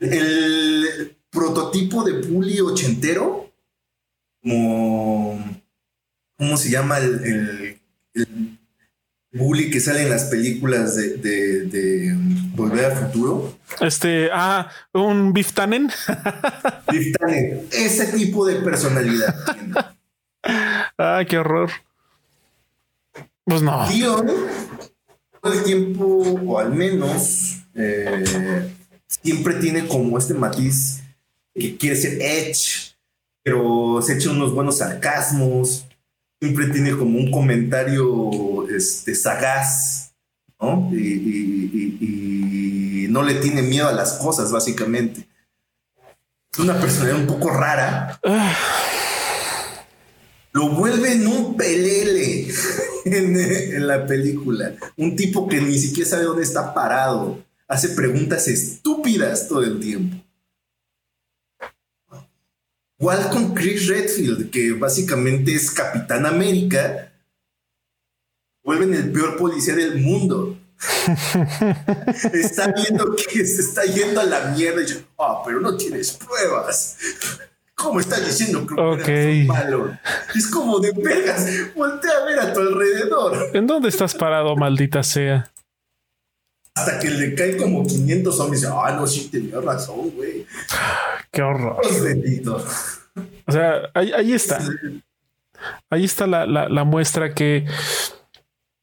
[0.00, 3.52] El, prototipo de bully ochentero,
[4.42, 5.62] como,
[6.36, 7.80] ¿cómo se llama el,
[9.34, 11.16] bully que sale en las películas de,
[11.66, 12.12] de,
[12.56, 13.56] Volver al Futuro?
[13.80, 15.92] Este, ah, un Biftanen.
[16.90, 19.32] Biftanen, ese tipo de personalidad.
[20.98, 21.70] ah, qué horror.
[23.44, 23.86] Pues no.
[25.40, 28.70] todo el tiempo, o al menos, eh,
[29.06, 31.02] siempre tiene como este matiz
[31.54, 32.96] que quiere ser Edge,
[33.42, 35.86] pero se echa unos buenos sarcasmos,
[36.40, 40.12] siempre tiene como un comentario este, sagaz,
[40.60, 40.90] ¿no?
[40.92, 41.48] Y,
[43.10, 45.28] no le tiene miedo a las cosas, básicamente.
[46.52, 48.20] Es una personalidad un poco rara.
[50.52, 52.46] Lo vuelve en un pelele
[53.04, 54.74] en, en la película.
[54.96, 57.42] Un tipo que ni siquiera sabe dónde está parado.
[57.68, 60.16] Hace preguntas estúpidas todo el tiempo.
[63.00, 67.10] Igual con Chris Redfield, que básicamente es Capitán América,
[68.62, 70.58] vuelven el peor policía del mundo.
[72.34, 76.12] está viendo que se está yendo a la mierda y dice, ah, pero no tienes
[76.12, 76.96] pruebas.
[77.80, 79.46] ¿Cómo estás diciendo que okay.
[79.46, 79.96] malo?
[80.34, 81.46] Es como de pegas.
[81.74, 83.50] Voltea a ver a tu alrededor.
[83.54, 85.50] ¿En dónde estás parado, maldita sea?
[86.74, 88.64] Hasta que le cae como 500 zombies.
[88.64, 90.46] Ah, no, sí, tenía razón, güey.
[91.32, 91.78] Qué horror.
[91.82, 92.66] Los
[93.46, 94.58] O sea, ahí, ahí está.
[95.88, 97.66] Ahí está la, la, la muestra que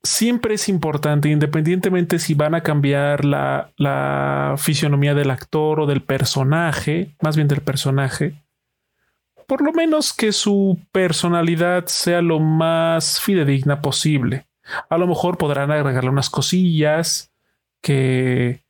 [0.04, 6.02] siempre es importante, independientemente si van a cambiar la, la, fisionomía del actor o del
[6.02, 8.36] personaje, más bien del personaje,
[9.48, 14.46] por lo menos que su personalidad sea lo más fidedigna posible.
[14.90, 17.32] A lo mejor podrán agregarle unas cosillas
[17.82, 18.64] que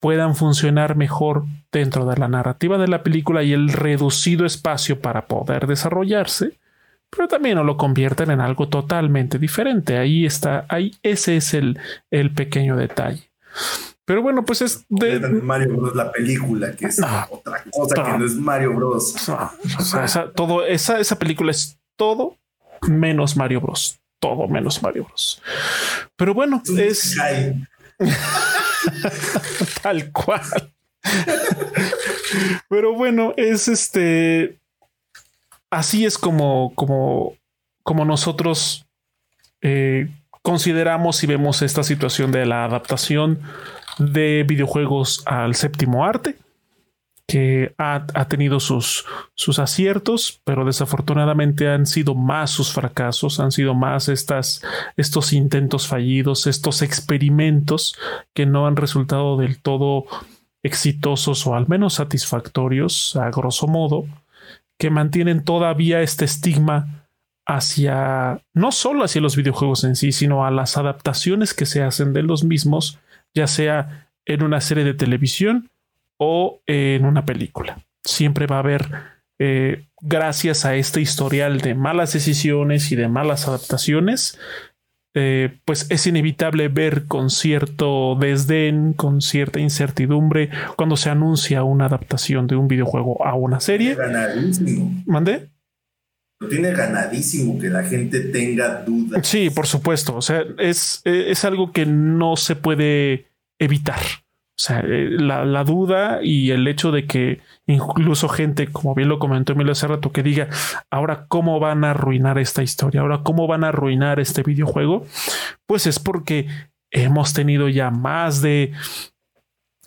[0.00, 5.26] puedan funcionar mejor dentro de la narrativa de la película y el reducido espacio para
[5.26, 6.58] poder desarrollarse,
[7.10, 9.98] pero también no lo convierten en algo totalmente diferente.
[9.98, 11.80] Ahí está, ahí ese es el,
[12.12, 13.28] el pequeño detalle.
[14.08, 15.94] Pero bueno, pues es de Mario Bros.
[15.94, 19.28] la película, que es ah, otra cosa que no es Mario Bros.
[19.28, 19.52] Ah,
[20.02, 22.38] esa, todo, esa, esa película es todo
[22.88, 24.00] menos Mario Bros.
[24.18, 25.42] Todo menos Mario Bros.
[26.16, 27.18] Pero bueno, es.
[29.82, 30.72] Tal cual.
[32.70, 34.58] Pero bueno, es este.
[35.68, 37.36] Así es como, como,
[37.82, 38.86] como nosotros
[39.60, 40.08] eh,
[40.40, 43.42] consideramos y vemos esta situación de la adaptación
[43.98, 46.36] de videojuegos al séptimo arte,
[47.26, 49.04] que ha, tenido sus,
[49.34, 54.62] sus, aciertos, pero desafortunadamente han sido más sus fracasos, han sido más estas,
[54.96, 57.94] estos intentos fallidos, estos experimentos
[58.32, 60.06] que no han resultado del todo
[60.62, 64.06] exitosos o al menos satisfactorios, a grosso modo,
[64.78, 67.08] que mantienen todavía este estigma
[67.46, 72.14] hacia, no solo hacia los videojuegos en sí, sino a las adaptaciones que se hacen
[72.14, 72.98] de los mismos
[73.34, 75.70] ya sea en una serie de televisión
[76.18, 77.84] o en una película.
[78.04, 78.88] Siempre va a haber,
[79.38, 84.38] eh, gracias a este historial de malas decisiones y de malas adaptaciones,
[85.14, 91.86] eh, pues es inevitable ver con cierto desdén, con cierta incertidumbre, cuando se anuncia una
[91.86, 93.94] adaptación de un videojuego a una serie.
[93.94, 95.02] Ganadísimo.
[96.40, 96.56] ¿Mandé?
[96.56, 99.26] tiene ganadísimo que la gente tenga dudas.
[99.26, 100.16] Sí, por supuesto.
[100.16, 103.26] O sea, es, es algo que no se puede
[103.58, 104.00] evitar.
[104.58, 109.20] O sea, eh, la, duda y el hecho de que incluso gente, como bien lo
[109.20, 110.48] comentó Emilio hace rato, que diga,
[110.90, 115.06] ahora cómo van a arruinar esta historia, ahora cómo van a arruinar este videojuego,
[115.64, 116.48] pues es porque
[116.90, 118.72] hemos tenido ya más de,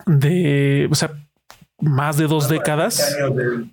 [0.06, 1.21] de, o sea,
[1.82, 3.16] más de dos décadas,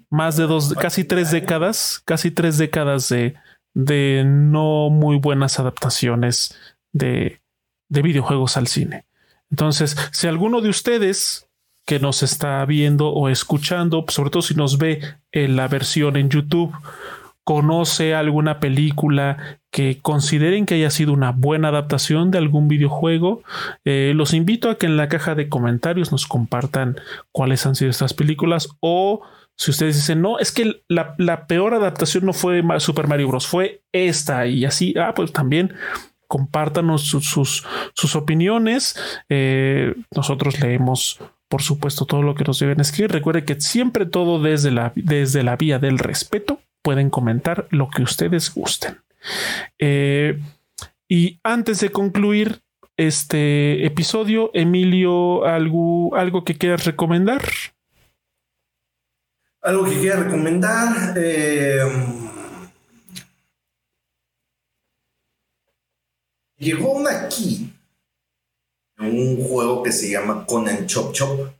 [0.09, 3.35] más de dos, casi tres décadas, casi tres décadas de,
[3.75, 6.57] de no muy buenas adaptaciones
[6.91, 7.39] de,
[7.87, 9.05] de videojuegos al cine.
[9.51, 11.47] Entonces, si alguno de ustedes
[11.85, 16.29] que nos está viendo o escuchando, sobre todo si nos ve en la versión en
[16.29, 16.73] YouTube,
[17.49, 23.41] conoce alguna película que consideren que haya sido una buena adaptación de algún videojuego,
[23.85, 26.97] eh, los invito a que en la caja de comentarios nos compartan
[27.31, 29.21] cuáles han sido estas películas o
[29.55, 33.81] si ustedes dicen, no, es que la, peor adaptación no fue Super Mario Bros., fue
[33.93, 35.73] esta y así, ah, pues también
[36.27, 37.63] compártanos sus,
[37.95, 38.95] sus, opiniones.
[39.27, 43.11] Eh, nosotros leemos, por supuesto, todo lo que nos deben escribir.
[43.11, 46.59] Recuerde que siempre todo desde la, desde la vía del respeto
[46.89, 48.99] pueden comentar lo que ustedes gusten.
[49.77, 50.39] Eh,
[51.07, 52.63] y antes de concluir
[52.97, 57.43] este episodio, Emilio, ¿algo, algo que quieras recomendar?
[59.61, 61.13] Algo que quiera recomendar.
[61.15, 61.83] Eh,
[66.57, 67.71] Llegó una aquí,
[68.97, 71.51] un juego que se llama Conan Chop Chop.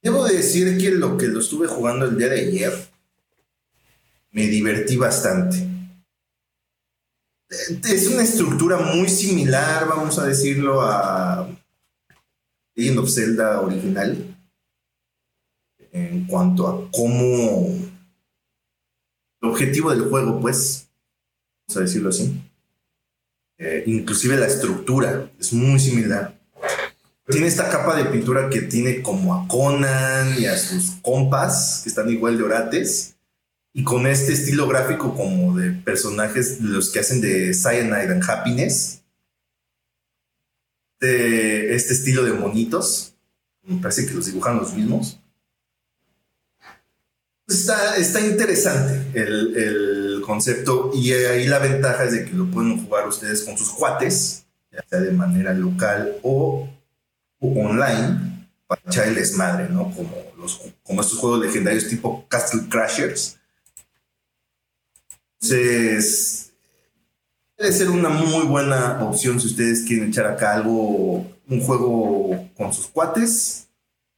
[0.00, 2.95] Debo decir que lo que lo estuve jugando el día de ayer,
[4.36, 5.66] me divertí bastante.
[7.48, 11.48] Es una estructura muy similar, vamos a decirlo, a
[12.74, 14.36] Legend of Zelda original.
[15.90, 17.66] En cuanto a cómo...
[19.40, 20.90] El objetivo del juego, pues,
[21.66, 22.38] vamos a decirlo así
[23.58, 26.38] eh, inclusive la estructura es muy similar.
[27.26, 31.88] Tiene esta capa de pintura que tiene como a Conan y a sus compas, que
[31.88, 33.15] están igual de orates,
[33.76, 39.02] y con este estilo gráfico como de personajes, los que hacen de Cyanide and Happiness,
[40.98, 43.14] de este estilo de monitos,
[43.64, 45.20] me parece que los dibujan los mismos.
[47.46, 52.82] Está, está interesante el, el concepto y ahí la ventaja es de que lo pueden
[52.82, 56.66] jugar ustedes con sus cuates, ya sea de manera local o,
[57.40, 59.94] online, para echar el desmadre, ¿no?
[59.94, 63.36] Como, los, como estos juegos legendarios tipo Castle Crashers.
[65.48, 66.52] Entonces,
[67.56, 72.72] puede ser una muy buena opción si ustedes quieren echar acá algo, un juego con
[72.72, 73.68] sus cuates.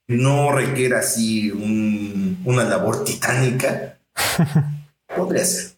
[0.06, 3.98] No requiere así una labor titánica.
[5.16, 5.72] Podría ser.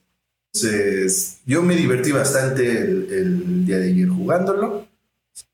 [0.54, 4.86] Entonces, yo me divertí bastante el, día de ayer jugándolo.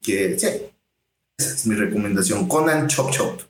[0.03, 0.47] que sí,
[1.39, 2.47] esa es mi recomendación.
[2.49, 3.41] Conan Chop Chop.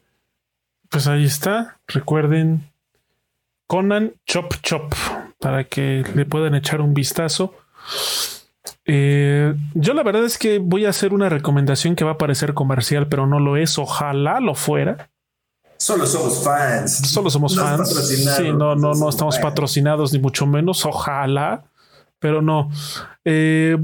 [0.91, 1.81] Pues ahí está.
[1.89, 2.71] Recuerden
[3.67, 4.95] Conan Chop Chop
[5.39, 7.55] para que le puedan echar un vistazo.
[8.85, 12.55] Eh, yo la verdad es que voy a hacer una recomendación que va a parecer
[12.55, 13.79] comercial, pero no lo es.
[13.79, 15.11] Ojalá lo fuera.
[15.77, 17.11] Solo somos fans.
[17.11, 17.89] Solo somos fans.
[18.37, 20.87] Sí, no, no, no estamos patrocinados ni mucho menos.
[20.87, 21.65] Ojalá,
[22.19, 22.71] pero no.
[23.25, 23.77] Eh,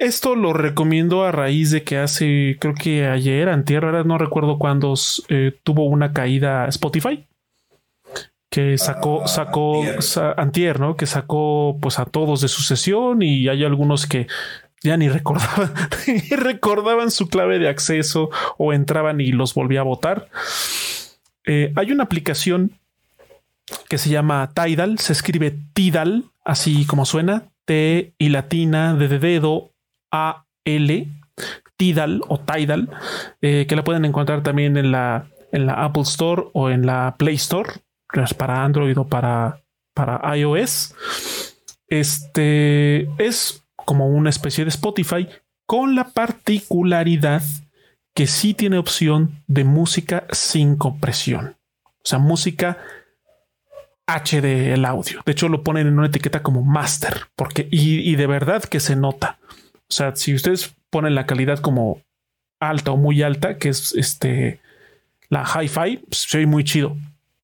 [0.00, 4.94] esto lo recomiendo a raíz de que hace, creo que ayer, antier, no recuerdo cuándo
[5.28, 7.26] eh, tuvo una caída Spotify
[8.56, 9.82] que sacó, sacó
[10.38, 10.80] antier.
[10.80, 10.96] ¿no?
[10.96, 14.28] Que sacó pues a todos de su sesión y hay algunos que
[14.82, 15.74] ya ni recordaban,
[16.30, 20.30] recordaban su clave de acceso o entraban y los volvía a votar.
[21.44, 22.72] Eh, hay una aplicación
[23.90, 29.18] que se llama Tidal, se escribe Tidal, así como suena, T y latina, D de
[29.18, 29.72] dedo,
[30.10, 31.08] A, L,
[31.76, 32.88] Tidal o Tidal,
[33.42, 37.16] eh, que la pueden encontrar también en la, en la Apple Store o en la
[37.18, 37.70] Play Store,
[38.36, 39.62] para Android o para,
[39.94, 40.94] para iOS.
[41.88, 45.28] Este es como una especie de Spotify
[45.66, 47.42] con la particularidad
[48.14, 51.56] que sí tiene opción de música sin compresión.
[51.84, 52.78] O sea, música
[54.06, 55.20] HD el audio.
[55.26, 58.96] De hecho, lo ponen en una etiqueta como master, porque y, de verdad que se
[58.96, 59.38] nota.
[59.74, 62.00] O sea, si ustedes ponen la calidad como
[62.60, 64.60] alta o muy alta, que es este
[65.28, 66.96] la hi-fi, pues, soy muy chido.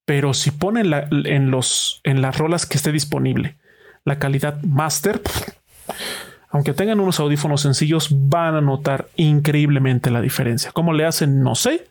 [0.05, 0.93] Pero si ponen
[1.27, 3.57] en los en las rolas que esté disponible
[4.05, 5.21] la calidad master,
[6.51, 10.73] aunque tengan unos audífonos sencillos, van a notar increíblemente la diferencia.
[10.73, 11.43] ¿Cómo le hacen?
[11.43, 11.87] No sé,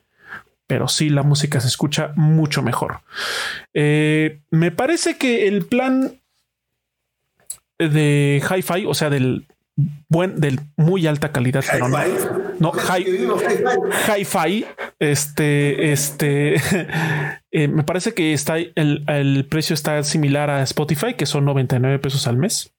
[0.67, 2.99] pero sí la música se escucha mucho mejor.
[3.73, 6.19] Eh, me parece que el plan
[7.79, 9.47] de hi-fi, o sea, del
[10.09, 11.97] buen, del muy alta calidad, pero no,
[12.59, 12.71] no
[14.17, 14.65] hi-fi,
[14.99, 16.55] este, este,
[17.51, 21.99] eh, me parece que está el, el precio está similar a Spotify, que son 99
[21.99, 22.73] pesos al mes.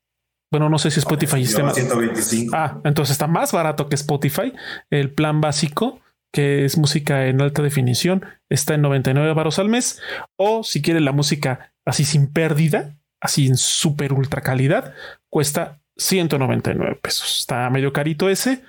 [0.53, 1.75] Bueno, no sé si Spotify está más.
[1.75, 2.55] 125.
[2.55, 4.53] Ah, entonces está más barato que Spotify.
[4.91, 6.01] El plan básico,
[6.31, 10.03] que es música en alta definición, está en 99 baros al mes.
[10.37, 14.93] O si quiere la música así sin pérdida, así en súper ultra calidad,
[15.31, 17.39] cuesta 199 pesos.
[17.41, 18.63] Está medio carito ese,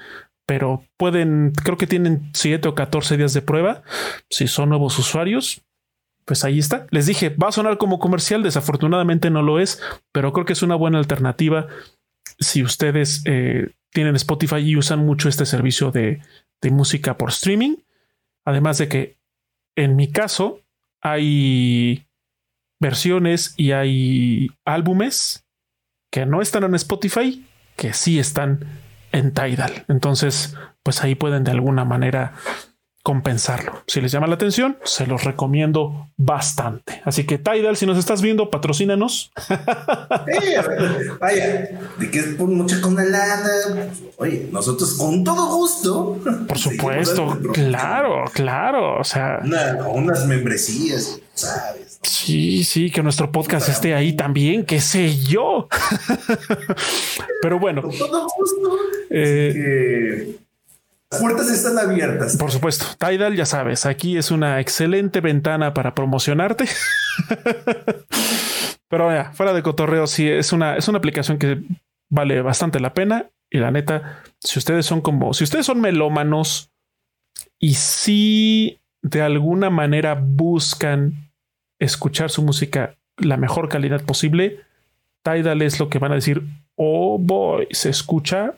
[0.46, 3.84] pero pueden, creo que tienen 7 o 14 días de prueba.
[4.30, 5.64] Si son nuevos usuarios,
[6.26, 6.88] pues ahí está.
[6.92, 9.82] Les dije, va a sonar como comercial, desafortunadamente no lo es,
[10.12, 11.68] pero creo que es una buena alternativa
[12.40, 16.22] si ustedes eh, tienen Spotify y usan mucho este servicio de,
[16.62, 17.78] de música por streaming.
[18.46, 19.18] Además de que
[19.76, 20.62] en mi caso
[21.02, 22.06] hay
[22.80, 25.43] versiones y hay álbumes
[26.14, 27.44] que no están en Spotify,
[27.76, 28.60] que sí están
[29.12, 29.84] en Tidal.
[29.88, 32.34] Entonces, pues ahí pueden de alguna manera
[33.04, 33.84] compensarlo.
[33.86, 37.02] Si les llama la atención, se los recomiendo bastante.
[37.04, 39.32] Así que Tidal, si nos estás viendo, patrocínanos.
[41.20, 41.70] vaya,
[42.00, 43.50] de que es por mucha con lana.
[44.18, 46.18] Oye, nosotros con todo gusto.
[46.48, 49.00] Por supuesto, claro, claro.
[49.00, 49.42] O sea,
[49.94, 52.00] unas membresías, sabes.
[52.04, 55.68] Sí, sí, que nuestro podcast esté ahí también, qué sé yo.
[57.42, 57.82] Pero bueno.
[57.82, 58.78] Con todo gusto.
[59.10, 60.38] Eh,
[61.18, 62.38] puertas están abiertas.
[62.38, 66.66] Por supuesto, Tidal, ya sabes, aquí es una excelente ventana para promocionarte.
[68.88, 71.62] Pero ya, fuera de cotorreo, sí, es una, es una aplicación que
[72.10, 73.30] vale bastante la pena.
[73.50, 76.72] Y la neta, si ustedes son como, si ustedes son melómanos
[77.60, 81.32] y si de alguna manera buscan
[81.80, 84.62] escuchar su música la mejor calidad posible,
[85.24, 86.44] Tidal es lo que van a decir,
[86.76, 88.56] oh boy, se escucha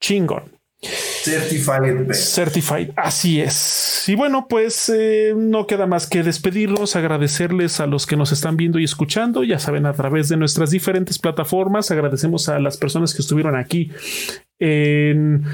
[0.00, 0.59] chingón.
[0.82, 2.14] Certified.
[2.14, 4.04] Certified, así es.
[4.08, 8.56] Y bueno, pues eh, no queda más que despedirnos, agradecerles a los que nos están
[8.56, 11.90] viendo y escuchando, ya saben, a través de nuestras diferentes plataformas.
[11.90, 13.90] Agradecemos a las personas que estuvieron aquí
[14.60, 15.44] en,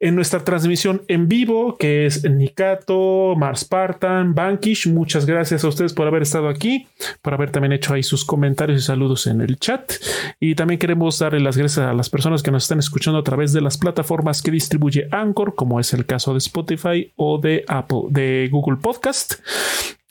[0.00, 4.88] en nuestra transmisión en vivo, que es Nikato, Mars Spartan, Bankish.
[4.88, 6.88] Muchas gracias a ustedes por haber estado aquí,
[7.22, 9.92] por haber también hecho ahí sus comentarios y saludos en el chat.
[10.40, 13.52] Y también queremos darle las gracias a las personas que nos están escuchando a través
[13.52, 18.02] de las plataformas que distribuye Anchor, como es el caso de Spotify o de Apple,
[18.10, 19.34] de Google Podcast.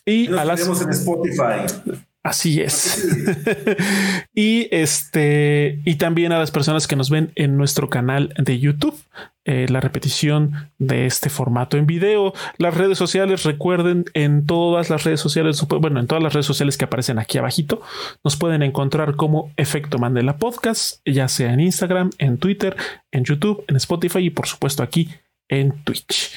[0.06, 2.06] Y Nos a las tenemos en Spotify.
[2.26, 3.06] Así es.
[4.34, 9.00] y este, y también a las personas que nos ven en nuestro canal de YouTube,
[9.44, 12.34] eh, la repetición de este formato en video.
[12.58, 16.80] Las redes sociales, recuerden, en todas las redes sociales, bueno, en todas las redes sociales
[16.80, 17.84] que aparecen aquí abajito,
[18.24, 22.76] nos pueden encontrar como Efecto Mandela Podcast, ya sea en Instagram, en Twitter,
[23.12, 25.12] en YouTube, en Spotify y por supuesto aquí
[25.48, 26.32] en Twitch.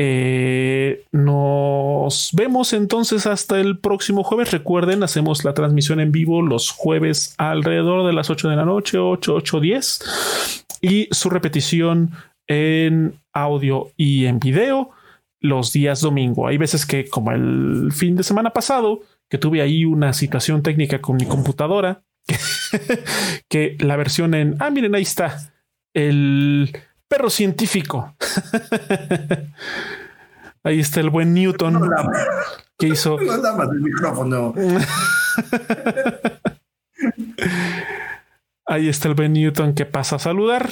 [0.00, 4.52] Eh, nos vemos entonces hasta el próximo jueves.
[4.52, 8.98] Recuerden, hacemos la transmisión en vivo los jueves alrededor de las 8 de la noche,
[8.98, 10.00] 8, 8, 10
[10.80, 12.12] y su repetición
[12.46, 14.90] en audio y en video
[15.40, 16.46] los días domingo.
[16.46, 21.00] Hay veces que, como el fin de semana pasado, que tuve ahí una situación técnica
[21.00, 22.02] con mi computadora,
[23.48, 25.52] que la versión en, ah, miren, ahí está,
[25.92, 26.72] el
[27.08, 28.14] perro científico.
[30.62, 31.90] Ahí está el buen Newton
[32.78, 33.16] que hizo.
[33.26, 34.54] No el micrófono.
[38.66, 40.68] Ahí está el buen Newton que pasa a saludar,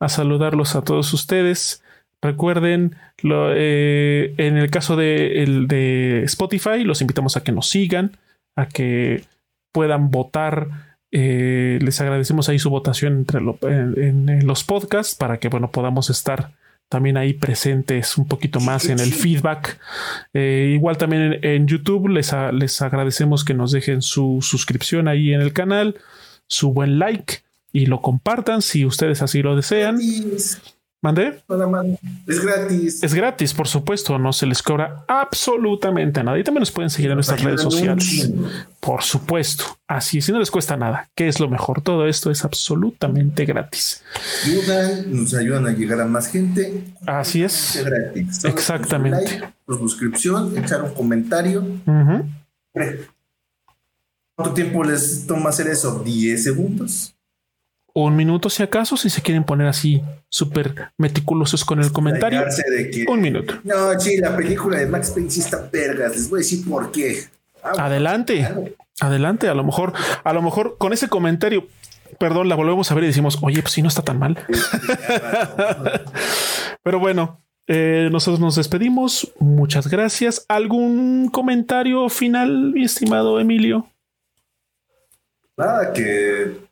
[0.00, 1.84] a saludarlos a todos ustedes.
[2.20, 7.68] Recuerden, lo, eh, en el caso de, el, de Spotify, los invitamos a que nos
[7.68, 8.18] sigan,
[8.56, 9.24] a que
[9.72, 15.38] puedan votar eh, les agradecemos ahí su votación entre lo, en, en, los podcasts para
[15.38, 16.52] que bueno podamos estar
[16.88, 19.78] también ahí presentes un poquito más en el feedback.
[20.32, 25.06] Eh, igual también en, en YouTube les, a, les, agradecemos que nos dejen su suscripción
[25.06, 25.96] ahí en el canal,
[26.46, 29.98] su buen like y lo compartan si ustedes así lo desean.
[31.00, 31.40] ¿Mandé?
[32.26, 33.02] Es gratis.
[33.04, 34.18] Es gratis, por supuesto.
[34.18, 36.36] No se les cobra absolutamente nada.
[36.38, 38.32] Y también nos pueden seguir en nuestras redes sociales.
[38.80, 39.64] Por supuesto.
[39.86, 41.82] Así, si no les cuesta nada, que es lo mejor.
[41.82, 44.02] Todo esto es absolutamente gratis.
[44.44, 46.82] Ayudan, nos ayudan a llegar a más gente.
[47.06, 47.80] Así es.
[47.84, 48.44] Gratis.
[48.44, 49.38] Exactamente.
[49.38, 51.60] Like, por suscripción, echar un comentario.
[51.60, 52.24] Uh -huh.
[54.34, 56.00] ¿Cuánto tiempo les toma hacer eso?
[56.00, 57.14] 10 segundos
[58.04, 62.44] un minuto si acaso, si se quieren poner así súper meticulosos con el comentario.
[62.92, 63.54] Que, un minuto.
[63.64, 66.12] No, sí, la película de Max Payne sí está vergas.
[66.12, 67.24] Les voy a decir por qué.
[67.62, 68.48] Ah, adelante,
[69.00, 69.48] adelante.
[69.48, 69.92] A lo mejor,
[70.22, 71.66] a lo mejor con ese comentario,
[72.18, 74.38] perdón, la volvemos a ver y decimos, oye, pues sí, no está tan mal.
[76.82, 79.32] Pero bueno, eh, nosotros nos despedimos.
[79.38, 80.44] Muchas gracias.
[80.48, 83.86] ¿Algún comentario final, mi estimado Emilio?
[85.56, 86.67] Nada, que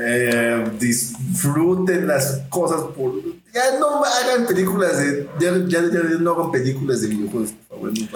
[0.00, 3.12] eh, disfruten las cosas por
[3.52, 7.92] ya no hagan películas de ya, ya, ya no hagan películas de videojuegos por favor
[7.92, 8.08] muy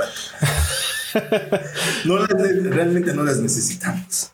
[2.05, 2.29] no las,
[2.65, 4.33] realmente no las necesitamos.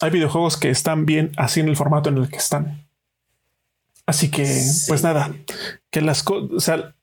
[0.00, 2.86] Hay videojuegos que están bien así en el formato en el que están.
[4.06, 4.84] Así que sí.
[4.88, 5.34] pues nada
[5.90, 6.94] que las cosas o sea,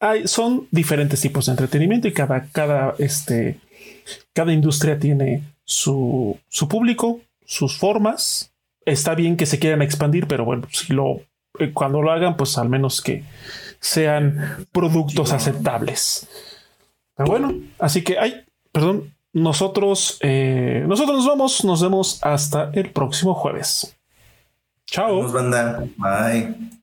[0.00, 3.60] hay, son diferentes tipos de entretenimiento y cada cada este
[4.32, 8.52] cada industria tiene su, su público sus formas.
[8.84, 11.22] Está bien que se quieran expandir, pero bueno, si lo
[11.58, 13.24] eh, cuando lo hagan, pues al menos que
[13.80, 16.28] sean productos aceptables.
[17.16, 22.90] Pero bueno, así que ay, perdón, nosotros eh, nosotros nos vamos, nos vemos hasta el
[22.92, 23.96] próximo jueves.
[24.86, 25.22] Chao.
[25.22, 25.84] Nos banda.
[25.96, 26.76] Bye.